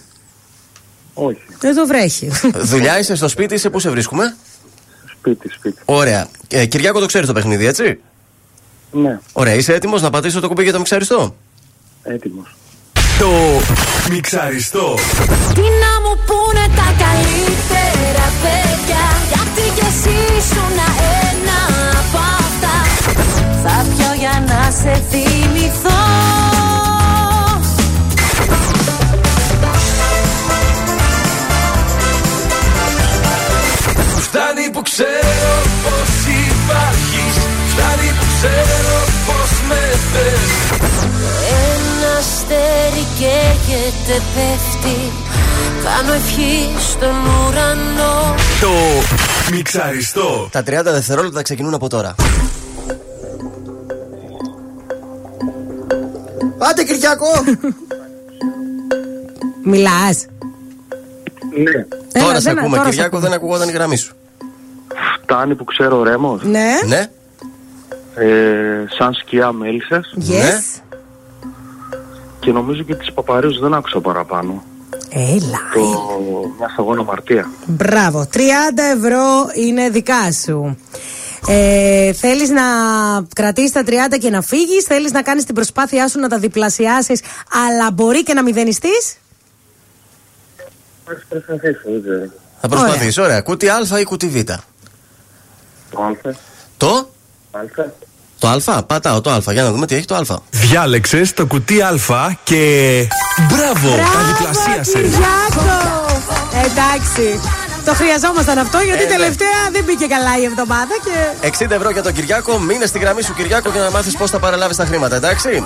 [1.14, 1.40] Όχι.
[1.62, 2.32] Εδώ βρέχει.
[2.74, 4.36] Δουλειά είσαι στο σπίτι, είσαι πού σε βρίσκουμε;
[5.18, 5.82] Σπίτι, σπίτι.
[5.86, 6.28] Ωραία.
[6.48, 8.00] Ε, Κυριάκο, το ξέρεις το παιχνίδι, έτσι;
[8.92, 11.36] Ναι, Ωραία, είσαι έτοιμος να πατήσω το κουμπί για το μιξαριστό;
[12.04, 12.56] έτοιμος.
[13.20, 13.30] Το
[14.10, 14.96] μιξαριστό.
[15.54, 20.78] Τι να μου πούνε τα καλύτερα παιδιά Γιατί κι εσύ ήσουν
[21.30, 21.62] ένα
[22.00, 22.76] από αυτά
[23.64, 26.00] Θα πιω για να σε θυμηθώ
[34.20, 35.91] Φτάνει που ξέρω
[38.42, 38.98] ξέρω
[39.28, 39.82] πως με
[40.12, 40.52] θες
[41.64, 45.00] Ένα αστέρι καίγεται πέφτει
[45.84, 48.70] Κάνω ευχή στον ουρανό Το
[49.56, 50.50] μιξαριστό.
[50.52, 52.16] Τα 30 δευτερόλεπτα ξεκινούν από τώρα.
[56.58, 57.26] Πάτε Κυριακό!
[59.64, 60.26] Μιλάς.
[61.64, 62.22] Ναι.
[62.24, 63.22] τώρα σε δεν- ακούμε, τώρα σε Κυριάκο, ακούμε.
[63.30, 64.16] δεν ακουγόταν η γραμμή σου.
[65.24, 66.42] Φτάνει που ξέρω ο Ρέμος.
[66.44, 66.70] Ναι.
[66.88, 67.10] Ναι.
[68.16, 70.16] Ε, σαν σκιά μέλισσες.
[70.18, 70.22] Yes.
[70.28, 70.60] Ναι.
[72.40, 74.64] Και νομίζω και τις παπαρίζους δεν άκουσα παραπάνω.
[75.10, 75.60] Έλα.
[75.74, 75.82] Το
[76.58, 77.50] μια σταγόνα αμαρτία.
[77.66, 78.28] Μπράβο.
[78.34, 78.38] 30
[78.96, 79.24] ευρώ
[79.56, 80.78] είναι δικά σου.
[81.48, 82.62] Ε, θέλεις να
[83.36, 87.22] κρατήσεις τα 30 και να φύγεις; Θέλεις να κάνεις την προσπάθειά σου να τα διπλασιάσεις
[87.68, 89.18] Αλλά μπορεί και να μηδενιστείς;
[91.06, 92.32] Ας προσπαθήσω, δεν ξέρω.
[92.62, 93.22] Θα προσπαθήσει.
[93.22, 93.42] Ωραία.
[93.42, 94.36] Κούτι Α ή κούτι Β;
[95.92, 96.34] Το Α.
[96.78, 97.10] Το.
[97.52, 97.60] Α.
[98.40, 98.84] Το Α.
[98.84, 99.40] Πατάω το Α.
[99.52, 100.22] Για να δούμε τι έχει το Α.
[100.50, 101.94] Διάλεξες το κουτί Α
[102.44, 103.08] και.
[103.38, 103.90] Μπράβο!
[103.96, 105.02] Τα διπλασίασες.
[105.02, 106.02] Κυριάκο
[106.66, 107.40] Εντάξει
[107.86, 109.12] Το χρειαζόμασταν αυτό γιατί Ε, ναι.
[109.12, 112.58] τελευταία δεν μπήκε καλά η εβδομάδα και 60 ευρώ για τον Κυριάκο.
[112.60, 115.64] Μείνε στη γραμμή σου, Κυριάκο, για να μάθεις πώς θα παραλάβεις τα χρήματα, εντάξει;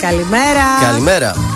[0.00, 1.55] Καλημέρα Καλημέρα.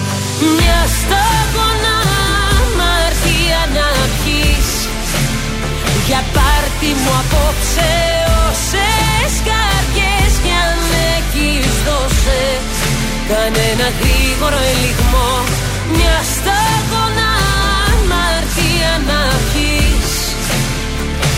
[0.57, 1.97] Μια σταγόνα
[2.59, 3.87] αμαρτία να
[4.17, 4.69] πιείς
[6.07, 7.91] Για πάρτι μου απόψε
[8.47, 10.79] όσες καρδιές κι αν
[11.15, 12.43] έχεις δώσε.
[13.29, 15.31] Κάνε ένα γρήγορο ελιγμό.
[15.95, 17.31] Μια σταγόνα
[17.91, 20.11] αμαρτία να πιείς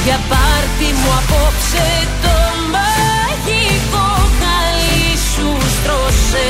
[0.06, 1.88] για πάρτι μου απόψε
[2.24, 2.36] το
[2.74, 4.08] μαγικό
[4.40, 6.50] χαλί σου στρώσε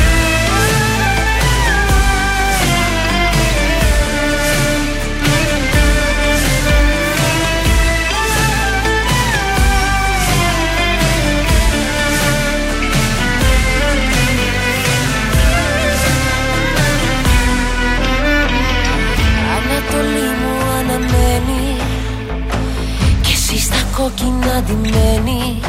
[24.01, 25.59] κόκκινα ντυμένη.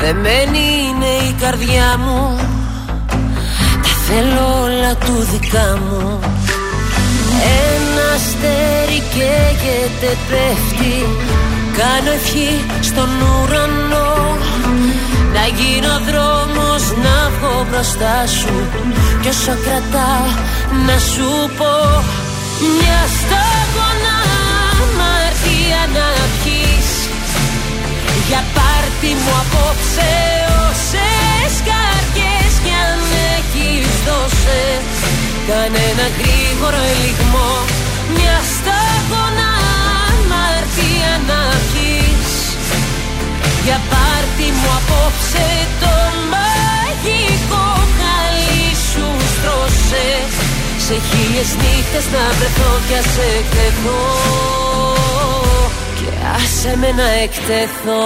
[0.00, 2.36] Δεμένη είναι η καρδιά μου.
[3.82, 6.18] Τα θέλω όλα του δικά μου.
[7.72, 10.96] Ένα αστέρι καίγεται πέφτει.
[11.78, 14.36] Κάνω ευχή στον ουρανό.
[15.34, 18.54] Να γίνω δρόμος να βγω μπροστά σου.
[19.20, 20.26] Κι όσο κρατάω
[20.86, 21.74] να σου πω
[22.60, 23.51] Μια σταγόνα
[29.02, 30.12] πάρτι μου απόψε
[30.66, 32.98] όσες καρδιές κι αν
[33.36, 34.62] έχεις δώσε
[35.48, 37.52] Κανένα γρήγορο ελιγμό
[38.14, 39.50] Μια σταγόνα
[40.08, 42.34] αμαρτία να πιείς
[43.64, 45.48] Για πάρτι μου απόψε
[45.82, 45.94] το
[46.32, 47.66] μαγικό
[47.98, 50.08] χαλί σου στρώσε.
[50.86, 54.00] Σε χίλιες νύχτες να βρεθώ κι ας εκτεθώ
[54.84, 54.91] Και
[56.36, 58.02] άσε με να εκτεθώ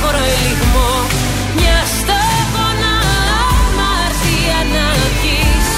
[0.00, 0.92] γρήγορο ελιγμό.
[1.58, 2.94] Μια σταγόνα
[3.48, 4.86] αμαρτία να
[5.18, 5.70] πιείς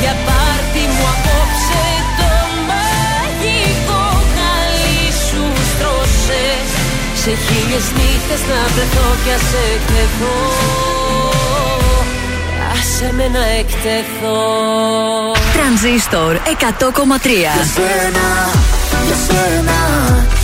[0.00, 1.84] Για πάρτι μου απόψε
[2.18, 2.32] το
[2.68, 4.04] μαγικό
[4.34, 6.46] χαλί σου στρώσε.
[7.22, 10.36] Σε χίλιες νύχτες να βρεθώ κι ας εκτεθώ.
[12.72, 14.40] Άσε με να εκτεθώ.
[15.56, 18.28] Τρανζίστορ 100,3 Για σένα,
[19.06, 20.43] για σένα, για σένα,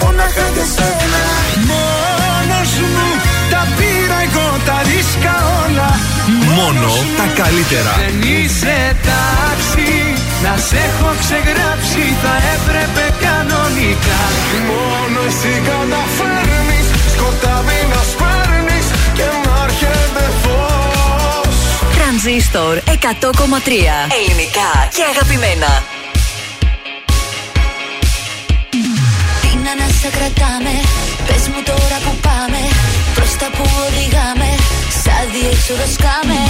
[0.00, 1.22] μόναχα για σένα
[1.70, 3.08] Μόνος μου
[3.52, 5.90] τα πήρα εγώ τα ρίσκα όλα.
[6.56, 7.92] Μόνο τα καλύτερα.
[8.04, 8.76] Δεν είσαι
[9.08, 9.92] τάξη.
[10.44, 14.22] Να σε έχω ξεγράψει θα έπρεπε κανονικά.
[14.68, 18.86] Μόνο εσύ καταφέρνεις σκοτάδι να σπέρνεις
[19.16, 21.56] και να έρχεται φως.
[21.96, 25.70] Τρανζίστορ 100,3 Ελληνικά και αγαπημένα
[30.16, 30.74] κρατάμε.
[31.26, 32.60] Πες μου τώρα που πάμε
[33.16, 34.50] Προς τα που οδηγάμε.
[35.02, 36.40] Σαν διέξοδο σκάμε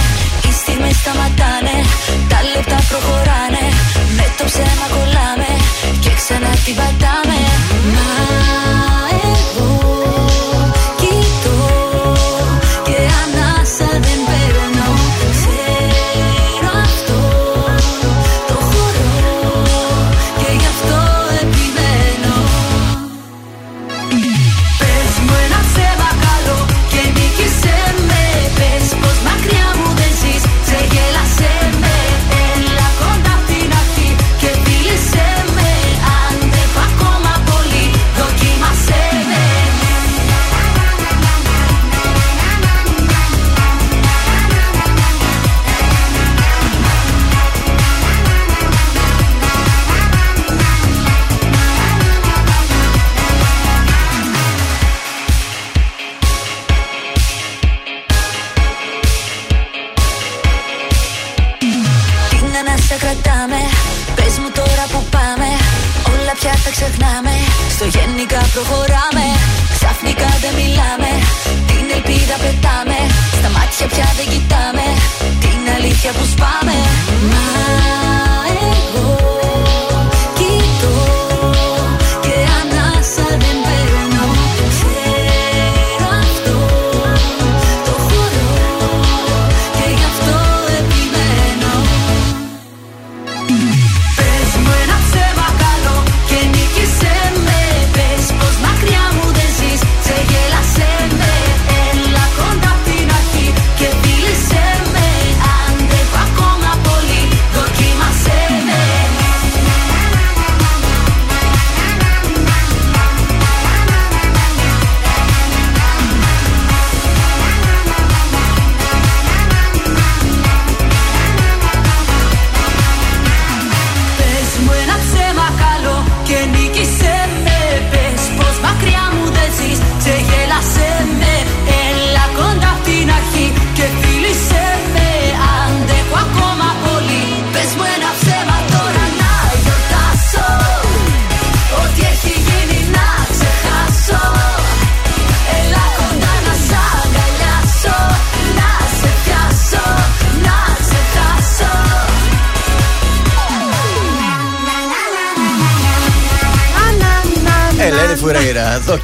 [0.45, 1.77] Οι στιγμές σταματάνε.
[2.31, 3.65] Τα λεπτά προχωράνε
[4.17, 5.51] Με το ψέμα κολλάμε.
[6.03, 7.39] Και ξανά την πατάμε.
[7.95, 9.04] Μα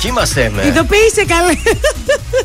[0.02, 0.66] Φουρέιρα, δοκίμασέ με.
[0.68, 1.54] Ειδοποίησε καλέ.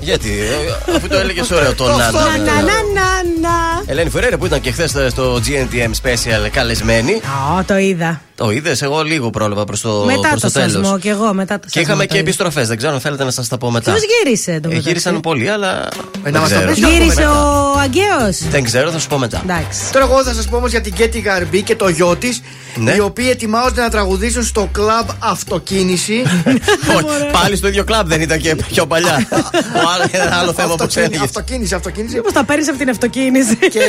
[0.00, 1.96] Γιατί, ε, αφού το έλεγες ωραίο το να.
[1.96, 3.08] Να, να, να, να,
[3.40, 3.82] να.
[3.86, 7.12] Ελένη Φουρέιρα που ήταν και χθες στο GNTM Special καλεσμένη.
[7.58, 8.20] Ω, το είδα.
[8.34, 10.72] Το είδες, εγώ λίγο πρόλαβα προς το, μετά προς το, το τέλος.
[10.72, 12.24] σασμό και εγώ μετά το Και σασμό είχαμε το και είδα.
[12.26, 12.68] επιστροφές.
[12.68, 13.90] Δεν ξέρω αν θέλετε να σας τα πω μετά.
[13.92, 15.88] Ποιος γύρισε το Ε, γύρισαν πολλοί, αλλά.
[16.22, 16.72] δεν να μας τα ξέρω.
[16.72, 19.40] πεις, Γύρισε ο Αγκαίος; Δεν ξέρω, θα σου πω μετά.
[19.44, 19.92] Εντάξει.
[19.92, 22.40] Τώρα εγώ θα σας πω όμως για την Κέτι Γαρμπή και το γιο της,
[22.76, 22.92] Ναι.
[22.94, 26.22] οι οποίοι ετοιμάζονται να τραγουδήσουν στο κλαμπ αυτοκίνηση.
[26.96, 29.26] Όχι, Πάλι στο ίδιο κλαμπ δεν ήταν και πιο παλιά.
[29.84, 31.24] Ο άλλο, ένα άλλο θέμα που Αυτοκίνηση, ξέφυγε.
[31.24, 32.14] αυτοκίνηση, αυτοκίνηση.
[32.14, 33.56] Μήπως τα παίρνεις από την αυτοκίνηση.
[33.56, 33.80] και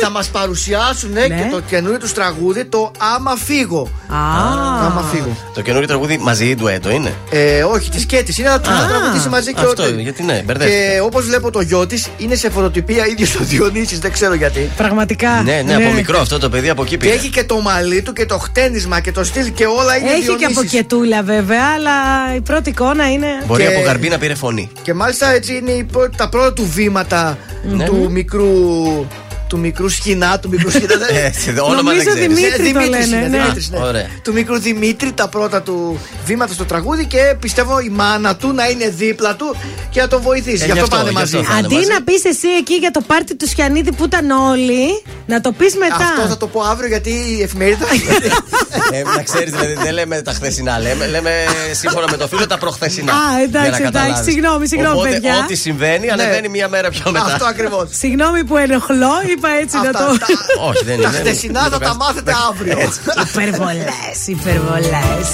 [0.00, 1.26] θα μας παρουσιάσουν Ναι.
[1.28, 3.88] και το καινούριο τους τραγούδι, το Άμα φύγω.
[4.12, 4.86] Α.
[4.86, 5.36] Άμα φύγω.
[5.54, 8.38] Το καινούριο τραγούδι μαζί ή ντουέτο είναι; Ε, όχι, της Κέτης.
[8.38, 10.80] Είναι να του Α, τραγουδήσει μαζί και αυτό, ο- γιατί ναι, μπερδεύτηκα.
[10.92, 14.70] Και όπως βλέπω το γιο της, είναι σε φωτοτυπία ίδιος ο Διονύσης, δεν ξέρω γιατί.
[14.76, 15.42] Πραγματικά.
[15.44, 17.12] Ναι, ναι, από μικρό αυτό το παιδί από εκεί Και πήρε.
[17.12, 20.18] έχει και το μαλλί του και το χτένισμα και το στυλ και όλα είναι Έχει
[20.20, 20.56] και Διονύσης.
[20.56, 21.90] από κετούλα βέβαια, αλλά
[22.36, 23.26] η πρώτη εικόνα είναι.
[23.46, 24.70] Μπορεί Και- από γαρμπή να πήρε φωνή.
[24.82, 27.84] Και μάλιστα έτσι είναι η πρώτη- τα πρώτα του βήματα Ναι.
[27.84, 28.46] του μικρού.
[29.52, 30.94] Του μικρού σχοινά, του μικρού σχοινά.
[31.26, 32.26] Έτσι, το όνομα δεν Νομίζω ξέρεις.
[32.26, 33.16] Δημήτρη Ε, το Δημήτρης λένε.
[33.24, 33.38] είναι, ναι.
[33.42, 33.78] Δημήτρης, ναι.
[33.78, 34.06] Ωραία.
[34.22, 38.68] Του μικρού Δημήτρη, τα πρώτα του βήματα στο τραγούδι και πιστεύω η μάνα του να
[38.68, 39.56] είναι δίπλα του
[39.90, 40.62] και να τον βοηθήσει.
[40.62, 41.36] Ε, γι' αυτό γι' αυτό, πάνε γι' μαζί.
[41.36, 41.86] αυτό θα είναι Αντί μαζί.
[41.88, 45.76] να πεις εσύ εκεί για το πάρτι του Σιανίδη που ήταν όλοι, να το πεις
[45.76, 45.96] μετά.
[45.96, 47.86] Αυτό θα το πω αύριο γιατί η εφημερίδα.
[48.92, 50.78] Ε, να ξέρεις, δηλαδή δεν λέμε τα χθεσινά.
[50.78, 51.30] Λέμε, λέμε
[51.72, 53.12] σύμφωνα με το φίλο τα προχθεσινά.
[53.12, 54.24] Α, εντάξει, Για να εντάξει, καταλάβεις.
[54.32, 55.38] συγγνώμη, συγγνώμη, Οπότε, παιδιά.
[55.44, 57.24] Ό,τι συμβαίνει, ανεβαίνει μία μέρα πιο μετά.
[57.24, 57.88] Αυτό ακριβώς.
[57.92, 59.12] Συγγνώμη που ενοχλώ,
[59.42, 60.04] είπα έτσι να το.
[60.68, 61.02] Όχι, δεν είναι.
[61.04, 61.98] Τα δεν- χτεσινά δεν θα το τα κάνεις.
[61.98, 62.78] μάθετε αύριο.
[63.30, 65.28] Υπερβολές, υπερβολές.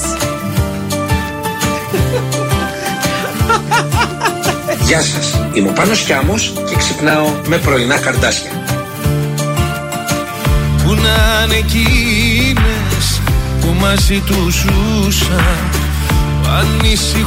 [4.86, 8.50] Γεια σας, είμαι ο Πάνος Κιάμος και ξυπνάω με πρωινά καρτάσια.
[10.84, 13.20] Που να είναι εκείνες
[13.60, 15.68] που μαζί τους ζούσαν
[16.42, 17.18] που ανησυχούσαν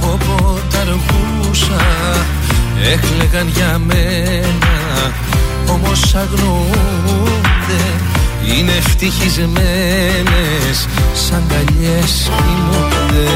[0.00, 2.26] όποτε αργούσαν
[2.82, 5.12] έκλεγαν για μένα
[5.68, 7.84] όμως αγνοούνται
[8.46, 13.30] είναι ευτυχισμένες σαν καλιές κοιμούνται.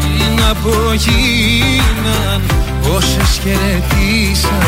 [0.00, 2.42] Τι να πω γίναν
[2.96, 4.62] όσες χαιρετήσαν.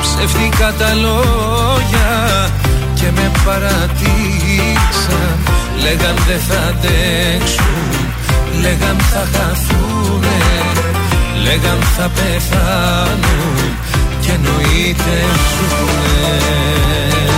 [0.00, 2.50] Ψεύτικα τα λόγια
[2.94, 5.38] και με παρατήσαν
[5.82, 7.97] Λέγαν δεν θα αντέξουν,
[8.60, 10.38] λέγαν θα χαθούνε
[11.42, 13.76] Λέγαν θα πεθάνουν
[14.20, 15.16] και εννοείται
[15.48, 17.37] ζουνε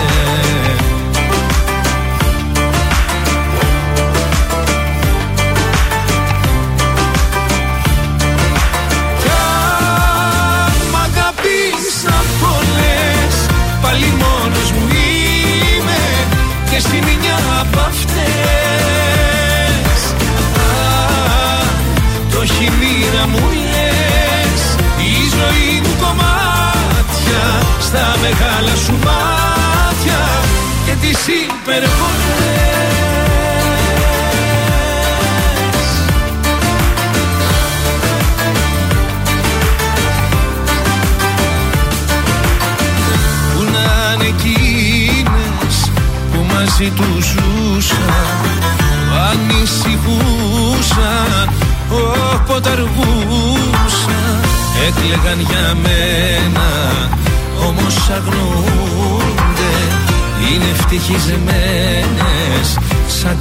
[61.11, 62.79] είναι ευτυχισμένες
[63.09, 63.39] σαν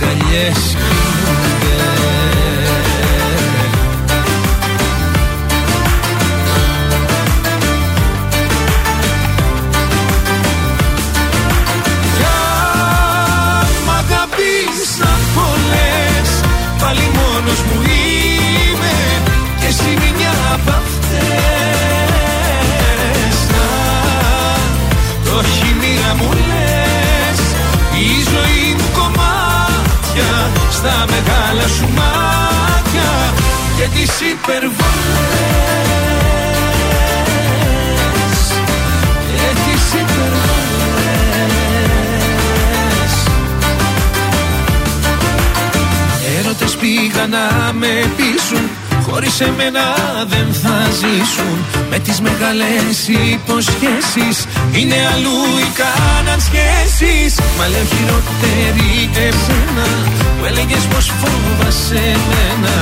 [52.50, 53.00] Καλές
[53.34, 54.38] υποσχέσεις.
[54.78, 57.32] Είναι αλλού η κάναν σχέσεις.
[57.58, 57.86] Μα λέω
[59.28, 59.88] εσένα.
[60.38, 62.76] Μου έλεγες πως φόβασε εμένα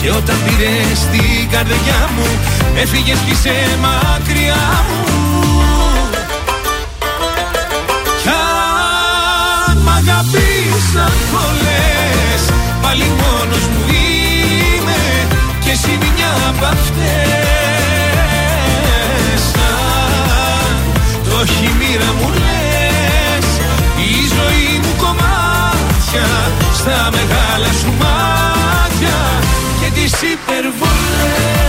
[0.00, 2.28] Και όταν πήρες την καρδιά μου
[2.82, 5.02] Έφυγες κι είσαι μακριά μου.
[8.22, 8.30] Κι
[9.68, 12.42] αν μ' αγαπήσαν πολλές
[12.82, 15.00] Πάλι μόνος μου είμαι.
[15.64, 16.32] Και εσύ μια
[21.44, 23.48] όχι μοίρα μου λες
[24.10, 26.28] Η ζωή μου κομμάτια
[26.74, 29.18] στα μεγάλα σου μάτια
[29.80, 31.64] Και τις υπερβολές.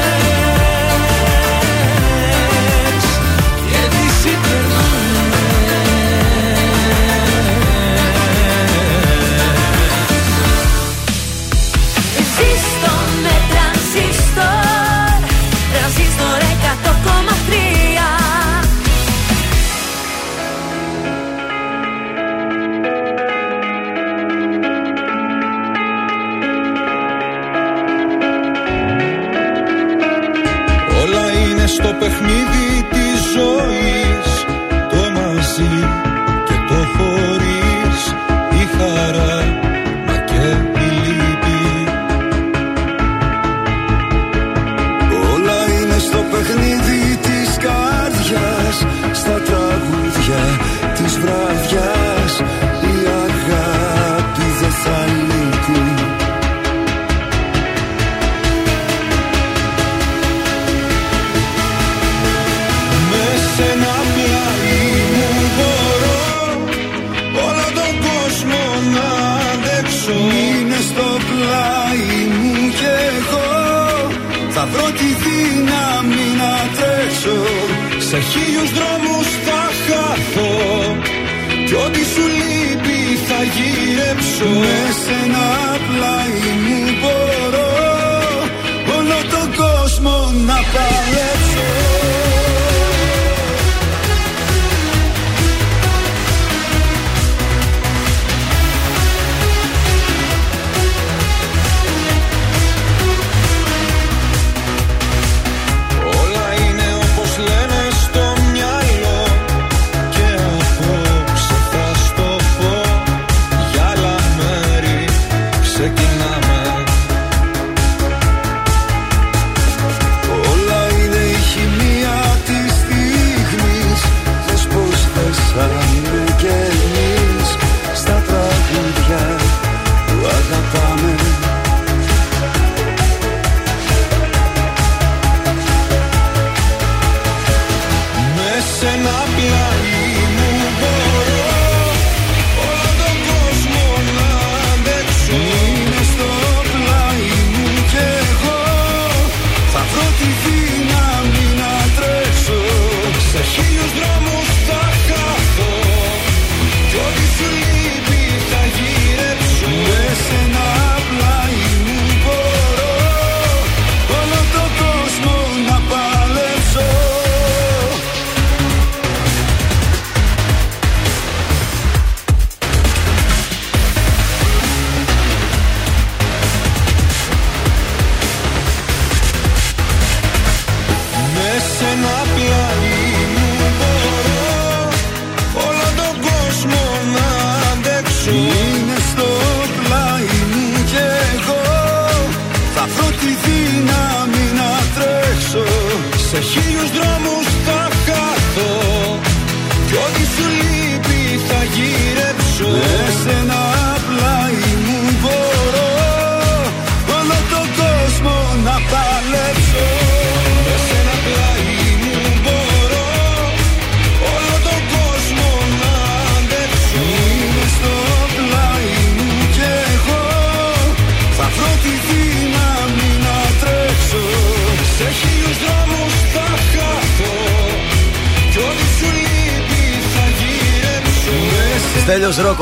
[32.07, 32.55] παιχνίδι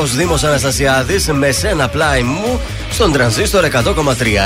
[0.03, 2.59] Κυριάκο Δήμος Αναστασιάδης με σένα πλάι μου
[2.91, 3.93] στον τρανζίστορ 100,3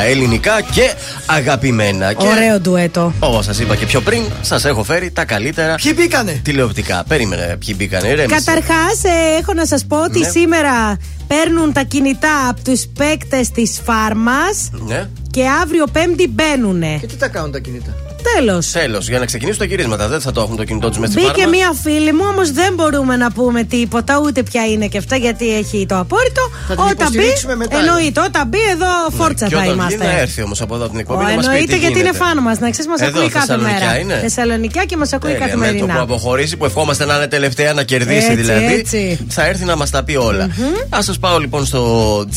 [0.07, 0.93] ελληνικά και
[1.25, 2.13] αγαπημένα.
[2.15, 2.59] Ωραίο και...
[2.59, 3.13] ντουέτο.
[3.19, 5.75] Όπως σας είπα και πιο πριν, σας έχω φέρει τα καλύτερα.
[5.75, 7.03] Ποιοι μπήκανε; Τηλεοπτικά.
[7.07, 8.13] Περίμενε, ποιοι μπήκανε.
[8.13, 10.29] Καταρχάς, ε, έχω να σας πω ότι ναι.
[10.29, 10.97] σήμερα
[11.27, 15.09] παίρνουν τα κινητά από τους παίκτες της φάρμας ναι.
[15.31, 16.97] και αύριο Πέμπτη μπαίνουνε.
[16.99, 17.95] Και τι τα κάνουν τα κινητά;
[18.37, 18.71] Τέλος.
[18.71, 20.07] Τέλος, για να ξεκινήσουν τα γυρίσματα.
[20.07, 21.47] Δεν θα το έχουν το κινητό τους με στη Μπήκε φάρμα.
[21.49, 25.55] μία φίλη μου, όμως δεν μπορούμε να πούμε τίποτα, ούτε ποια είναι και αυτά, γιατί
[25.57, 26.41] έχει το απόρριτο.
[26.67, 27.77] Θα την Όταν μπει, υποστηρίξουμε μετά.
[27.77, 30.21] εννοείται, όταν μπει εδώ φόρτσα Και θα όταν βγει, να είμαστε.
[30.21, 31.23] έρθει όμως από εδώ την εκπομπή.
[31.23, 32.23] Ω, να μας πει εννοείται τι γιατί είναι γίνεται.
[32.25, 32.59] φάνο μας.
[32.59, 33.99] Να ξέρεις, μας Εδώ, ακούει κάθε Θεσσαλονικιά μέρα.
[33.99, 34.17] είναι.
[34.21, 36.01] Θεσσαλονικιά και μας ακούει Τέλεια, με το που καθημερινά.
[36.01, 39.25] αποχωρήσει, που ευχόμαστε να είναι τελευταία να κερδίσει Έτσι, δηλαδή, έτσι.
[39.27, 40.43] θα έρθει να μας τα πει όλα.
[40.89, 41.81] Α σας πάω λοιπόν στο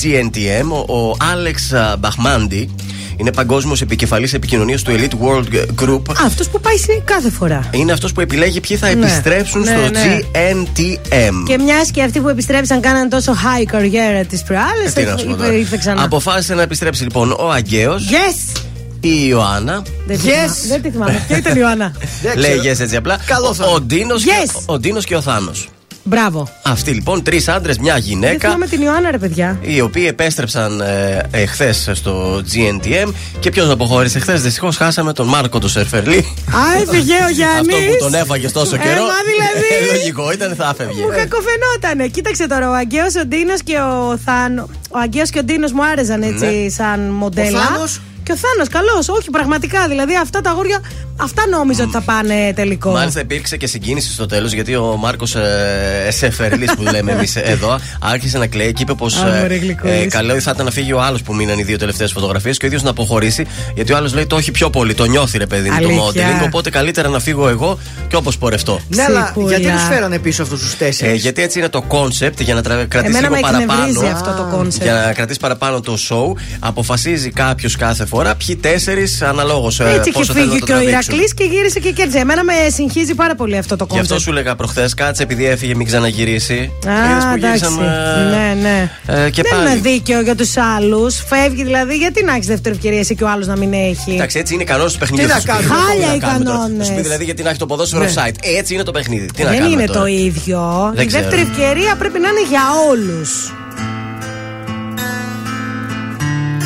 [0.03, 0.67] GNTM.
[0.87, 2.75] Ο, ο Άλεξ α, Μπαχμάντι
[3.21, 6.03] είναι παγκόσμιος επικεφαλής επικοινωνίας του Elite World Group.
[6.25, 7.69] Αυτός που πάει σε- κάθε φορά.
[7.71, 8.93] Είναι αυτός που επιλέγει ποιοι θα Ναι.
[8.93, 10.19] επιστρέψουν Ναι, στο ναι.
[10.33, 11.35] GNTM.
[11.47, 15.17] Και μιας και αυτοί που επιστρέψαν κάνανε τόσο high καριέρα της προάλλες, Ε, τι να
[15.17, 15.53] σου πω τώρα.
[15.53, 16.03] ήρθε ξανά.
[16.03, 18.61] Αποφάσισε να επιστρέψει λοιπόν ο Αγκαίος, Yes!
[19.01, 19.83] η Ιωάννα.
[20.07, 20.53] Δεν τη θυμάμαι.
[20.69, 21.25] Δεν τη θυμάμαι.
[21.27, 21.93] Ποια ήταν η Ιωάννα;
[22.37, 23.19] Λέει yes έτσι απλά.
[23.27, 23.77] Καλό θα ο, είναι.
[23.77, 24.27] ο Ντίνος Yes.
[24.53, 25.69] και, ο Ντίνος και ο Θάνος.
[26.03, 26.49] Μπράβο.
[26.63, 28.39] Αυτοί λοιπόν, τρεις άντρες, μια Δεν γυναίκα.
[28.39, 29.59] θυμάμαι την Ιωάννα, ρε παιδιά.
[29.61, 35.59] οι οποίοι επέστρεψαν ε, εχθές στο GNTM και ποιος αποχώρησε χθες; Δυστυχώς χάσαμε τον Μάρκο
[35.59, 36.17] του Σερφερλί.
[36.19, 37.75] Α, έφυγε ο Γιάννης.
[37.75, 39.01] Αυτό που τον έφαγε τόσο Ε, καιρό.
[39.01, 39.91] μα δηλαδή.
[39.91, 41.01] Ε, Λογικό ήταν, θα έφευγε.
[41.01, 42.07] Μου κακοφαινότανε.
[42.07, 44.69] Κοίταξε τώρα, ο Αγκαίο, ο Ντίνος και ο Θάνο.
[44.91, 46.69] Ο Αγκαίο και ο Ντίνος μου άρεσαν έτσι Ναι.
[46.69, 47.59] σαν μοντέλα.
[47.59, 49.09] Ο Θάνος; Και ο Θάνο, καλός.
[49.09, 49.89] Όχι, πραγματικά.
[49.89, 50.81] Δηλαδή αυτά τα αγόρια,
[51.17, 52.91] αυτά νόμιζα ότι θα πάνε τελικό.
[52.91, 57.79] Μάλιστα υπήρξε και συγκίνηση στο τέλος γιατί ο Μάρκος ε, Σεφερλή που λέμε εμείς εδώ
[58.01, 59.17] άρχισε να κλαίει και είπε πως.
[59.17, 60.13] Α, μωρέ, γλυκούλης.
[60.13, 62.69] καλό θα ήταν να φύγει ο άλλος που μείναν οι δύο τελευταίες φωτογραφίες και ο
[62.69, 65.71] ίδιος να αποχωρήσει γιατί ο άλλος λέει το όχι πιο πολύ, το νιώθει ρε παιδί
[65.71, 66.41] μου το Αλήθεια.
[66.41, 66.45] modeling.
[66.45, 67.79] Οπότε καλύτερα να φύγω εγώ
[68.09, 68.81] και όπως πορευτώ.
[68.89, 69.57] Ναι, αλλά Ψυχούλα.
[69.57, 71.17] γιατί τους φέρανε πίσω αυτούς τους Ε, τέσσερι.
[71.17, 73.83] γιατί έτσι είναι το κόνσεπτ για να τρα- κρατήσει Εμένα λίγο με παραπάνω.
[73.83, 74.85] εκνευρίζει αυτό το κόνσεπτ.
[74.85, 80.11] Για να κρατήσει παραπάνω το show, αποφασίζει κάποιος κάθε φορά ποιοι τέσσερις αναλόγως Έτσι είχε
[80.19, 81.15] πόσο θέλουν να φύγει το και ο τραβήξουν.
[81.15, 82.19] Ηρακλής και γύρισε και κέρδισε.
[82.19, 84.21] Εμένα με συγχύζει πάρα πολύ αυτό το Γι' αυτό κόνσεπτ.
[84.23, 86.55] σου έλεγα προχθές, κάτσε επειδή έφυγε, μην ξαναγυρίσει.
[86.55, 87.65] Α, Είδες που εντάξει.
[87.67, 88.91] γύρισαν, ε, Ναι, ναι.
[89.25, 89.71] ε, και Δεν πάλι.
[89.71, 91.23] είναι δίκαιο για τους άλλους.
[91.29, 94.39] Φεύγει δηλαδή, γιατί να έχεις δεύτερη ευκαιρία εσύ και ο άλλος να μην έχει; Εντάξει,
[94.39, 95.27] έτσι είναι οι κανόνε του παιχνιδιού.
[95.27, 95.53] Τι να θα σου πει.
[95.69, 96.57] κάνουμε, Χάλια Τι οι να κάνουμε τώρα.
[96.59, 96.79] κανόνες.
[96.87, 98.11] Θα σου πει δηλαδή γιατί να έχει το ποδόσφαιρο Ναι.
[98.15, 98.35] offside.
[98.41, 99.27] Ε, Έτσι είναι το παιχνίδι.
[99.27, 100.01] Τι να Δεν κάνουμε είναι τώρα.
[100.01, 100.91] το ίδιο.
[100.95, 101.23] Δεν Η ξέρω.
[101.23, 103.53] δεύτερη ευκαιρία πρέπει να είναι για όλους.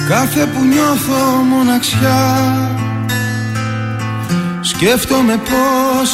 [0.09, 2.75] Κάθε που νιώθω μοναξιά
[4.65, 6.11] Σκέφτομαι πως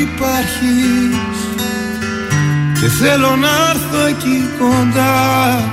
[0.00, 1.38] υπάρχεις.
[2.80, 5.64] Και θέλω να έρθω εκεί κοντά.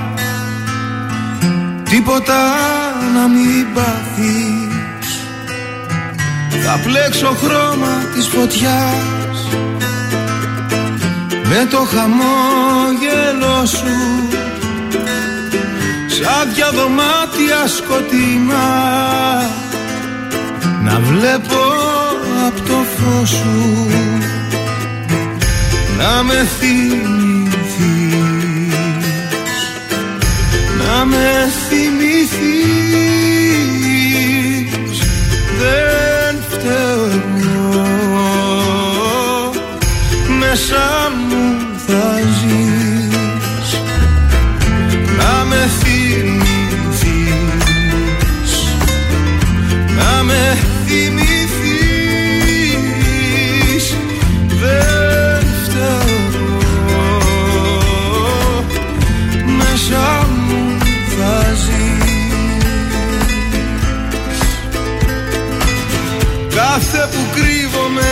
[1.82, 2.42] Τίποτα
[3.14, 5.20] να μην πάθεις.
[6.64, 9.48] Θα πλέξω χρώμα της φωτιάς.
[11.28, 14.28] Με το χαμόγελο σου
[16.16, 18.70] Σαν δυο δωμάτια σκοτεινά.
[20.82, 21.62] Να βλέπω
[22.46, 23.88] από το φως σου.
[25.98, 27.94] Να με θυμηθείς.
[30.78, 32.64] Να με θυμηθείς.
[35.58, 37.84] Δεν φταίω εγώ.
[40.38, 41.42] Μέσα μου
[41.86, 42.43] θα ζεις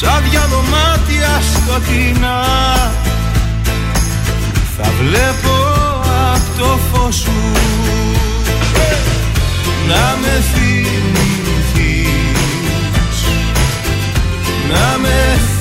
[0.00, 2.40] Σαν δυο δωμάτια σκοτεινά.
[4.76, 5.54] Θα βλέπω
[6.34, 7.38] απ' το φως σου
[9.88, 10.78] να με θυμηθείς.
[14.70, 15.57] Να με θυμηθείς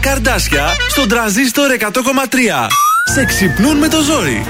[0.00, 2.66] καρδάσια στον τρανζίστορ 100,3.
[3.04, 4.46] Σε ξυπνούν με το ζόρι.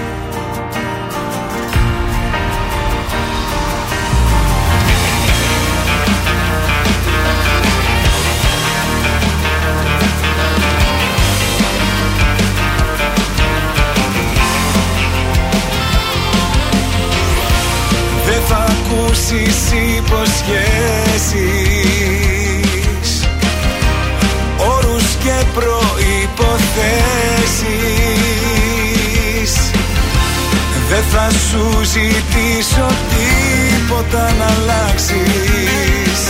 [18.25, 19.70] Δεν θα ακούσεις
[31.51, 36.21] σου ζητήσω τίποτα να αλλάξεις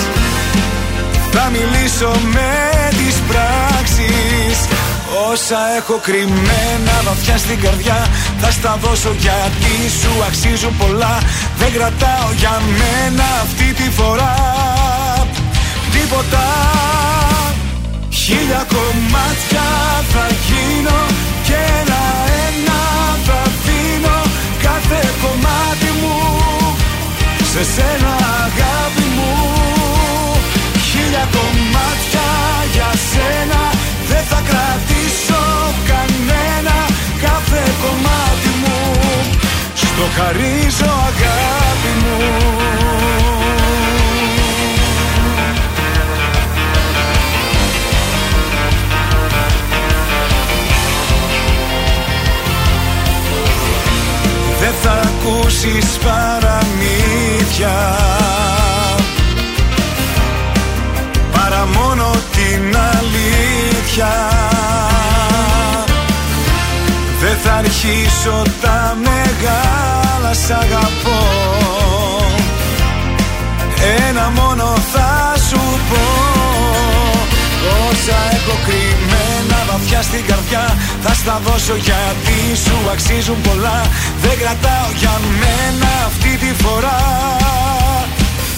[1.30, 4.58] Θα μιλήσω με τις πράξεις.
[5.30, 8.06] Όσα έχω κρυμμένα βαθιά στην καρδιά
[8.40, 11.18] Θα στα δώσω γιατί σου αξίζουν πολλά.
[11.58, 14.34] Δεν κρατάω για μένα αυτή τη φορά
[15.92, 16.46] Τίποτα.
[18.10, 19.66] Χίλια κομμάτια
[20.12, 21.29] θα γίνω
[24.90, 26.16] Κάθε κομμάτι μου
[27.52, 28.12] Σε σένα
[28.44, 29.32] αγάπη μου.
[30.88, 32.28] Χίλια κομμάτια
[32.72, 33.62] για σένα
[34.08, 35.42] Δεν θα κρατήσω
[35.90, 36.76] κανένα
[37.22, 38.78] Κάθε κομμάτι μου.
[39.74, 43.19] Στο χαρίζω αγάπη μου
[54.82, 57.78] θα ακούσεις παραμύθια.
[61.32, 64.12] Παρά μόνο την αλήθεια.
[67.20, 71.20] Δεν θα αρχίσω τα μεγάλα σ' αγαπώ.
[74.08, 76.04] Ένα μόνο θα σου πω.
[77.88, 78.89] Όσα έχω κρυμμένα
[79.90, 80.78] βαθιά στην καρδιά.
[81.02, 83.78] Θα στα δώσω γιατί σου αξίζουν πολλά.
[84.22, 87.00] Δεν κρατάω για μένα αυτή τη φορά.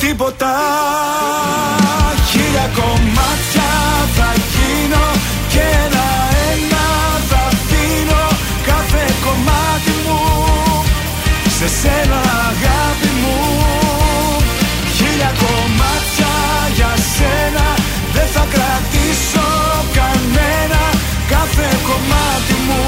[0.01, 0.55] Τίποτα.
[2.31, 3.71] Χίλια κομμάτια
[4.17, 5.07] θα γίνω
[5.53, 6.87] Και ένα-ένα
[7.31, 8.25] θα δίνω
[8.69, 10.21] Κάθε κομμάτι μου.
[11.59, 13.39] Σε σένα αγάπη μου.
[14.97, 16.33] Χίλια κομμάτια
[16.77, 17.67] για σένα.
[18.15, 18.92] Δεν θα κρατήσω κανένα
[21.43, 22.83] Κάθε κομμάτι μου.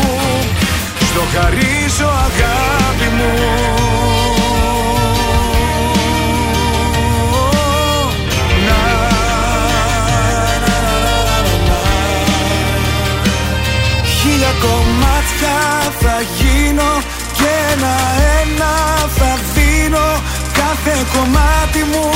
[1.09, 3.33] Στο χαρίζω αγάπη μου.
[8.67, 8.83] Να,
[10.65, 11.81] να, να, να, να.
[14.05, 15.59] Χίλια κομμάτια
[16.01, 16.93] θα γίνω
[17.33, 18.73] Και ένα-ένα
[19.17, 20.23] θα δίνω
[20.53, 22.11] Κάθε κομμάτι μου.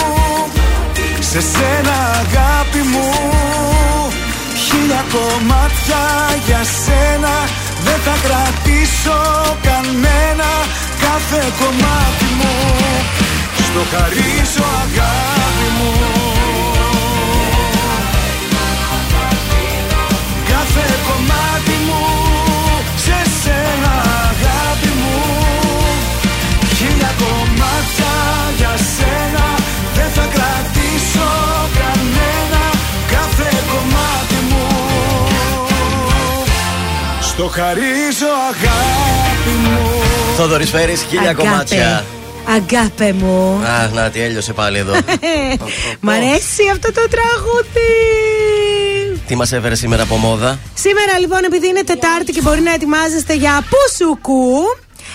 [1.21, 3.39] Σε σένα αγάπη μου
[4.69, 6.03] Χίλια κομμάτια
[6.47, 7.35] για σένα.
[7.85, 9.19] Δεν θα κρατήσω
[9.69, 10.51] κανένα
[11.05, 12.55] Κάθε κομμάτι μου.
[13.67, 15.93] Στο χαρίζω αγάπη μου.
[20.49, 22.05] Κάθε κομμάτι μου
[22.97, 24.18] Σε σένα
[37.39, 39.79] Στο χαρίζω αγάπη μου
[40.37, 41.49] Θόδωρη Φέρης, χίλια Αγάπη.
[41.49, 42.05] κομμάτια.
[42.45, 43.61] Αγάπη μου.
[43.65, 44.93] Αχ, να τι έλειωσε πάλι εδώ.
[46.01, 47.91] Μ' αρέσει αυτό το τραγούδι.
[49.27, 53.35] τι μας έφερε σήμερα από μόδα; Σήμερα λοιπόν, επειδή είναι Τετάρτη και μπορεί να ετοιμάζεστε
[53.35, 54.61] για πουσουκού,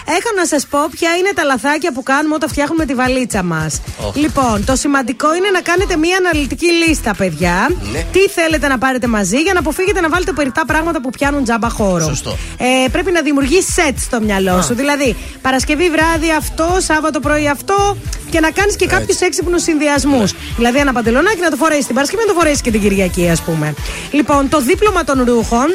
[0.08, 3.82] έχω να σας πω ποια είναι τα λαθάκια που κάνουμε όταν φτιάχνουμε τη βαλίτσα μας.
[4.08, 4.16] Οχ.
[4.16, 7.70] Λοιπόν, το σημαντικό είναι να κάνετε μία αναλυτική λίστα, παιδιά.
[7.92, 8.06] Ναι.
[8.12, 11.70] Τι θέλετε να πάρετε μαζί για να αποφύγετε να βάλετε περιττά πράγματα που πιάνουν τζάμπα
[11.70, 12.06] χώρο.
[12.06, 12.38] Σωστό.
[12.58, 14.74] Ε, πρέπει να δημιουργείς σετ στο μυαλό σου.
[14.76, 17.98] Δηλαδή, Παρασκευή βράδυ αυτό, Σάββατο πρωί αυτό
[18.30, 20.34] και να κάνεις και κάποιους έξυπνους συνδυασμούς.
[20.56, 23.42] Δηλαδή, ένα παντελονάκι να το φορέσεις την Παρασκευή, να το φορέσεις και την Κυριακή, ας
[23.42, 23.74] πούμε.
[24.12, 25.68] Λοιπόν, το δίπλωμα των ρούχων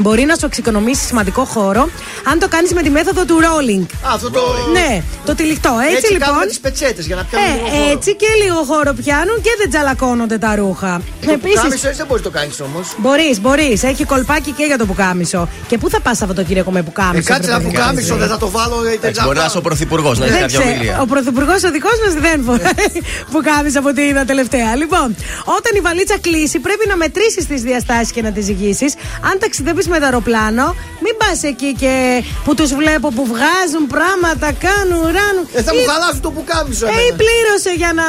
[0.00, 1.88] μπορεί να σου εξοικονομήσει σημαντικό χώρο
[2.30, 3.86] αν το κάνεις με τη μέθοδο του rolling.
[4.08, 4.40] Α, αυτό το.
[4.72, 5.76] Ναι, το τυλιχτό.
[5.82, 6.28] Έτσι, Έτσι λοιπόν.
[6.28, 7.90] κάνουμε τις πετσέτες για να πιάνουν λίγο Ε, χώρο.
[7.90, 11.00] έτσι και λίγο χώρο πιάνουν και δεν τζαλακώνονται τα ρούχα.
[11.26, 12.94] Το πουκάμισο έτσι δεν μπορείς να το κάνεις όμως.
[12.98, 13.82] Μπορείς, μπορείς.
[13.82, 15.48] Έχει κολπάκι και για το πουκάμισο.
[15.68, 17.18] Και πού θα πας Σαββατοκύριακο με πουκάμισο.
[17.18, 17.74] Ε, κάτσε βρε ένα παιδί.
[17.76, 18.84] πουκάμισο, δεν θα το βάλω.
[18.84, 20.74] ε, Εντάξει, μπορεί να είσαι ο πρωθυπουργός, να έχει Δεν κάποια ξέρω.
[20.74, 21.00] ομιλία.
[21.00, 22.90] Ο πρωθυπουργός ο δικός μας δεν φοράει
[23.32, 24.76] πουκάμισο από ό,τι είδα τελευταία.
[24.76, 25.16] Λοιπόν,
[25.58, 28.94] όταν η βαλίτσα κλείσει, πρέπει να μετρήσεις τις διαστάσεις και να τις ζυγίσεις.
[29.30, 30.66] Αν ταξιδεύεις με το αεροπλάνο,
[31.04, 35.44] μην πας εκεί και που τους βλέπω που βγάζουν πράγματα, κάνουν, ράνουν.
[35.52, 36.86] Ε, θα μου Ή- χαλάσουν το πουκάμισο.
[36.86, 37.06] ε, εμένα.
[37.06, 38.06] ή πλήρωσε για να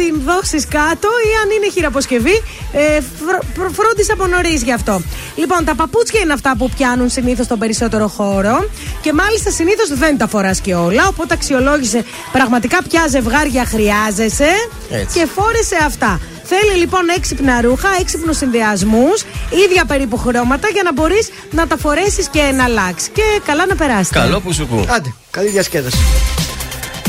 [0.00, 2.36] την δώσει κάτω, ή αν είναι χειραποσκευή,
[2.72, 2.82] ε,
[3.20, 5.02] φρο- φρο- φρόντισε από νωρίς γι' αυτό.
[5.34, 8.56] Λοιπόν, τα παπούτσια είναι αυτά που πιάνουν συνήθως τον περισσότερο χώρο
[9.00, 11.02] και μάλιστα συνήθως δεν τα φοράς και όλα.
[11.08, 14.50] Οπότε αξιολόγησε πραγματικά ποια ζευγάρια χρειάζεσαι
[14.90, 15.18] Έτσι.
[15.18, 16.20] και φόρεσε αυτά.
[16.44, 19.24] Θέλει λοιπόν έξυπνα ρούχα, έξυπνους συνδυασμούς,
[19.66, 23.08] ίδια περίπου χρώματα για να μπορείς να τα φορέσεις και να αλλάξεις.
[23.08, 24.10] Και καλά να περάσει.
[24.10, 24.84] Καλό που σου κου.
[24.88, 25.98] Άντε, καλή διασκέδαση.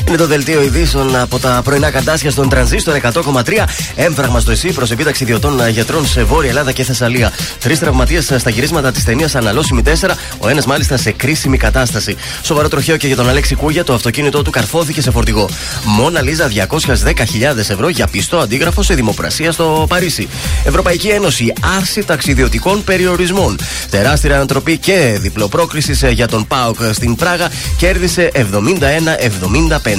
[0.08, 3.66] Είναι το δελτίο ειδήσεων από τα πρωινά καντάσια στον τρανζίστορ 100,3.
[3.96, 7.32] Έμφραγμα στο ΕΣΥ προς επίταξη ιδιωτών γιατρών σε Βόρεια Ελλάδα και Θεσσαλία.
[7.60, 9.90] Τρεις τραυματίες στα γυρίσματα της ταινίας Αναλώσιμη 4,
[10.38, 12.16] ο ένας μάλιστα σε κρίσιμη κατάσταση.
[12.44, 15.50] Σοβαρό τροχαίο και για τον Αλέξη Κούγια, το αυτοκίνητό του καρφώθηκε σε φορτηγό.
[15.84, 20.28] Μόνα Λίζα 210.000 ευρώ για πιστό αντίγραφο σε δημοπρασία στο Παρίσι.
[20.64, 23.58] Ευρωπαϊκή Ένωση άρση ταξιδιωτικών περιορισμών.
[23.90, 29.95] Τεράστια ανατροπή και διπλοπρόκριση για τον Πάοκ στην Πράγα κέρδισε 71-75.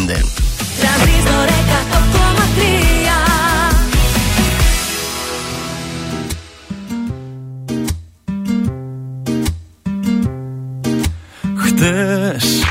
[11.59, 12.63] Χτες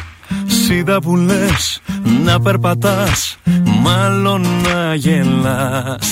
[0.45, 1.81] Σίδα που λες
[2.23, 3.37] να περπατάς
[3.81, 6.07] Μάλλον να γελάς.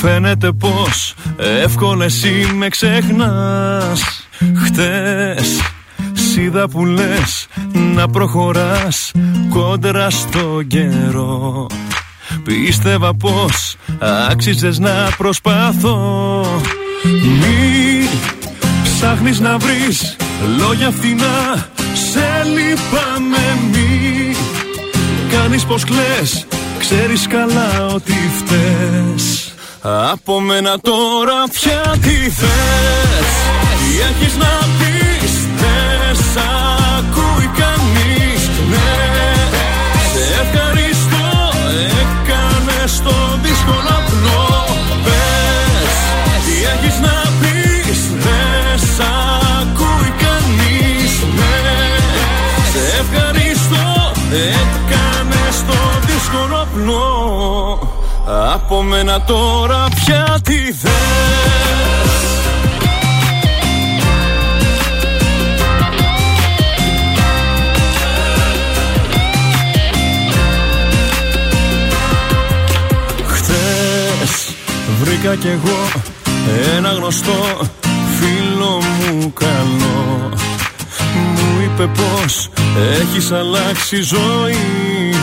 [0.00, 4.28] Φαίνεται πως εύκολα εσύ με ξεχνάς.
[4.64, 5.60] Χτες
[6.32, 7.46] Σίδα που λες
[7.94, 9.12] να προχωράς
[9.48, 11.66] κόντρα στο καιρό.
[12.44, 13.76] Πίστευα πως
[14.30, 16.44] άξιζες να προσπάθω
[17.40, 18.08] Μη
[18.82, 20.16] ψάχνεις να βρεις
[20.58, 23.90] λόγια φθηνά Σε λυπάμαι μη
[25.50, 26.46] κάνεις πως κλαις.
[26.78, 29.54] Ξέρεις καλά ότι φταίς.
[30.12, 33.30] Από μένα τώρα πια τι θες.
[33.78, 35.09] Τι έχεις να πεις;
[36.12, 36.36] Δεν σ'
[36.98, 38.42] ακούει κανείς.
[38.70, 38.92] Ναι
[40.12, 41.26] Σε ευχαριστώ
[42.00, 44.42] Έκανες το δύσκολο απλό.
[45.04, 45.94] Πες
[46.44, 49.00] Τι έχεις να πεις Δεν σ'
[49.60, 51.12] ακούει κανείς.
[51.38, 51.58] Ναι
[52.72, 53.86] Σε ευχαριστώ
[54.62, 57.08] Έκανες το δύσκολο απλό.
[58.54, 62.39] Από μένα τώρα πια τι θες
[75.10, 76.02] βρήκα κι εγώ
[76.76, 77.60] ένα γνωστό
[78.18, 80.32] φίλο μου καλό.
[81.14, 82.50] Μου είπε πως
[83.00, 85.14] έχεις αλλάξει ζωή.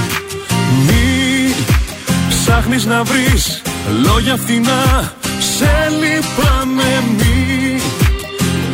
[0.86, 1.54] Μη
[2.30, 3.62] ψάχνεις να βρεις
[4.04, 7.82] λόγια φθηνά Σε λυπάμαι μη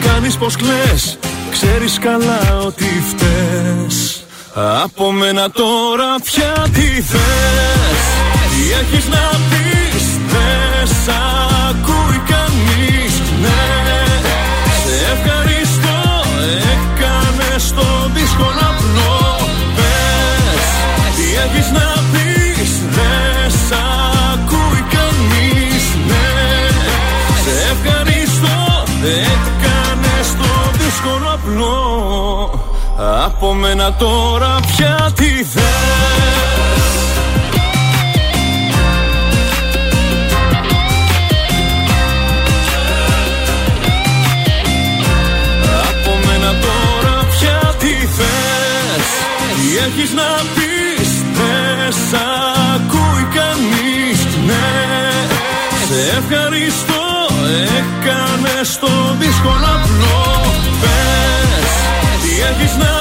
[0.07, 1.17] κάνεις πως κλαις.
[1.51, 4.25] Ξέρεις καλά ότι φταίς.
[4.83, 8.03] Από μένα τώρα πια τι θες.
[8.49, 10.72] Τι έχεις να πεις Δεν
[11.03, 11.09] σ'
[11.69, 13.13] ακούει κανείς.
[13.43, 13.63] Ναι
[14.83, 15.99] Σε ευχαριστώ
[16.73, 19.15] Έκανες το δύσκολο απλό
[19.75, 20.65] Πες
[21.15, 23.73] Τι έχεις να πεις Δεν σ'
[24.33, 25.83] ακούει κανείς.
[26.09, 26.29] Ναι
[27.43, 28.57] Σε ευχαριστώ
[29.33, 31.79] Έκανες το δύσκολο απλό
[33.25, 36.92] Από μένα τώρα πια τι θες
[50.03, 52.13] έχεις να πεις Δεν σ'
[52.73, 54.67] ακούει κανείς Ναι
[55.87, 57.03] Σε ευχαριστώ
[57.77, 60.21] Έκανες το δύσκολο απλό.
[60.81, 61.71] Πες
[62.21, 62.92] Τι έχεις να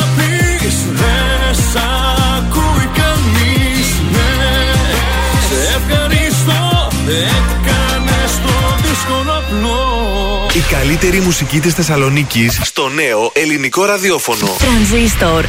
[10.78, 14.46] καλύτερη μουσική της Θεσσαλονίκης στο νέο ελληνικό ραδιόφωνο.
[14.58, 15.48] Τρανζίστορ 100,3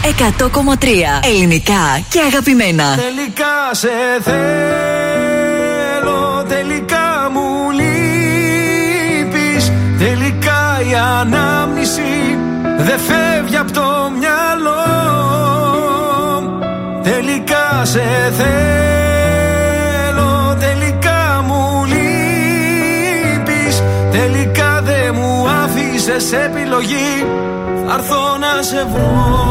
[1.23, 2.95] ελληνικά και αγαπημένα.
[2.95, 3.89] Τελικά σε
[4.23, 4.43] θέλω,
[6.47, 12.37] τελικά μου λείπεις Τελικά η ανάμνηση
[12.77, 14.83] δεν φεύγει από το μυαλό
[17.03, 24.29] Τελικά σε θέλω, τελικά μου λείπεις Τελικά δεν
[24.69, 24.72] μου
[26.03, 27.25] άφησες επιλογή
[27.87, 29.41] Θα έρθω να σε βρω.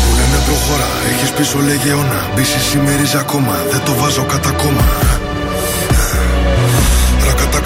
[0.00, 2.30] Μου λένε προχώρα, έχεις πίσω λέγε αιώνα.
[2.34, 4.84] Μπίση σημερίζει ακόμα, δεν το βάζω κατά κόμμα.
[5.02, 5.23] Ρακατά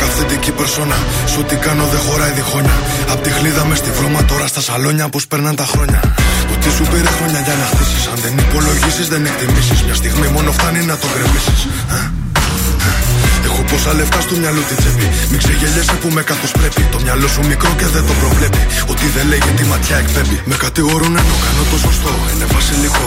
[0.03, 0.99] καθεντική περσόνα
[1.33, 2.79] Σου τι κάνω δεν χωράει διχόνια
[3.13, 6.01] Απ' τη χλίδα μες στη βρώμα τώρα στα σαλόνια Πως περνάνε τα χρόνια
[6.49, 10.29] Το τι σου πήρε χρόνια για να χτίσεις Αν δεν υπολογίσεις δεν εκτιμήσεις Μια στιγμή
[10.37, 11.61] μόνο φτάνει να το γκρεμίσεις
[13.49, 15.07] Έχω Πόσα λεφτά στο μυαλό τη τσέπη.
[15.31, 16.83] Μην ξεγελιέσαι που με καθώ πρέπει.
[16.93, 18.63] Το μυαλό σου μικρό και δεν το προβλέπει.
[18.93, 20.39] Ότι δεν λέγει τη ματιά εκπέμπει.
[20.45, 22.13] Με κατηγορούν ενώ κάνω το σωστό.
[22.33, 23.07] Είναι βασιλικό.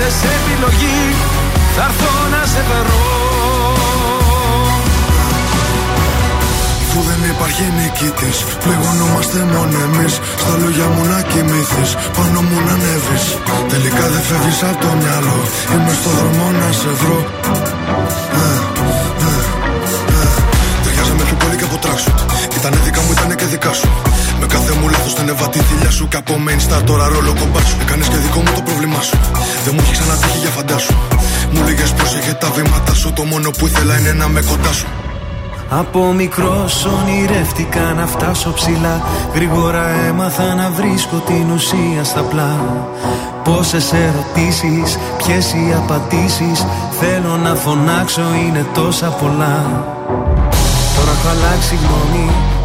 [0.00, 1.14] άφησες επιλογή
[1.76, 3.02] Θα έρθω να σε βρω
[6.84, 10.14] Αφού δεν υπάρχει νικητής, πληγωνόμαστε μόνο εμείς.
[10.42, 13.24] Στα λόγια μου να κοιμηθείς, πάνω μου να ανέβεις.
[13.72, 15.38] Τελικά δεν φεύγεις από το μυαλό.
[15.72, 17.18] Είμαι στο δρόμο να σε βρω.
[18.38, 18.46] Ε,
[19.26, 19.40] ε,
[20.20, 20.28] ε.
[20.82, 22.18] Ταιριάζαμε πιο πολύ και από tracksuit.
[22.56, 23.88] Ήτανε δικά μου, ήτανε και δικά σου.
[24.40, 26.08] Με κάθε μου λάθος την έβα τη θηλιά σου.
[26.08, 27.76] Και από main star τώρα ρόλο κομπάς σου.
[27.80, 29.16] Έκανες και δικό μου το πρόβλημά σου.
[29.64, 30.94] Δεν μου έχει ξανατύχει για φαντάσου.
[31.52, 33.12] Μου λίγες πρόσεχε τα βήματα σου.
[33.12, 34.86] Το μόνο που ήθελα είναι να με κοντά σου.
[35.72, 39.02] Από μικρός ονειρεύτηκα να φτάσω ψηλά
[39.34, 42.56] Γρήγορα έμαθα να βρίσκω την ουσία στα πλά
[43.44, 46.66] Πόσες ερωτήσεις, ποιες οι απαντήσεις
[47.00, 49.84] Θέλω να φωνάξω είναι τόσα πολλά
[50.96, 52.30] Τώρα έχω αλλάξει γνώμη,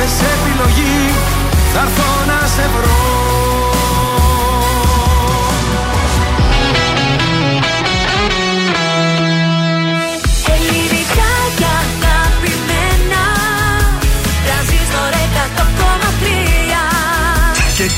[0.00, 1.10] άφησες επιλογή.
[1.72, 3.19] Θα έρθω να σε βρω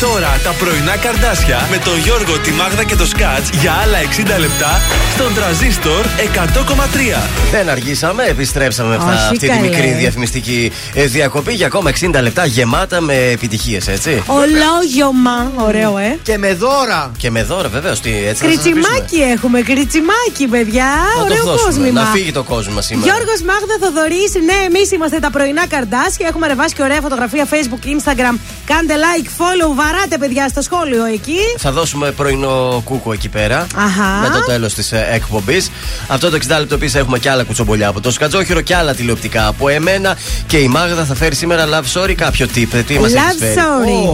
[0.03, 3.99] τώρα τα πρωινά καρδάσια με τον Γιώργο, τη Μάγδα και το Σκάτς για άλλα
[4.37, 4.81] 60 λεπτά
[5.15, 7.23] στον τραζίστορ 100,3.
[7.51, 9.61] Δεν αργήσαμε, επιστρέψαμε μετά Όχι, αυτή τη καλέ.
[9.61, 14.23] μικρή διαφημιστική ε, διακοπή για ακόμα 60 λεπτά γεμάτα με επιτυχίες, έτσι.
[14.27, 15.53] Ολόγιωμα.
[15.57, 16.19] Ωραίο, ε.
[16.23, 17.11] Και με δώρα.
[17.19, 17.99] Και με δώρα, βεβαίως.
[18.05, 18.73] Έτσι να σας αφήσουμε.
[18.73, 20.91] Κριτσιμάκι έχουμε, κριτσιμάκι, παιδιά.
[21.19, 22.01] Να το Ωραίο δώσουμε, κόσμημα.
[22.01, 23.07] Να φύγει το κόσμο σήμερα.
[23.07, 26.27] Γιώργος Μάγδα Θοδωρής, ναι, εμείς είμαστε τα πρωινά καρδάσια.
[26.29, 28.37] Έχουμε ρεβάσει και ωραία φωτογραφία Facebook, Instagram.
[28.71, 31.39] Κάντε like, follow, βαράτε παιδιά στο σχόλιο εκεί.
[31.59, 33.67] Θα δώσουμε πρωινό κούκο εκεί πέρα.
[33.77, 34.29] Αχα.
[34.29, 35.71] Με το τέλος της εκπομπής.
[36.07, 39.47] Αυτό το 60 λεπτό επίσης έχουμε και άλλα κουτσομπολιά από το Σκατζόχυρο και άλλα τηλεοπτικά
[39.47, 40.17] από εμένα.
[40.47, 42.83] Και η Μάγδα θα φέρει σήμερα love story κάποιο tip.
[42.87, 44.09] Τι μας Love έχεις φέρει; story.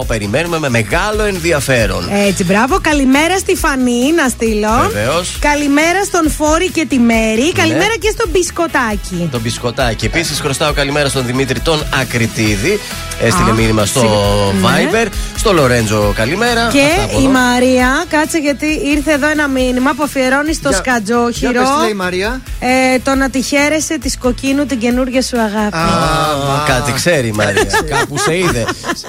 [0.00, 2.08] Ω, περιμένουμε με μεγάλο ενδιαφέρον.
[2.26, 2.78] Έτσι, μπράβο.
[2.80, 4.90] Καλημέρα στη Φανή να στείλω.
[4.92, 5.36] Βεβαίως.
[5.38, 7.42] Καλημέρα στον Φόρη και τη Μέρη.
[7.42, 7.62] Ναι.
[7.62, 9.28] Καλημέρα και στον Μπισκοτάκι.
[9.30, 10.04] Το μπισκοτάκι.
[10.06, 12.80] Επίσης, χρωστάω καλημέρα στον Δημήτρη τον Ακριτίδη.
[13.22, 14.60] Έστειλε Α, μήνυμα στο συγγνώμη.
[15.02, 15.08] Viber.
[15.36, 16.66] Στο Λορέντζο, καλημέρα.
[16.66, 17.28] Αυτά από Και η εδώ.
[17.30, 21.50] Μαρία, κάτσε γιατί ήρθε εδώ ένα μήνυμα που αφιερώνεις στο Για- σκατζόχυρο.
[21.50, 22.40] για πες τι λέει η Μαρία.
[22.60, 25.76] Ε, το να τη χαίρεσαι της κοκκίνου την καινούργια σου αγάπη.
[25.76, 25.84] Α,
[26.66, 27.62] Κάτι ξέρει η Μαρία.
[27.88, 28.64] Κάπου σε είδε.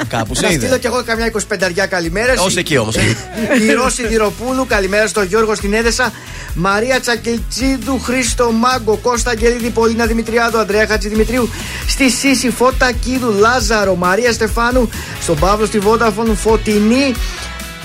[0.07, 0.78] Κάπου Να σε στείλω είδε.
[0.80, 2.34] κι εγώ καμιά 25 καλημέρα.
[2.34, 2.95] Ω εκεί όμως.
[3.68, 6.11] Η Ρώση Δυροπούλου, καλημέρα στον Γιώργο στην Έδεσα.
[6.55, 11.49] Μαρία Τσακελτσίδου, Χρήστο Μάγκο, Κώστα Αγγελίδη, Πολίνα Δημητριάδου, Ανδρέα Χατζηδημητρίου,
[11.88, 14.89] στη Σύση Φώτα Κίδου, Λάζαρο, Μαρία Στεφάνου,
[15.21, 17.13] στον Παύλο στη Βόνταφων, Φωτεινή,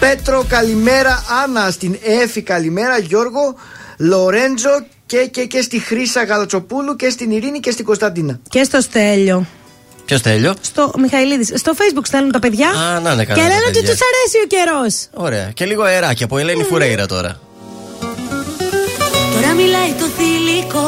[0.01, 3.55] Πέτρο, καλημέρα, Άννα, στην Έφη, καλημέρα, Γιώργο,
[3.99, 8.40] Λορέντζο και, και, και στη Χρύσα Γαλατσοπούλου και στην Ειρήνη και στην Κωνσταντίνα.
[8.49, 9.47] Και στο Στέλιο.
[10.05, 10.55] Ποιο τέλειο.
[10.61, 11.53] Στο Μιχαηλίδης.
[11.55, 12.69] Στο Facebook στέλνουν τα παιδιά.
[12.69, 13.90] Α, να είναι καλά Και τα λένε ότι παιδιά.
[13.90, 15.09] τους αρέσει ο καιρός.
[15.12, 15.51] Ωραία.
[15.55, 17.40] Και λίγο αεράκι από Ελένη Φουρέιρα τώρα.
[19.40, 20.86] Τώρα μιλάει το θηλυκό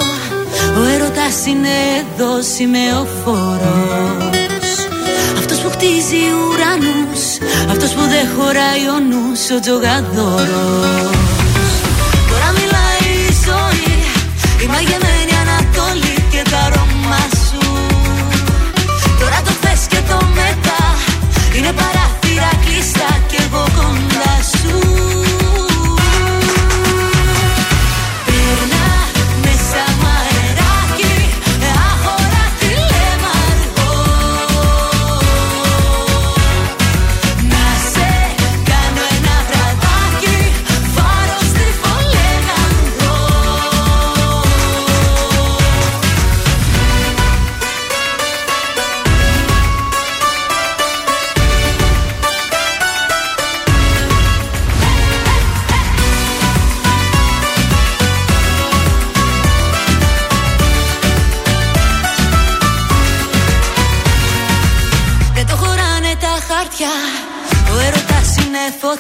[0.78, 4.28] Ο έρωτας είναι εδώ σημεοφόρος.
[5.40, 7.22] Αυτός που χτίζει ουρανούς
[7.72, 11.16] Αυτός που δεν χωράει ο νους Ο τζογαδόρος.
[12.31, 13.94] Τώρα μιλάει η ζωή
[14.64, 17.62] Η μαγεμένη Ανατολή Και τα αρώμα σου.
[19.20, 20.82] Τώρα το θες και το μετά
[21.56, 23.10] Είναι παράθυρα κλειστά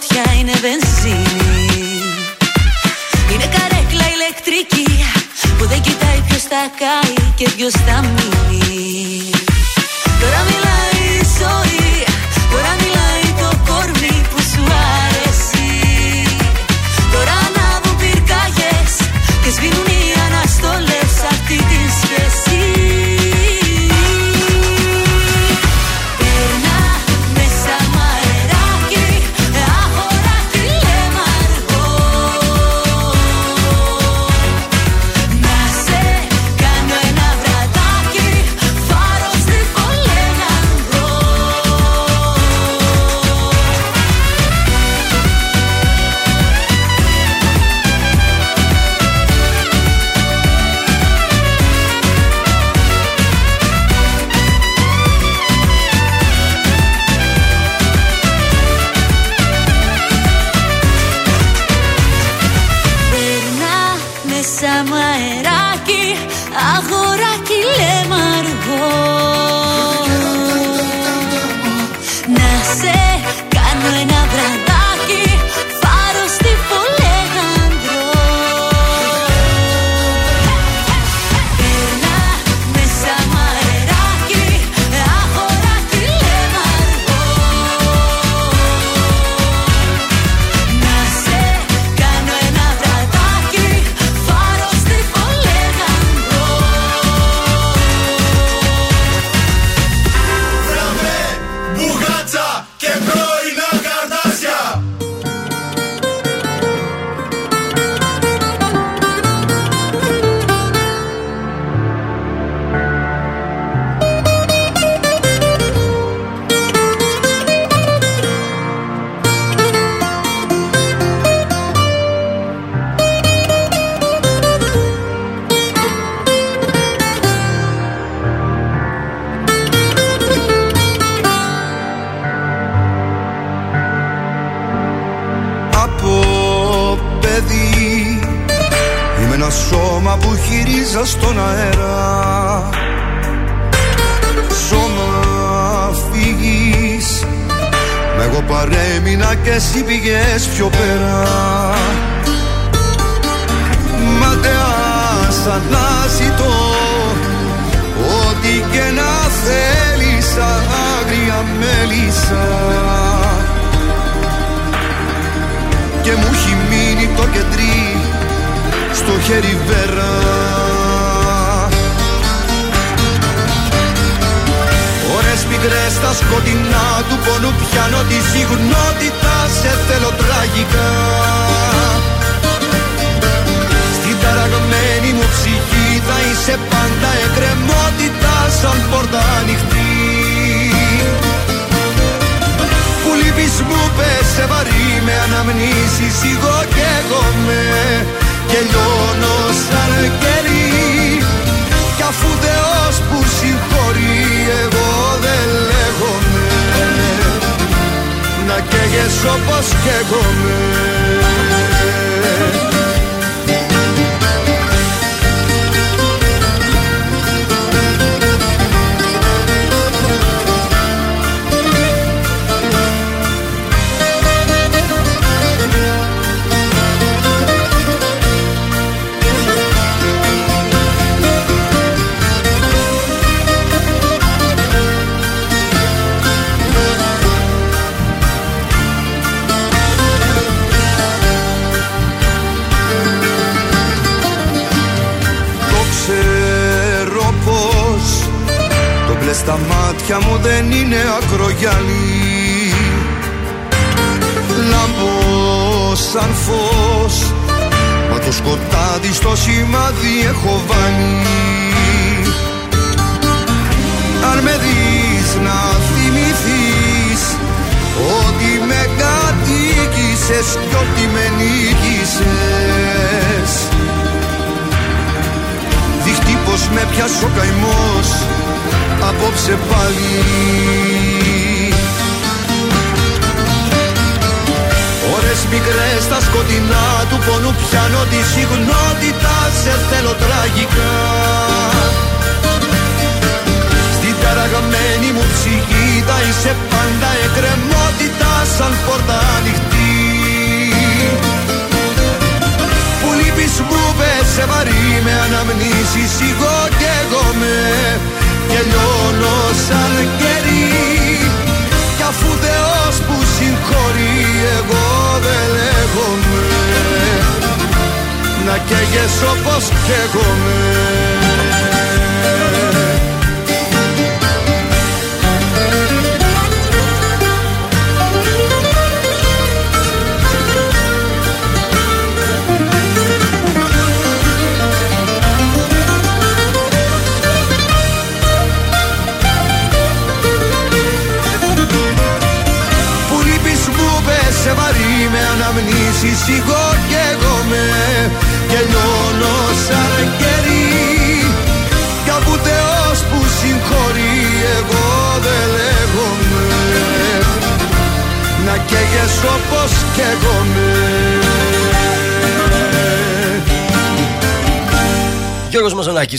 [0.00, 2.02] φωτιά είναι βενζίνη.
[3.32, 5.04] Είναι καρέκλα ηλεκτρική
[5.58, 9.39] που δεν κοιτάει ποιος τα κάει και ποιος τα μείνει.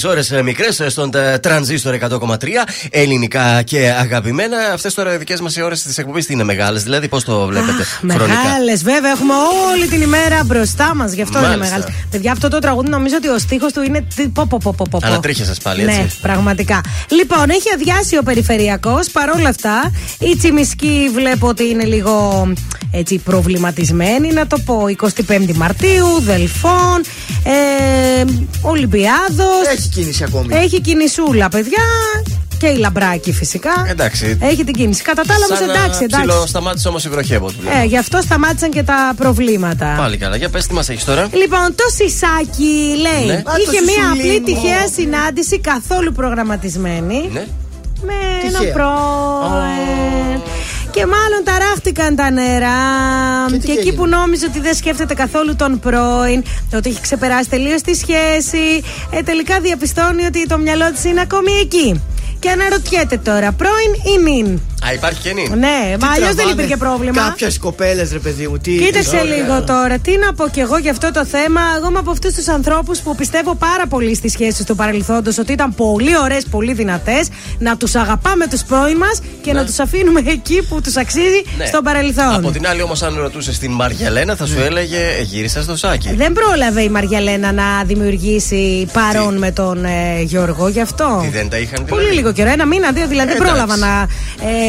[0.01, 2.47] Γιώργος Μαζονάκης, ώρες ε, μικρές ε, στον ε, τρανζίστορ 100,3
[2.89, 4.57] ελληνικά και αγαπημένα.
[4.73, 7.45] Αυτές τώρα οι δικές μας οι ώρες της εκπομπής τι είναι μεγάλες, δηλαδή πώς το
[7.45, 7.83] βλέπετε
[8.13, 9.33] χρονικά; Μεγάλες, βέβαια, έχουμε
[9.73, 11.11] όλη την ημέρα μπροστά μας.
[11.13, 11.75] Γι' αυτό είναι Μάλιστα.
[11.75, 11.95] μεγάλες.
[12.11, 14.05] Παιδιά, αυτό το τραγούδι νομίζω ότι ο στίχος του είναι.
[14.15, 14.99] τι- Πω, πω, πω, πω, πω.
[15.03, 15.97] Ανατρίχιασες πάλι, έτσι.
[15.99, 16.81] Ναι, πραγματικά.
[17.09, 19.09] Λοιπόν, έχει αδειάσει ο περιφερειακός.
[19.09, 22.47] Παρόλα αυτά, η Τσιμισκή βλέπω ότι είναι λίγο
[22.91, 24.83] έτσι προβληματισμένη, να το πω.
[25.27, 27.01] 25η Μαρτίου, Δελφών,
[27.43, 28.23] ε,
[28.61, 29.67] Ολυμπιάδος.
[29.77, 30.55] Έχει κίνηση ακόμη.
[30.55, 31.83] Έχει κινησούλα, παιδιά.
[32.57, 33.85] Και η Λαμπράκη φυσικά.
[33.89, 34.37] Εντάξει.
[34.41, 35.01] Έχει την κίνηση.
[35.01, 36.27] Κατά τα άλλα όμως Σαν να εντάξει, εντάξει.
[36.27, 37.77] ψιλοσταμάτησε όμως η βροχή από ό,τι βλέπω.
[37.77, 39.93] Ε, γι' αυτό σταμάτησαν και τα προβλήματα.
[39.97, 40.35] Πάλι καλά.
[40.35, 41.27] Για πες τι μας έχεις τώρα.
[41.33, 43.25] Λοιπόν, το Σισάκι λέει.
[43.25, 43.33] Ναι.
[43.33, 44.45] Α, το Είχε μία σισουλί απλή μου.
[44.45, 47.29] τυχαία συνάντηση καθόλου προγραμματισμένη.
[47.33, 47.45] Ναι.
[48.05, 48.61] Με Τυχαία.
[48.61, 50.20] ένα πρώην.
[50.91, 52.77] Και μάλλον ταράχτηκαν τα νερά.
[53.47, 56.43] Και Και, τι εκεί έγινε; που νόμιζε ότι δεν σκέφτεται καθόλου τον πρώην,
[56.75, 61.51] ότι έχει ξεπεράσει τελείως τη σχέση, ε, τελικά διαπιστώνει ότι το μυαλό της είναι ακόμη
[61.51, 62.01] εκεί.
[62.39, 65.49] Και αναρωτιέται τώρα, πρώην ή νυν; Α, υπάρχει και νυν.
[65.57, 67.21] Ναι, μα αλλιώς δεν Τραβάνε υπήρχε πρόβλημα.
[67.21, 68.57] Κάποιες κοπέλες, ρε παιδί μου.
[68.57, 69.35] Τι Κοίταξε Ωραία.
[69.35, 71.61] λίγο τώρα, τι να πω κι εγώ για αυτό το θέμα.
[71.77, 75.51] Εγώ είμαι από αυτούς τους ανθρώπους που πιστεύω πάρα πολύ στις σχέσεις του παρελθόντος ότι
[75.51, 77.27] ήταν πολύ ωραίες, πολύ δυνατές.
[77.59, 81.65] Να τους αγαπάμε τους πρώην μας και να τους αφήνουμε εκεί που τους αξίζει Ναι.
[81.65, 82.33] στο παρελθόν.
[82.35, 84.63] Από την άλλη, όμως, αν ρωτούσες την Μαριαλένα, θα σου Ναι.
[84.65, 86.13] έλεγε «Ε, γύρισα στο σάκι.
[86.15, 91.19] Δεν πρόλαβε η Μαριαλένα να δημιουργήσει παρόν με τον ε, Γιώργο, γι' αυτό.
[91.21, 93.31] Τι δεν τα είχαν Πολύ δηλαδή; λίγο καιρό, ένα μήνα, δύο δηλαδή.
[93.33, 93.57] Δεν Εντάξει.
[93.65, 94.07] πρόλαβα να.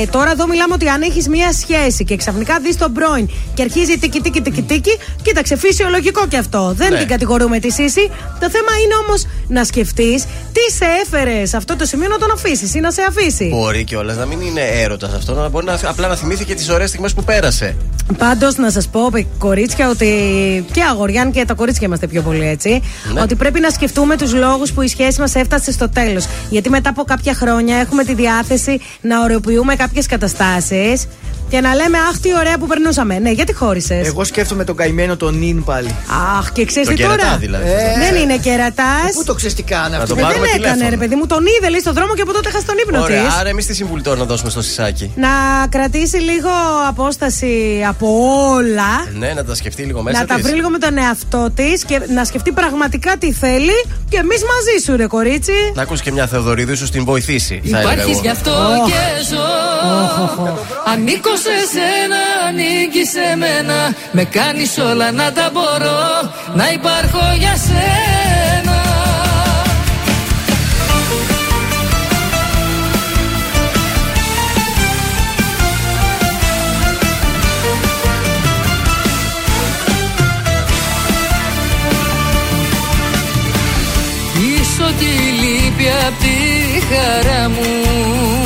[0.01, 3.63] Ε, τώρα εδώ μιλάμε ότι αν έχεις μία σχέση και ξαφνικά δεις τον πρώην και
[3.63, 6.73] αρχίζει τίκι τίκι τίκι τίκι, κοίταξε, φυσιολογικό και αυτό.
[6.77, 6.99] Δεν Ναι.
[6.99, 8.11] την κατηγορούμε τη Σύση.
[8.41, 10.23] Το θέμα είναι όμως να σκεφτείς
[10.53, 13.49] τι σε έφερε σε αυτό το σημείο να τον αφήσεις ή να σε αφήσει.
[13.55, 16.89] Μπορεί κιόλας να μην είναι έρωτας αυτό, να μπορεί να, απλά να θυμήθηκε τις ωραίες
[16.89, 17.77] στιγμές που πέρασε.
[18.19, 20.07] Πάντως, να σας πω, παι- κορίτσια, ότι
[20.73, 22.83] και αγοριάν και τα κορίτσια είμαστε πιο πολύ έτσι.
[23.15, 23.21] Ναι.
[23.21, 26.27] Ότι πρέπει να σκεφτούμε τους λόγους που η σχέση μας έφτασε στο τέλος.
[26.51, 31.07] Γιατί μετά από κάποια χρόνια έχουμε τη διάθεση να ωρεοποιούμε κάποιες καταστάσεις
[31.53, 33.19] και να λέμε Αχ, τι ωραία που περνούσαμε.
[33.19, 35.95] Ναι, γιατί χώρισες; Εγώ σκέφτομαι τον καημένο τον νυν πάλι.
[36.39, 37.37] Αχ, και ξέρεις Το τι κερατά τώρα.
[37.37, 37.65] δηλαδή.
[37.71, 39.13] Ε, Δεν είναι κερατάς.
[39.15, 40.89] Πού το ξέρεις τι κάνει αυτό; τον δεν πάρουμε έκανε, τηλέφωνο.
[40.91, 43.25] ρε παιδί μου, τον είδε λέει στον δρόμο και από τότε έχασε τον ύπνο Ωραία,
[43.25, 43.35] της.
[43.35, 45.13] άρα εμείς τι συμβουλή τώρα να δώσουμε στο σισάκι.
[45.17, 45.29] Να
[45.69, 46.51] κρατήσει λίγο
[46.89, 48.07] απόσταση από
[48.55, 48.93] όλα.
[49.19, 50.43] Ναι, να τα σκεφτεί λίγο μέσα να τα της.
[50.45, 54.85] βρει λίγο με τον εαυτό της και να σκεφτεί πραγματικά τι θέλει και εμείς μαζί
[54.85, 55.53] σου, ρε κορίτσι.
[55.75, 57.63] Να ακούσει και μια Θεοδωρίδου σου την βοηθήσει.
[57.65, 58.21] θα έλεγα Υπάρχεις εγώ.
[58.23, 58.51] γι' αυτό
[58.87, 59.43] και ζω
[60.93, 63.95] Ανήκω σε σένα, ανήκει σε μένα.
[64.13, 68.81] Με κάνεις όλα να τα μπορώ Να υπάρχω για σένα.
[84.35, 85.05] Πίσω τη
[85.43, 86.37] λύπη απ' τη
[86.89, 88.42] χαρά μου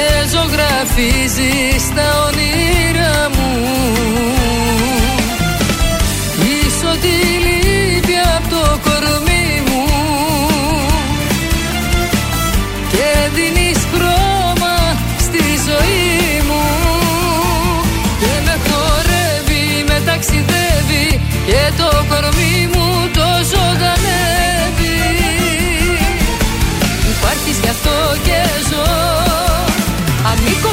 [0.00, 3.50] και ζωγραφίζεις τα όνειρά μου.
[6.48, 7.14] Είσαι ό,τι
[7.44, 9.84] λείπει απ' το κορμί μου.
[12.92, 14.76] Και δίνεις χρώμα
[15.26, 16.64] στη ζωή μου.
[18.20, 22.49] Και με χορεύει, με ταξιδεύει και το κορμί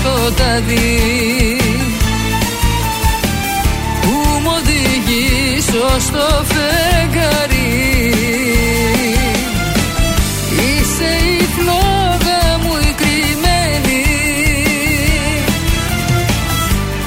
[0.00, 1.56] σκοτάδι
[4.02, 5.60] Που μου οδηγεί
[5.98, 8.12] στο φεγγάρι.
[10.60, 14.04] Είσαι η φλόγα μου η κρυμμένη.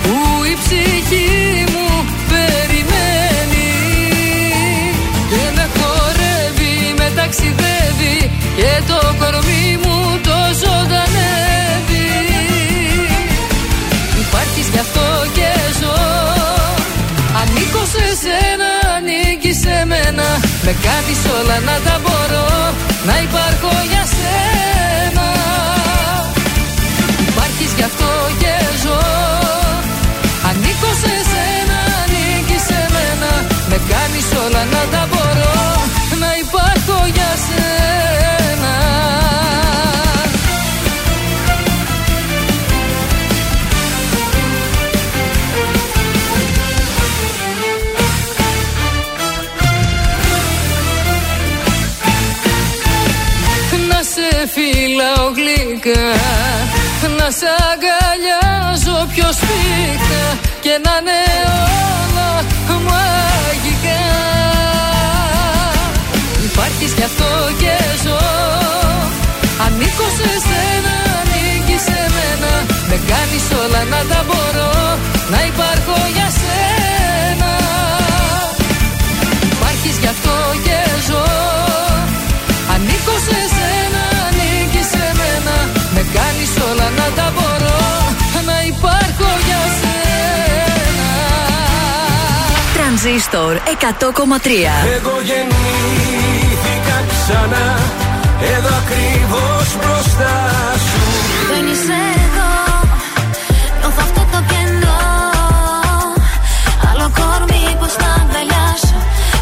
[0.04, 3.72] Που η ψυχή μου περιμένει.
[5.30, 9.14] Και με χορεύει, με ταξιδεύει Και το
[20.74, 22.74] μένα Με κάνεις όλα να τα μπορώ
[23.06, 24.53] Να υπάρχω για σένα
[55.04, 56.06] φυλάω γλυκά
[57.18, 60.24] Να σε αγκαλιάζω πιο σπίχτα
[60.60, 61.20] Και να είναι
[62.02, 62.30] όλα
[62.88, 64.02] μαγικά
[66.48, 67.30] Υπάρχεις κι αυτό
[67.62, 68.22] και ζω.
[69.66, 72.52] Ανήκω σε σένα, ανήκει σε μένα.
[72.90, 74.74] Με κάνεις όλα να τα μπορώ.
[75.34, 76.23] Να υπάρχω για
[88.84, 91.12] υπάρχω για σένα
[92.76, 93.60] Τρανζίστορ 100,3
[94.98, 97.68] Εγώ γεννήθηκα ξανά.
[98.56, 100.36] Εδώ ακριβώς μπροστά
[100.88, 101.02] σου.
[101.52, 102.52] Δεν είσαι εδώ
[103.80, 105.02] Νιώθω αυτό το κενό.
[106.90, 108.98] Άλλο κορμί πως να αγκαλιάσω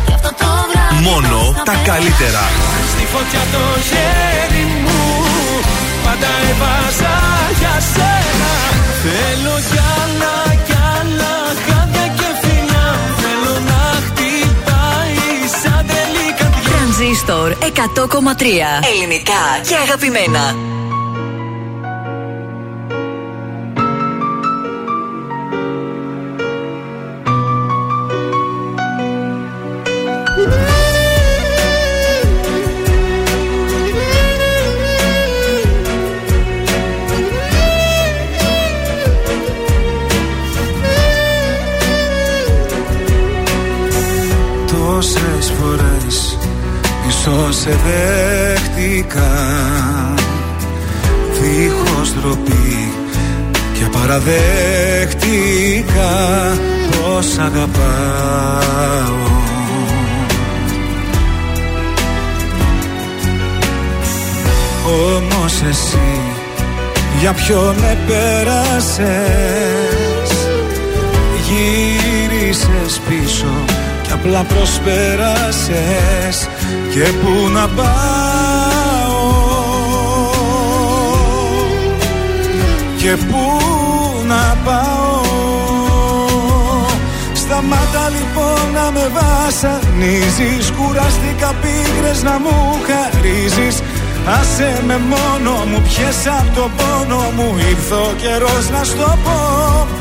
[0.08, 1.38] Γι' αυτό το βράδυ Μόνο
[1.70, 2.44] τα καλύτερα.
[2.92, 5.00] Στη φωτιά το χέρι μου
[6.06, 7.16] Πάντα έβαζα
[7.60, 8.52] για σένα
[9.04, 11.34] Θέλω κι άλλα κι άλλα
[11.66, 12.88] Χάδια και φιλιά.
[13.22, 15.26] Θέλω να χτυπάει
[15.62, 16.72] σαν τρελή καρδιά.
[16.72, 18.44] Τρανζίστορ 100,3
[18.94, 20.71] Ελληνικά και αγαπημένα.
[47.62, 49.32] Σε δέχτηκα.
[51.42, 52.78] Δίχως ντροπή
[53.74, 56.14] και παραδέχτηκα
[56.92, 59.20] Πως αγαπάω.
[65.16, 66.20] Όμως εσύ
[67.20, 69.10] για ποιο με πέρασες;
[71.48, 73.54] Γύρισες πίσω
[74.02, 76.48] και απλά προσπέρασες
[76.94, 77.90] Και πού να πάω.
[82.98, 83.62] Και πού
[84.28, 85.22] να πάω.
[87.34, 90.72] Σταμάτα λοιπόν να με βασανίζεις.
[90.72, 93.82] Κουραστήκα πίγρες να μου χαρίζεις.
[94.40, 97.56] Άσε με μόνο μου, πιες απ' το πόνο μου.
[97.70, 100.01] Ήρθε ο καιρός να στο πω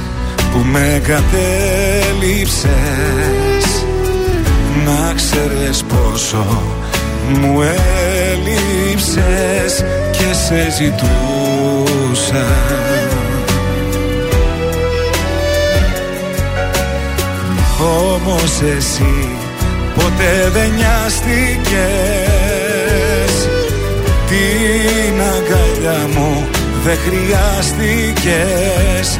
[0.51, 2.69] που με κατέληψες.
[4.85, 6.45] Να ξέρεις πόσο
[7.29, 7.61] μου
[8.31, 12.45] έλειψες και σε ζητούσα.
[17.79, 19.29] Όμως εσύ
[19.95, 21.61] ποτέ δεν νοιάστηκες.
[24.27, 26.31] Την αγκαλιά μου
[26.83, 29.19] δεν χρειάστηκες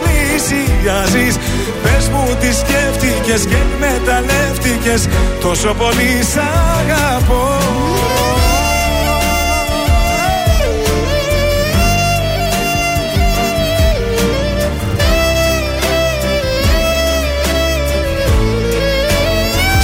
[0.41, 1.37] πλησιάζεις
[1.83, 5.07] Πες μου τι σκέφτηκες και εκμεταλλεύτηκες.
[5.41, 7.57] Τόσο πολύ σ' αγαπώ.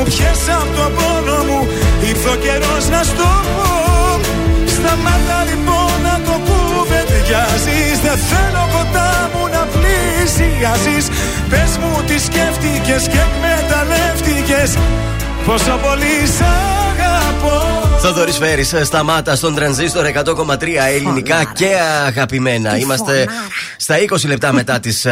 [0.00, 1.60] μου, πιες απ' το πόνο μου.
[2.08, 3.70] Ήρθε ο καιρός να στο πω.
[4.76, 11.04] Σταμάτα λοιπόν να το κουβεντιάζεις Δεν θέλω κοντά μου να πλησιάζεις.
[11.50, 14.70] Πες μου τι σκέφτηκες και εκμεταλλεύτηκες.
[15.46, 16.44] Πόσο πολύ σ'
[16.88, 17.58] αγαπώ.
[17.98, 21.68] Θοδωρής Φέρης, σταμάτα στον τρανζίστορ 100,3 ελληνικά και
[22.06, 22.76] αγαπημένα.
[22.76, 23.26] Είμαστε
[23.90, 25.06] στα 20 λεπτά μετά τις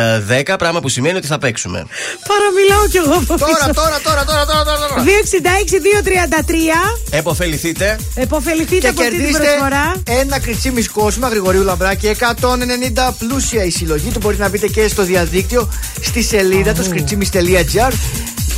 [0.48, 1.86] 10, πράγμα που σημαίνει ότι θα παίξουμε.
[2.28, 3.72] Παραμιλάω κι εγώ από Τώρα, πίσω.
[3.74, 5.04] τώρα, τώρα, τώρα, τώρα, τώρα.
[7.10, 7.10] 266-233.
[7.10, 7.98] Εποφεληθείτε.
[8.14, 10.02] Εποφεληθείτε Και από αυτή την κερδίστε προσφορά.
[10.20, 14.18] ένα κριτσί μισκόσημα Γρηγορίου Λαμπράκη 190 πλούσια η συλλογή του.
[14.22, 15.68] Μπορείτε να μπείτε και στο διαδίκτυο
[16.00, 17.92] στη σελίδα τους σκριτσίμι.gr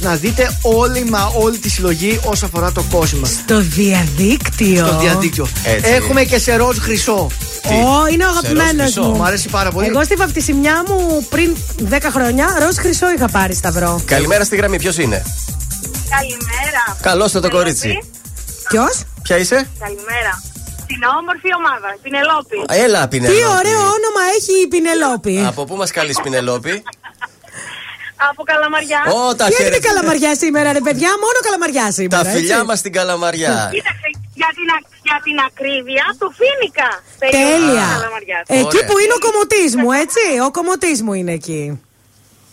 [0.00, 3.26] να δείτε όλη μα όλη τη συλλογή όσον αφορά το κόσμημα.
[3.26, 4.86] Στο διαδίκτυο.
[4.86, 5.46] Στο διαδίκτυο.
[5.64, 5.92] Έτσι.
[5.92, 7.30] Έχουμε και σε ροζ χρυσό.
[7.64, 9.02] Ω, είναι ο αγαπημένος χρυσό.
[9.02, 9.16] μου.
[9.16, 9.86] Μου αρέσει πάρα πολύ.
[9.86, 11.56] Εγώ στη βαφτισιμιά μου πριν
[11.90, 14.02] 10 χρόνια ροζ χρυσό είχα πάρει σταυρό.
[14.06, 15.22] Καλημέρα στη γραμμή, ποιος είναι;
[16.10, 16.96] Καλημέρα.
[17.00, 17.98] Καλώς το κορίτσι.
[18.68, 20.42] Ποιος; Ποια είσαι; Καλημέρα.
[20.86, 22.56] Την όμορφη ομάδα, την Ελόπη.
[22.84, 23.44] Έλα, Τι Πινελόπη.
[23.58, 25.44] ωραίο όνομα έχει η Πινελόπη.
[25.46, 26.82] Από πού μας καλείς, Πινελόπη;
[28.30, 29.00] Από Καλαμαριά.
[29.14, 29.88] Ω, τα Τι έχετε χέρια.
[29.88, 32.22] καλαμαριά σήμερα, ρε παιδιά, μόνο καλαμαριά σήμερα.
[32.22, 32.66] Τα φιλιά έτσι.
[32.66, 33.54] μας στην Καλαμαριά.
[33.74, 34.08] Κοίταξε,
[34.40, 36.90] για την, α- για την ακρίβεια του Φίνικα.
[37.36, 37.86] Τέλεια.
[37.94, 38.44] Καλαμαριάς.
[38.60, 38.88] Εκεί Ωραία.
[38.88, 40.24] που είναι ο κομμωτής μου, έτσι.
[40.46, 41.62] Ο κομμωτής μου είναι εκεί.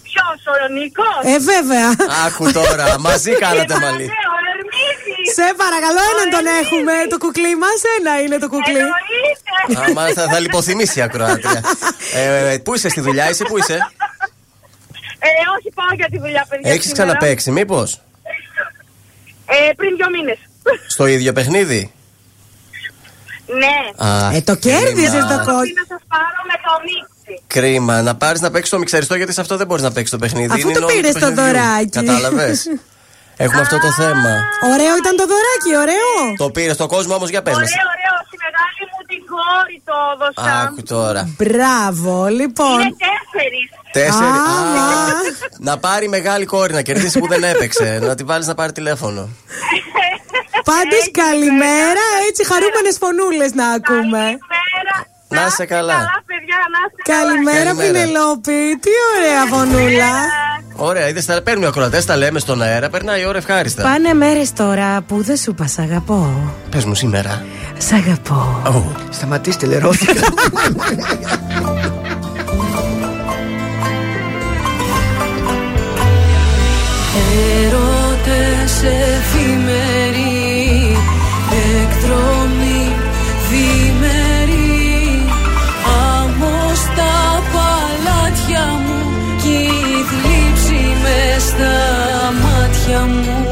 [0.07, 1.87] Ποιος, ο Νίκος; Ε, βέβαια.
[2.25, 4.07] Άκου τώρα, μαζί κάνατε Και μαλλί.
[4.33, 5.27] ο Ερμίδης.
[5.37, 6.93] Σε παρακαλώ, έναν τον έχουμε.
[7.13, 8.81] Το κουκλί μας, ένα είναι το κουκλί.
[8.85, 10.01] Εννοείται.
[10.01, 11.61] Άμα θα, θα λιποθυμήσει η ακροάτρια.
[12.13, 13.77] ε, ε, πού είσαι στη δουλειά, είσαι, πού είσαι;
[15.27, 16.71] Ε, όχι, πάω για τη δουλειά, παιδιά.
[16.71, 17.03] Έχεις σήμερα.
[17.05, 18.01] ξαναπέξει, μήπως;
[19.45, 20.37] Ε, πριν δύο μήνες.
[20.87, 21.91] Στο ίδιο παιχνίδι;
[23.61, 24.05] Ναι.
[24.07, 25.27] Α, Ε, το κέρδισε κρίμα.
[25.27, 25.67] το κόλ.
[25.79, 27.43] Να σας πάρω με το μίξι.
[27.47, 28.01] Κρίμα.
[28.01, 30.45] Να πάρεις να παίξεις το μιξαριστό γιατί σε αυτό δεν μπορείς να παίξεις το παιχνίδι.
[30.53, 31.43] Αφού Είναι το νόμο του πήρες το παιχνιδιού.
[31.45, 31.89] δωράκι.
[31.89, 32.65] Κατάλαβες.
[33.45, 34.33] Έχουμε αυτό το θέμα.
[34.73, 36.35] Ωραίο ήταν το δωράκι, ωραίο.
[36.37, 37.63] Το πήρες στο κόσμο όμως για πε Ωραίο,
[37.95, 38.15] ωραίο.
[38.27, 40.61] Στη μεγάλη μου την κόρη το έδωσα.
[40.61, 41.29] Άκου τώρα.
[41.37, 42.79] Μπράβο, λοιπόν.
[42.81, 43.67] Είναι τέσσερις.
[43.91, 44.25] Τέσσερι.
[44.25, 45.13] Α, Α,
[45.59, 47.99] να πάρει μεγάλη κόρη να κερδίσει που δεν έπαιξε.
[48.01, 49.21] να τη βάλεις να πάρει τηλέφωνο.
[50.69, 54.23] Πάντω καλημέρα, έτσι χαρούμενες φωνούλες να ακούμε.
[54.53, 54.95] Καλημέρα.
[55.35, 55.93] Να είσαι καλά.
[55.93, 57.19] Καλά, παιδιά, να είστε καλά.
[57.21, 57.91] Καλημέρα, Καλημέρα.
[57.91, 58.59] Πινελόπη.
[58.83, 60.11] Τι ωραία φωνούλα.
[60.75, 63.83] Ωραία, είδες τα παίρνουμε ακροατές, τα λέμε στον αέρα, περνάει η ώρα ευχάριστα.
[63.83, 66.51] Πάνε μέρες τώρα που δεν σου είπα σ' αγαπώ.
[66.69, 67.45] Πες μου σήμερα.
[67.77, 68.61] Σ' αγαπώ.
[68.65, 70.21] Ω, Σταματήστε, λερώθηκα.
[77.63, 78.83] Έρωτες
[91.57, 93.46] στα μάτια μου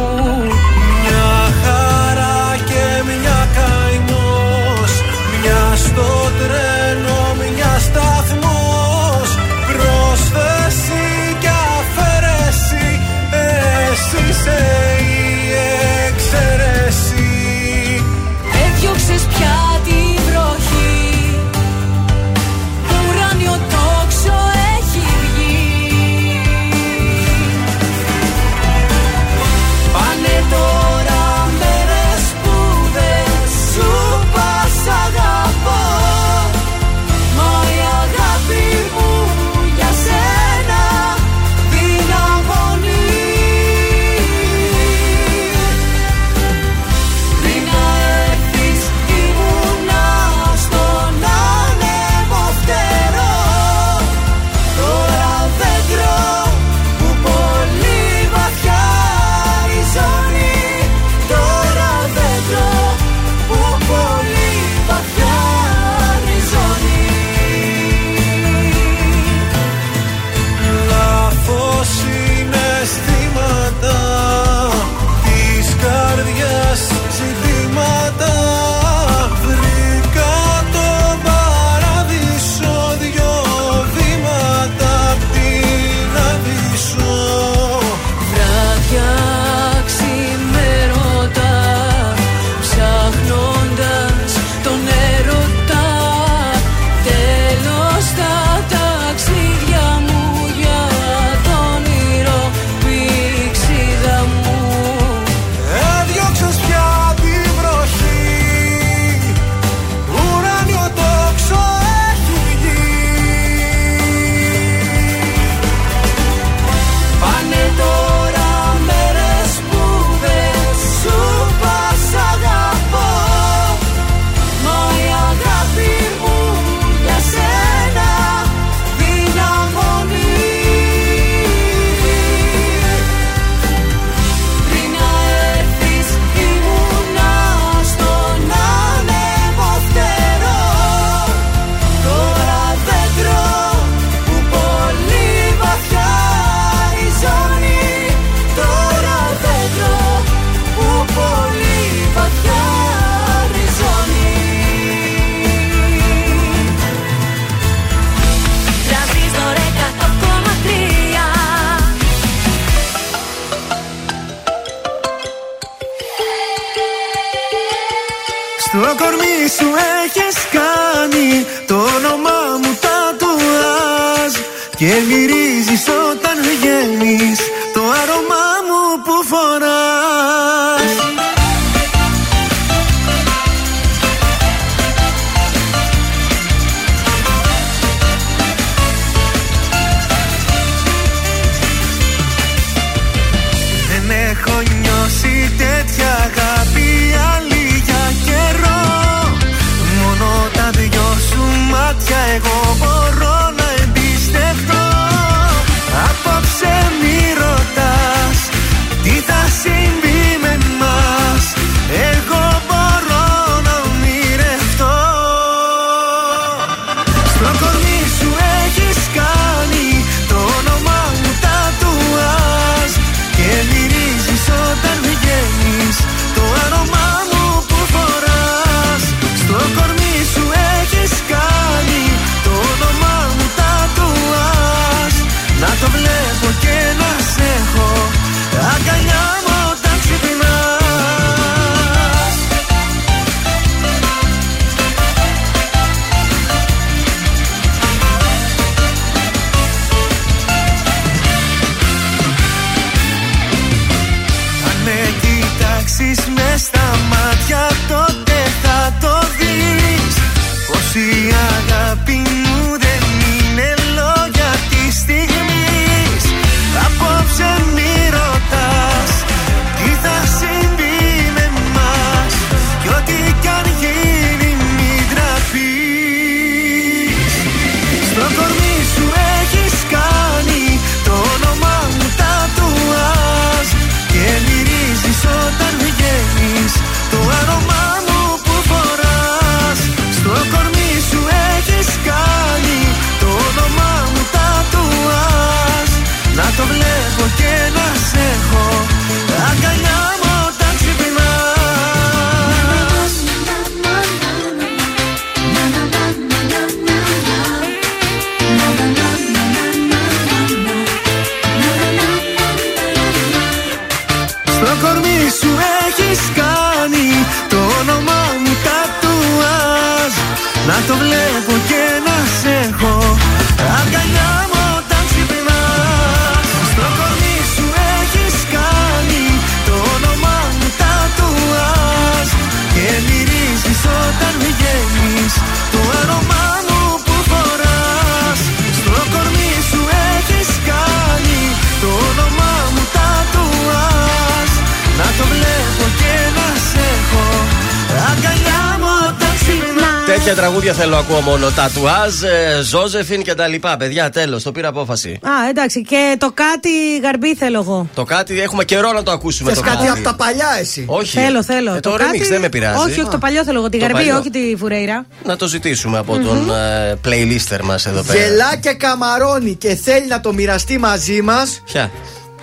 [350.25, 351.49] Τέτοια τραγούδια θέλω να ακούω μόνο.
[351.49, 353.77] Τατουάζ, ε, Ζώζεφιν και τα λοιπά.
[353.77, 355.09] Παιδιά, τέλος, το πήρα απόφαση.
[355.21, 355.81] Α, εντάξει.
[355.81, 356.69] Και το κάτι
[357.03, 357.87] γαρμπί θέλω εγώ.
[357.93, 359.89] Το κάτι έχουμε καιρό να το ακούσουμε Θες το κάτι κάτι.
[359.89, 361.17] από τα παλιά εσύ; Όχι.
[361.17, 361.73] Θέλω, θέλω.
[361.73, 362.77] Ε, το remix δεν με πειράζει.
[362.89, 363.69] Όχι, όχι, το παλιό θέλω εγώ.
[363.69, 364.17] Τη Το γαρμπή, παλιό.
[364.17, 365.05] όχι τη φουρέιρα.
[365.25, 368.19] Να το ζητήσουμε από τον ε, playlister μας εδώ πέρα.
[368.19, 371.91] Γελά και καμαρώνει και θέλει να το μοιραστεί μαζί μας Ποια;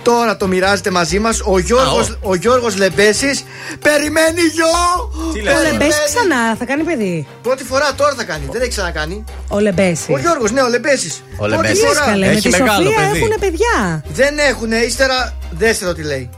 [0.03, 3.43] Τώρα το μοιράζεται μαζί μας Ο Γιώργος, Α, ο Γιώργος Λεμπέσης
[3.79, 4.65] Περιμένει γιο
[5.33, 5.71] Τι Ο λες, ρε.
[5.71, 10.07] Λεμπέσης ξανά θα κάνει παιδί; Πρώτη φορά τώρα θα κάνει Δεν έχει ξανακάνει Ο Λεμπέσης.
[10.09, 11.79] Ο Γιώργος ναι ο Λεμπέσης Ο Πρώτη Λεμπέσης.
[11.79, 12.05] Τι λες, φορά.
[12.05, 13.17] καλέ, με Έχει τη μεγάλο Σοφία παιδί.
[13.17, 14.03] έχουν παιδιά.
[14.13, 16.29] Δεν έχουνε ύστερα Δέστε το τι λέει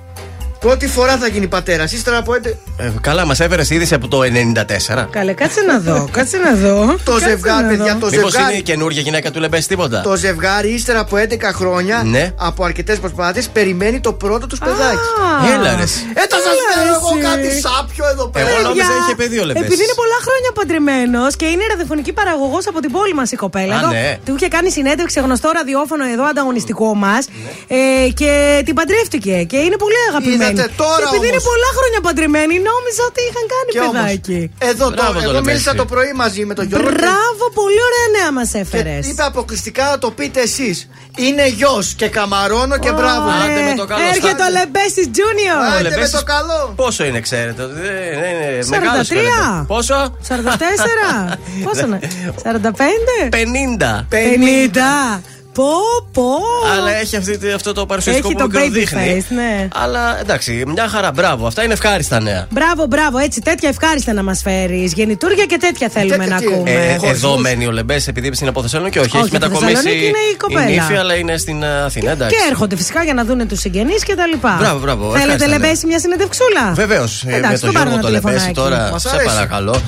[0.65, 4.19] Πρώτη φορά θα γίνει πατέρας Ύστερα από έντε Ε, καλά, μας έφερες είδηση από το
[4.21, 5.07] 94.
[5.09, 6.07] Καλέ, κάτσε να δω.
[6.11, 6.95] Κάτσε να δω.
[7.05, 7.99] Το Κάτσε ζευγάρι να παιδιά δω.
[7.99, 11.23] Το Μήπως ζευγάρι είναι η καινούργια γυναίκα του Λεμπέση τίποτα; Το ζευγάρι ύστερα από 11
[11.53, 12.33] χρόνια Ναι.
[12.37, 15.05] από αρκετές προσπάθειες περιμένει το πρώτο τους παιδάκι.
[15.47, 15.53] Α.
[15.53, 15.81] Έλα, ρε.
[16.21, 17.25] Ε, θα σας Έλα, φέρω εγώ εσύ.
[17.27, 18.49] κάτι σάπιο εδώ πέρα.
[18.49, 19.67] Εγώ νόμιζα Παιδιά, είχε παιδί ο Λεμπέσης.
[19.67, 23.75] Επειδή είναι πολλά χρόνια παντρεμένος και είναι ραδιοφωνική παραγωγός από την πόλη μας η κοπέλα.
[23.75, 24.17] Α, εδώ, ναι.
[24.25, 27.23] Του είχε κάνει συνέντευξη σε γνωστό ραδιόφωνο εδώ ανταγωνιστικό μας
[27.67, 28.31] ε, και
[28.65, 30.54] την παντρεύτηκε και είναι πολύ αγαπημένη.
[30.55, 31.49] Είδατε, τώρα και επειδή είναι όμως.
[31.51, 34.39] πολλά χρόνια παντρεμένοι, νόμιζα ότι είχαν κάνει Και όμως, παιδάκι.
[34.71, 35.47] εδώ Μπράβο τώρα, το εγώ Λεμπέση.
[35.51, 36.87] μίλησα το πρωί μαζί με τον Γιώργο.
[36.89, 39.01] και- Μπράβο, πολύ ωραία νέα μας έφερες.
[39.05, 40.77] Και είπε αποκλειστικά να το πείτε εσείς.
[41.25, 43.27] Είναι γιος και καμαρώνω και μπράβο.
[43.43, 44.55] Άντε με το καλό Έρχεται ο στάδιο.
[44.57, 45.59] Λεμπέση Junior.
[45.67, 46.59] Άντε με Λεμπέσης- το καλό.
[46.75, 47.61] Πόσο είναι, ξέρετε.
[47.63, 47.83] ότι Δεν
[48.21, 48.69] δεν είναι 43.
[48.69, 49.63] μεγάλος φαίνεται.
[49.67, 51.37] Πόσο; 44.
[51.65, 51.99] Πόσο είναι,
[52.43, 53.29] 45.
[53.29, 54.05] 50.
[54.09, 55.21] 50.
[55.55, 55.67] Πω,
[56.11, 56.29] πω.
[56.77, 59.25] Αλλά έχει αυτή, αυτό το παρουσιαστικό που το δείχνει.
[59.29, 59.67] Face, ναι.
[59.73, 61.47] Αλλά εντάξει, μια χαρά, μπράβο.
[61.47, 62.47] Αυτά είναι ευχάριστα νέα.
[62.49, 64.93] Μπράβο, μπράβο, έτσι τέτοια ευχάριστα να μας φέρεις.
[64.93, 66.71] Γεννητούρια και τέτοια θέλουμε τέτοια, να ακούμε.
[66.71, 69.89] Ε, ε, εδώ μένει ο Λεμπές, επειδή είναι από Θεσσαλονίκη, όχι, όχι έχει μετακομίσει.
[69.89, 70.69] Είναι η κοπέλα.
[70.69, 72.11] Η νύφη, αλλά είναι στην ε, Αθήνα.
[72.11, 72.35] Εντάξει.
[72.35, 74.55] Και, και έρχονται φυσικά για να δουν τους συγγενείς και τα λοιπά.
[74.59, 75.11] Μπράβο, μπράβο.
[75.11, 75.57] Θέλετε ναι.
[75.57, 77.23] Λεμπέση μια συνεντευξούλα; Βεβαίως.
[77.27, 79.81] Ε, με τον Γιώργο το Λεμπέση τώρα, σε παρακαλώ.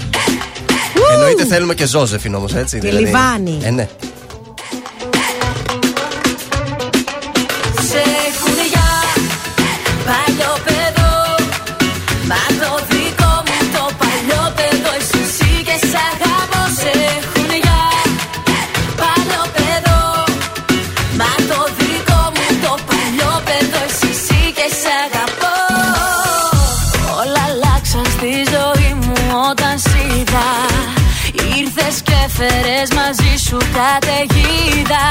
[1.13, 2.79] Εννοείται θέλουμε και Ζώζεφιν όμως, έτσι.
[2.79, 3.05] Και δηλαδή.
[3.05, 3.59] Λιβάνι.
[3.63, 3.87] Ε, ναι.
[21.19, 25.55] Μα το δικό μου το παλιό παιδό εσύ και σ' αγαπώ.
[27.19, 29.15] Όλα αλλάξαν στη ζωή μου
[29.49, 30.49] όταν σ' είδα.
[31.59, 35.05] Ήρθες και φερές μαζί σου καταιγίδα.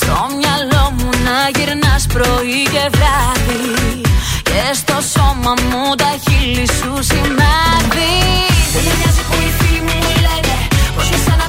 [0.00, 4.00] Στο μυαλό μου να γυρνάς πρωί και βράδυ.
[4.48, 8.14] Και στο σώμα μου τα χείλη σου συνάδει
[8.72, 10.56] Δεν με νοιάζει που οι φίλοι μου λένε
[10.96, 11.40] Πως με σαν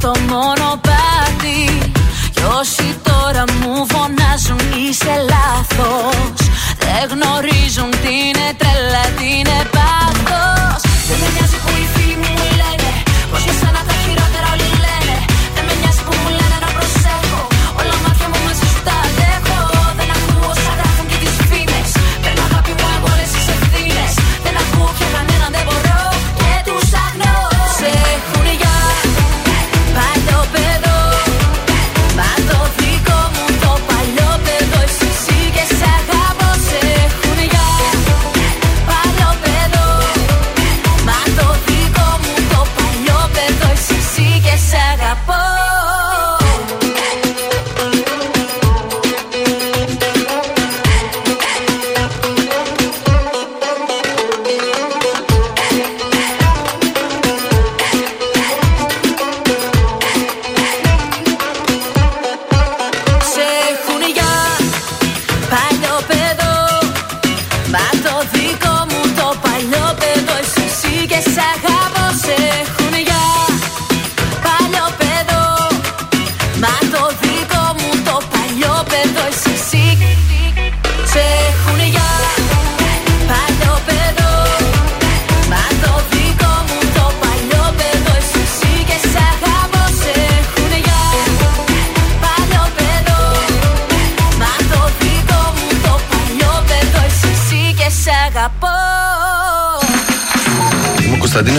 [0.00, 0.89] monotono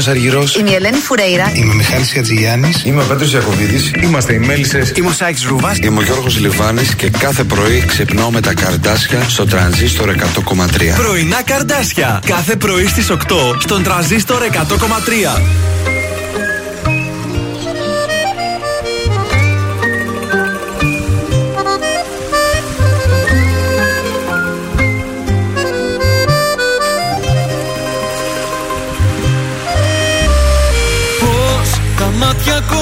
[0.08, 0.56] Αργυρός.
[0.56, 1.52] Είμαι η Ελένη Φουρέιρα.
[1.54, 2.72] Είμαι ο Μιχάλης Ατζηγιάννη.
[2.84, 3.92] Είμαι ο Πέτρος Ιακοβίδη.
[4.04, 4.92] Είμαστε οι Μέλισσες.
[4.96, 5.76] Είμαι ο Σάιξ Ρούβα.
[5.82, 10.96] Είμαι ο Γιώργος Λιβάνης και κάθε πρωί ξυπνάω με τα καρδάσια στο τρανζίστορ 100,3.
[10.96, 12.22] Πρωινά καρδάσια.
[12.26, 13.16] Κάθε πρωί στις 8
[13.60, 15.42] στον τρανζίστορ 100,3.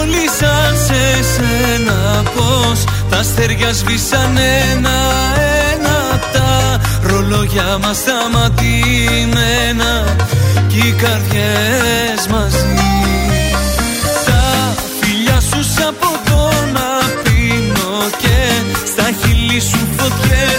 [0.10, 4.38] μίλησαν σε σένα πως τα αστέρια σβήσαν
[4.72, 9.36] ένα-ένα τα ρολόγια μας σταματημένα
[10.68, 12.74] κι οι καρδιές μαζί.
[14.26, 14.44] Τα
[15.02, 16.98] φιλιά σου από τον να
[18.18, 18.38] και
[18.86, 20.59] στα χείλη σου φωτιές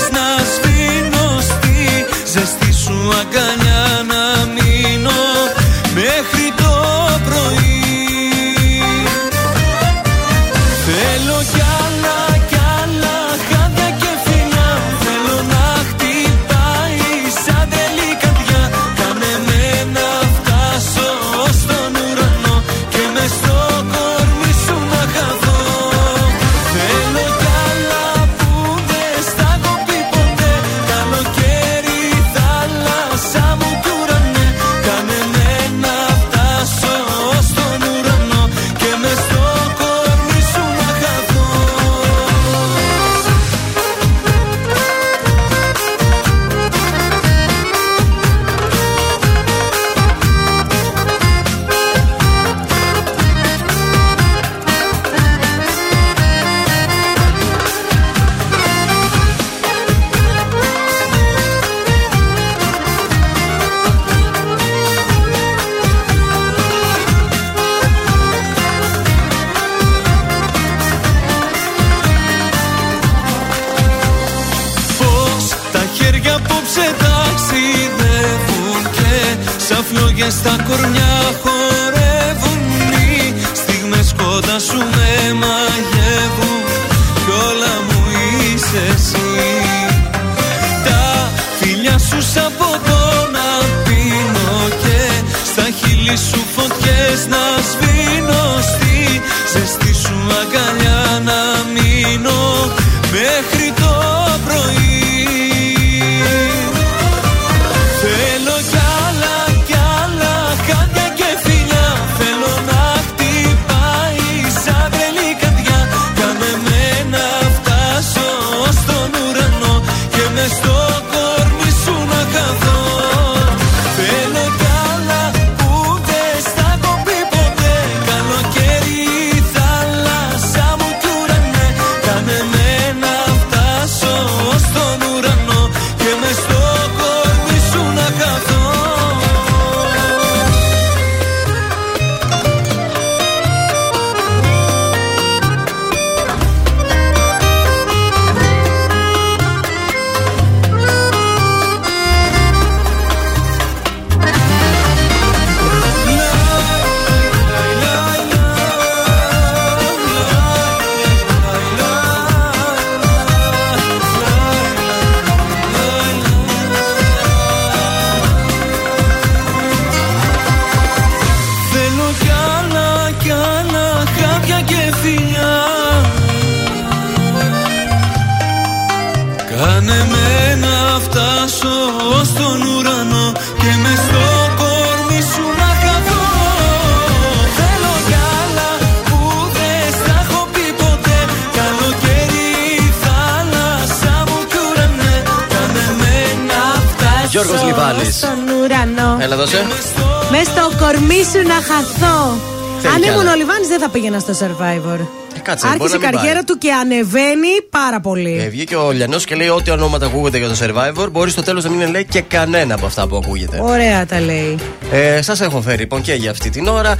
[204.40, 204.98] survivor.
[205.42, 206.44] κάτσε, μπορεί Άρχισε η να μην καριέρα πάει.
[206.44, 208.38] του και ανεβαίνει πάρα πολύ.
[208.44, 211.64] Ε, βγήκε ο Λιανός και λέει: Ό,τι ονόματα ακούγονται για το survivor, μπορεί στο τέλος
[211.64, 213.60] να μην λέει και κανένα από αυτά που ακούγεται.
[213.62, 214.58] Ωραία τα λέει.
[214.92, 216.94] Ε, Σας έχω φέρει λοιπόν και για αυτή την ώρα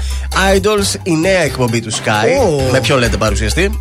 [0.55, 2.47] Idols, η νέα εκπομπή του Sky.
[2.47, 2.71] Ω.
[2.71, 3.81] Με ποιον λέτε παρουσιαστή,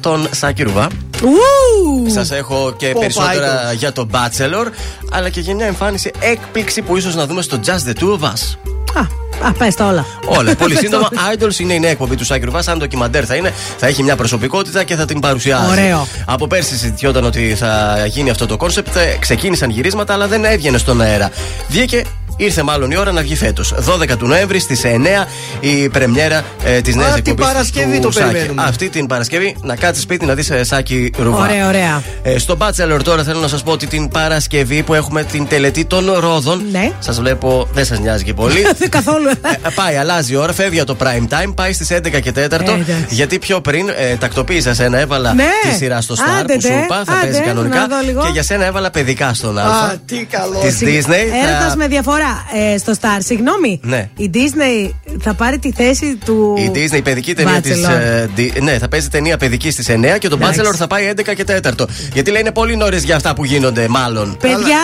[0.00, 0.86] τον Σάκη Ρουβά.
[1.22, 2.10] Ου!
[2.10, 3.76] Σας έχω και Πω, περισσότερα Idols.
[3.76, 4.66] για τον Bachelor,
[5.10, 8.24] αλλά και για μια εμφάνιση έκπληξη που ίσως να δούμε στο Just the Two of
[8.24, 8.56] Us.
[8.94, 9.06] Α,
[9.42, 10.06] α πες τα όλα.
[10.26, 10.54] Όλα.
[10.58, 11.08] Πολύ Πες σύντομα.
[11.08, 11.32] τα.
[11.38, 12.68] Idols είναι η νέα εκπομπή του Σάκη Ρουβά.
[12.68, 15.70] Σαν ντοκιμαντέρ θα είναι, θα έχει μια προσωπικότητα και θα την παρουσιάζει.
[15.70, 16.06] Ωραίο.
[16.24, 18.96] Από πέρσι συζητιόταν ότι θα γίνει αυτό το κόνσεπτ.
[18.96, 21.30] ε, Ξεκίνησαν γυρίσματα, αλλά δεν έβγαινε στον αέρα.
[21.68, 22.02] Βγήκε.
[22.36, 23.74] Ήρθε μάλλον η ώρα να βγει φέτος.
[23.86, 25.26] 12 του Νοέμβρη στις 9
[25.60, 27.44] η πρεμιέρα ε, της νέας Α, εκπομπής.
[27.44, 28.62] την Παρασκευή το περιμένουμε.
[28.66, 31.38] Αυτή την Παρασκευή να κάτσεις σπίτι να δεις Σάκη Ρουβά.
[31.44, 32.02] Ωραία, ωραία.
[32.22, 35.84] Ε, στο Bachelor τώρα θέλω να σας πω ότι την Παρασκευή που έχουμε την τελετή
[35.84, 36.62] των Ρόδων.
[36.72, 36.92] Ναι.
[36.98, 38.60] Σας βλέπω, δεν σας νοιάζει και πολύ.
[38.78, 39.28] Δεν καθόλου.
[39.28, 42.36] Ε, πάει, αλλάζει η ώρα, φεύγει από το prime time, πάει στις 11 και 4.
[42.36, 42.84] Ε, εντάξει.
[43.08, 45.44] γιατί πιο πριν ε, τακτοποίησα σένα, έβαλα Ναι.
[45.70, 46.74] τη σειρά στο Star Άντε, που σου ντε.
[46.84, 47.78] είπα, θα Άντε, παίζει κανονικά.
[47.78, 48.20] να δω λίγο.
[48.22, 49.94] Και για σένα έβαλα παιδικά στον Α, Α.
[50.06, 50.58] τι καλό.
[50.60, 51.24] Της Disney.
[51.44, 52.25] Έρωτας θα- με διαφορά.
[52.72, 53.80] Ε, στο Star, συγγνώμη.
[53.82, 54.08] Ναι.
[54.16, 54.90] Η Disney
[55.20, 56.54] θα πάρει τη θέση του.
[56.58, 57.84] Η Disney, η παιδική ταινία της.
[57.86, 58.60] Bachelor.
[58.62, 60.60] ναι, θα παίζει ταινία παιδική στις 9 και το Εντάξει.
[60.64, 61.86] Bachelor θα πάει 11 και 4.
[62.12, 64.36] Γιατί λέει είναι πολύ νωρίς για αυτά που γίνονται, μάλλον.
[64.40, 64.78] Παιδιά,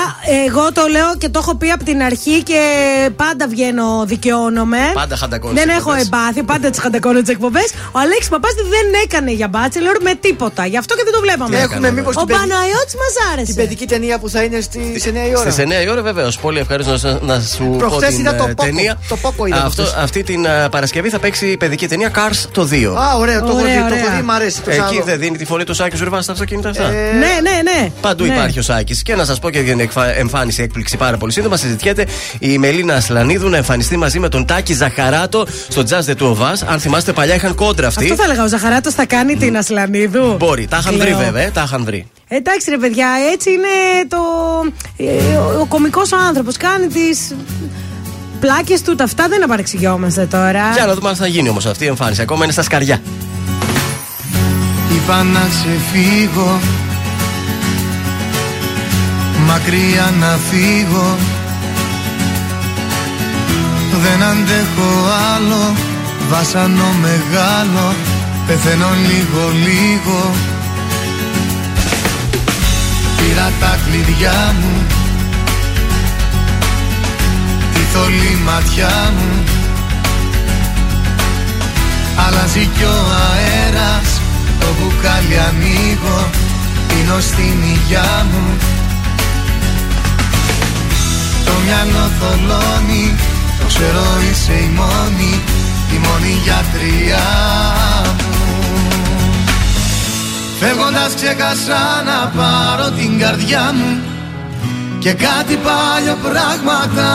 [0.46, 2.60] εγώ το λέω και το έχω πει από την αρχή και
[3.16, 4.78] πάντα βγαίνω, δικαιώνομαι.
[4.94, 6.06] Πάντα χαντακώνεις Δεν τις έχω εκπομπές.
[6.20, 7.72] εμπάθει, πάντα τις χαντακώνω τις εκπομπές.
[7.92, 10.66] Ο Αλέξης Παπάς δεν έκανε για Bachelor με τίποτα.
[10.66, 11.56] Γι' αυτό και δεν το βλέπαμε.
[11.56, 13.52] Τι Έχουμε έκανε, μήπως Ο την, παιδι- Παναγιώτης μας την άρεσε.
[13.52, 15.50] παιδική ταινία που θα είναι στη, σε 9 η ώρα.
[15.50, 16.38] Στις 9 η ώρα, βεβαίως.
[16.38, 18.64] Πολύ ευχαρίστω να, να σου πω Προχθές την είδα το ε, Poco.
[18.64, 18.98] ταινία.
[19.08, 20.02] Το Poco είδα Αυτό, προχθές.
[20.02, 22.74] αυτή την ε, Παρασκευή θα παίξει η παιδική ταινία Cars το 2.
[22.96, 24.16] Α, ωραίο, το έχω Ωραία, δει, το έχω ωραία.
[24.16, 24.60] δει, μ' αρέσει.
[24.60, 25.04] Το Εκεί ξαναδώ.
[25.04, 26.82] δεν δίνει τη φωνή του Σάκης Ζουρβά στα αυτοκίνητα αυτά.
[26.92, 27.90] Ε, Ναι, ναι, ναι.
[28.00, 28.32] Παντού Ναι.
[28.32, 29.02] υπάρχει ο Σάκης.
[29.02, 31.56] Και να σας πω και για την εκφα- εμφάνιση έκπληξη πάρα πολύ σύντομα.
[31.56, 32.06] Συζητιέται
[32.38, 36.36] η Μελίνα Ασλανίδου να εμφανιστεί μαζί με τον Τάκη Ζαχαράτο στο Jazz The Two of
[36.40, 36.66] Us.
[36.66, 38.02] Αν θυμάστε, παλιά είχαν κόντρα αυτοί.
[38.04, 38.42] Αυτό θα έλεγα.
[38.44, 40.34] Ο Ζαχαράτος θα κάνει την Ασλανίδου.
[40.38, 41.18] Μπορεί, τα είχαν βρει Κλαίω.
[41.18, 42.06] βέβαια, ε, τα είχαν βρει.
[42.34, 44.18] Εντάξει ρε παιδιά, έτσι είναι το.
[44.96, 46.56] ε, Ο, ο κωμικός ο άνθρωπος.
[46.56, 47.34] Κάνει τις
[48.40, 50.70] πλάκες του, τα αυτά δεν να παρεξηγιόμαστε τώρα.
[50.74, 52.22] Για να δούμε αν θα γίνει όμως αυτή η εμφάνιση.
[52.22, 53.00] Ακόμα είναι στα σκαριά.
[54.94, 56.60] Είπα να ξεφύγω
[59.46, 61.16] Μακριά να φύγω
[64.02, 64.90] Δεν αντέχω
[65.34, 65.74] άλλο
[66.30, 67.94] Βάσανο μεγάλο
[68.46, 70.30] Πεθαίνω λίγο λίγο
[73.34, 74.86] Πήρα τα κλειδιά μου.
[77.72, 79.44] Τη θολή ματιά μου.
[82.26, 84.20] Αλλάζει κι ο αέρας
[84.60, 86.30] Το μπουκάλι ανοίγω
[86.88, 88.56] Πίνω στην υγειά μου.
[91.44, 93.14] Το μυαλό θολώνει
[93.58, 95.40] Το ξέρω είσαι η μόνη
[95.94, 97.28] Η μόνη γιατριά
[98.18, 98.41] μου
[100.64, 104.00] Φεύγοντας ξέχασα να πάρω την καρδιά μου
[104.98, 107.08] Και κάτι παλιό πράγματα.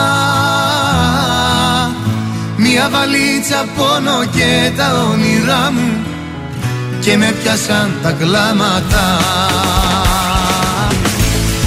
[2.56, 5.90] Μια βαλίτσα πόνο και τα όνειρά μου
[7.00, 9.04] Και με πιάσαν τα κλάματα.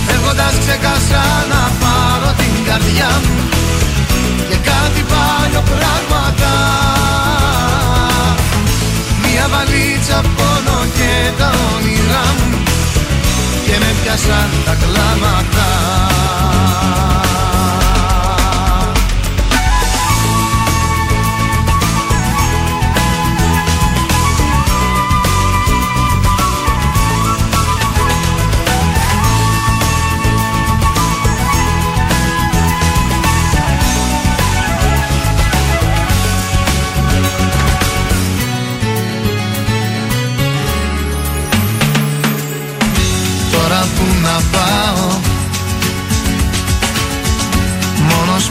[0.07, 3.39] Φεύγοντας ξέχασα να πάρω την καρδιά μου
[4.49, 6.53] Και κάτι παλιό πράγματα.
[9.21, 10.50] Μια βαλίτσα πόνο και
[11.37, 12.63] τα όνειρά μου
[13.65, 16.10] Και με πιάσαν τα κλάματα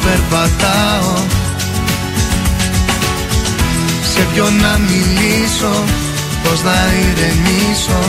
[0.05, 1.15] περπατάω.
[4.13, 5.85] Σε ποιον να μιλήσω
[6.43, 8.01] Πώς να ηρεμήσω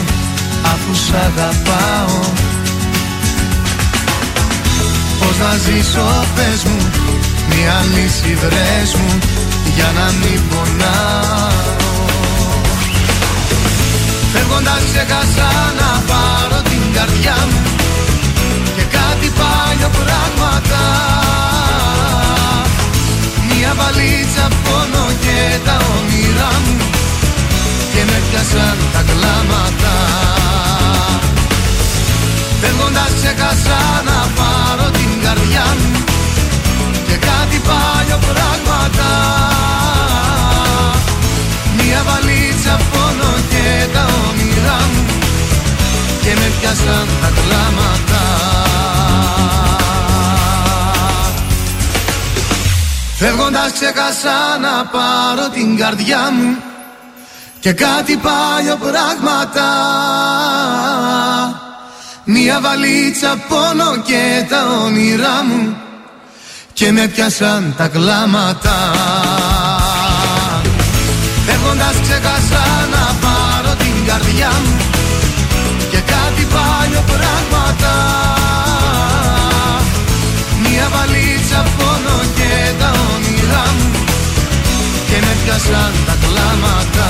[0.72, 2.20] Αφού σ' αγαπάω.
[5.18, 6.90] Πώς να ζήσω πες μου
[7.48, 9.18] Μια λύση βρες μου
[9.74, 11.70] Για να μην πονάω.
[14.32, 17.60] Φεύγοντας ξέχασα να πάρω την καρδιά μου
[18.76, 21.21] Και κάτι παλιό πράγματα Μια
[23.82, 26.76] βαλίτσα πόνο και τα όνειρά μου
[27.92, 29.94] Και με πιάσαν τα κλάματα.
[32.60, 35.90] Φεύγοντας ξέχασα να πάρω την καρδιά μου
[37.06, 39.10] Και κάτι παλιό πράγματα.
[41.78, 45.04] Μια βαλίτσα πόνο και τα όνειρά μου
[46.22, 48.51] Και με πιάσαν τα κλάματα
[53.24, 56.56] Φεύγοντας ξέχασα να πάρω την καρδιά μου
[57.60, 59.66] Και κάτι παλιό πράγματα.
[62.24, 65.76] Μια βαλίτσα πόνο και τα όνειρά μου
[66.72, 68.76] Και με πιάσαν τα κλάματα.
[71.46, 74.76] Φεύγοντας ξέχασα να πάρω την καρδιά μου
[75.90, 78.31] Και κάτι παλιό πράγματα
[85.44, 87.08] πιάσαν τα κλάματα.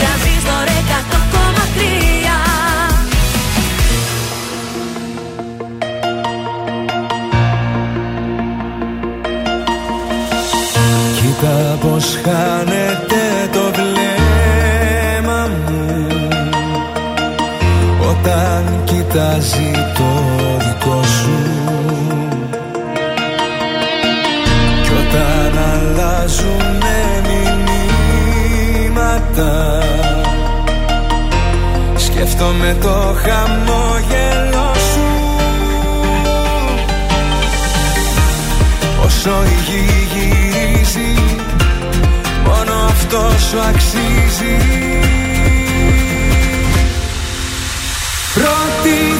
[0.00, 1.80] Τρανζίστορ 100,3
[11.16, 12.69] Κοίτα πως χάνεται
[20.00, 20.12] το
[20.58, 21.38] δικό σου.
[24.82, 27.00] Κι όταν αλλάζουνε
[28.86, 29.52] μηνύματα
[31.96, 35.08] Σκέφτομαι το χαμόγελο σου.
[39.04, 41.12] Όσο η γη γυρίζει
[42.44, 43.20] Μόνο αυτό
[43.50, 44.56] σου αξίζει.
[48.34, 49.19] Πρώτη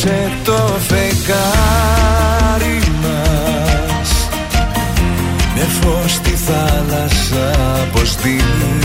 [0.00, 4.10] σε το φεγγάρι μας.
[5.54, 7.46] Με φως στη θάλασσα
[7.82, 8.76] αποστείλει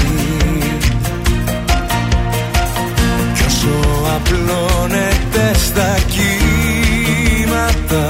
[3.33, 3.77] Κι όσο
[4.15, 8.07] απλώνεται στα κύματα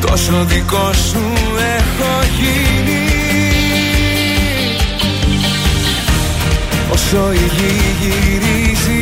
[0.00, 1.22] Τόσο δικό σου
[1.76, 3.02] έχω γίνει.
[6.92, 9.01] Όσο η γη γυρίζει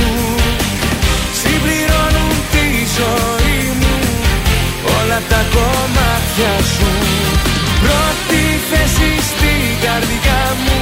[0.00, 0.34] σου
[1.40, 2.66] Συμπληρώνουν τη
[2.98, 3.96] ζωή μου
[4.98, 6.90] Όλα τα κομμάτια σου
[7.84, 10.78] Πρώτη θέση στην καρδιά μου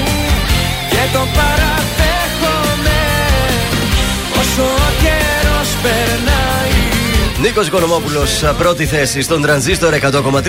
[0.91, 3.01] Και το παραδέχομαι
[4.41, 6.39] Όσο ο καιρός περνάει
[7.43, 10.41] Νίκος Οικονομόπουλος, πρώτη θέση στον τρανζίστορ 100,3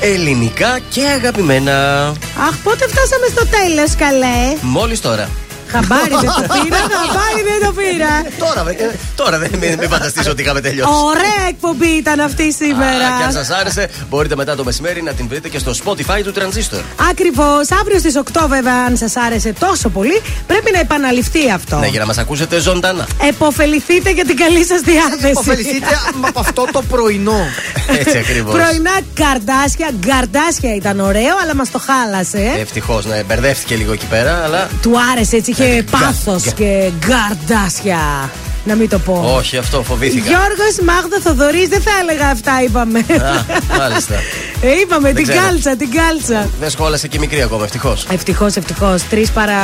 [0.00, 2.06] ελληνικά και αγαπημένα.
[2.48, 4.56] Αχ, πότε φτάσαμε στο τέλος, καλέ.
[4.60, 5.28] Μόλις τώρα.
[5.68, 8.12] Χαμπάρι δεν το πήρα, χαμπάρι δεν το πήρα.
[8.38, 10.92] Τώρα, ε, τώρα δεν μην, μην φανταστείς ότι είχαμε τελειώσει.
[11.04, 13.06] Ωραία εκπομπή ήταν αυτή σήμερα.
[13.06, 16.20] Α, και αν σας άρεσε, μπορείτε μετά το μεσημέρι να την βρείτε και στο Spotify
[16.24, 16.82] του Transistor.
[17.10, 17.70] Ακριβώς.
[17.80, 21.76] Αύριο στις 8, βέβαια, αν σας άρεσε τόσο πολύ, πρέπει να επαναληφθεί αυτό.
[21.76, 23.06] Ναι, για να μας ακούσετε ζωντανά.
[23.28, 25.30] Εποφεληθείτε για την καλή σας διάθεση.
[25.30, 25.86] Υποφεληθείτε
[26.20, 27.40] από αυτό το πρωινό.
[28.00, 28.52] Έτσι ακριβώς.
[28.54, 32.52] Πρωινά καρδάσια, γκαρντάσια ήταν ωραίο, αλλά μας το χάλασε.
[32.60, 34.68] Ευτυχώς, ναι, μπερδεύτηκε λίγο εκεί πέρα, αλλά.
[34.82, 38.30] Του άρεσε έτσι, είχε Ε, πάθος γκα- και γκαρντάσια.
[38.64, 39.32] Να μην το πω.
[39.36, 40.28] Όχι, αυτό φοβήθηκα.
[40.28, 42.98] Γιώργος Μάγδα Θοδωρής δεν θα έλεγα αυτά είπαμε.
[42.98, 43.44] Α,
[43.78, 44.14] μάλιστα.
[44.60, 45.40] Ε, είπαμε Δεν την ξέρω.
[45.46, 46.48] κάλτσα, την κάλτσα.
[46.60, 48.06] Δεν σχόλασε και η μικρή ακόμα, ευτυχώς.
[48.12, 49.02] Ευτυχώς, ευτυχώς.
[49.02, 49.54] Τρεις παρα...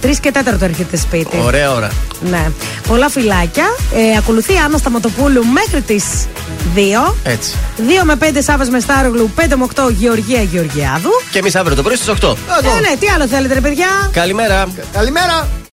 [0.00, 1.36] Τρεις και τέταρτο έρχεται σπίτι.
[1.44, 1.90] Ωραία ώρα.
[2.30, 2.50] Ναι.
[2.88, 3.64] Πολλά φυλάκια.
[3.94, 6.04] Ε, ακολουθεί η Άννα Σταματοπούλου μέχρι τις
[6.74, 7.14] 2.
[7.22, 7.54] Έτσι.
[7.78, 11.10] 2 με 5 Σάβα Μεστάρογλου, 5 με 8 Γεωργία Γεωργιάδου.
[11.30, 12.36] Και εμείς αύριο το πρωί στις 8.
[12.62, 14.68] Ε, ναι, τι άλλο θέλετε, ρε παιδιά; Καλημέρα.
[14.92, 15.61] Καλημέρα.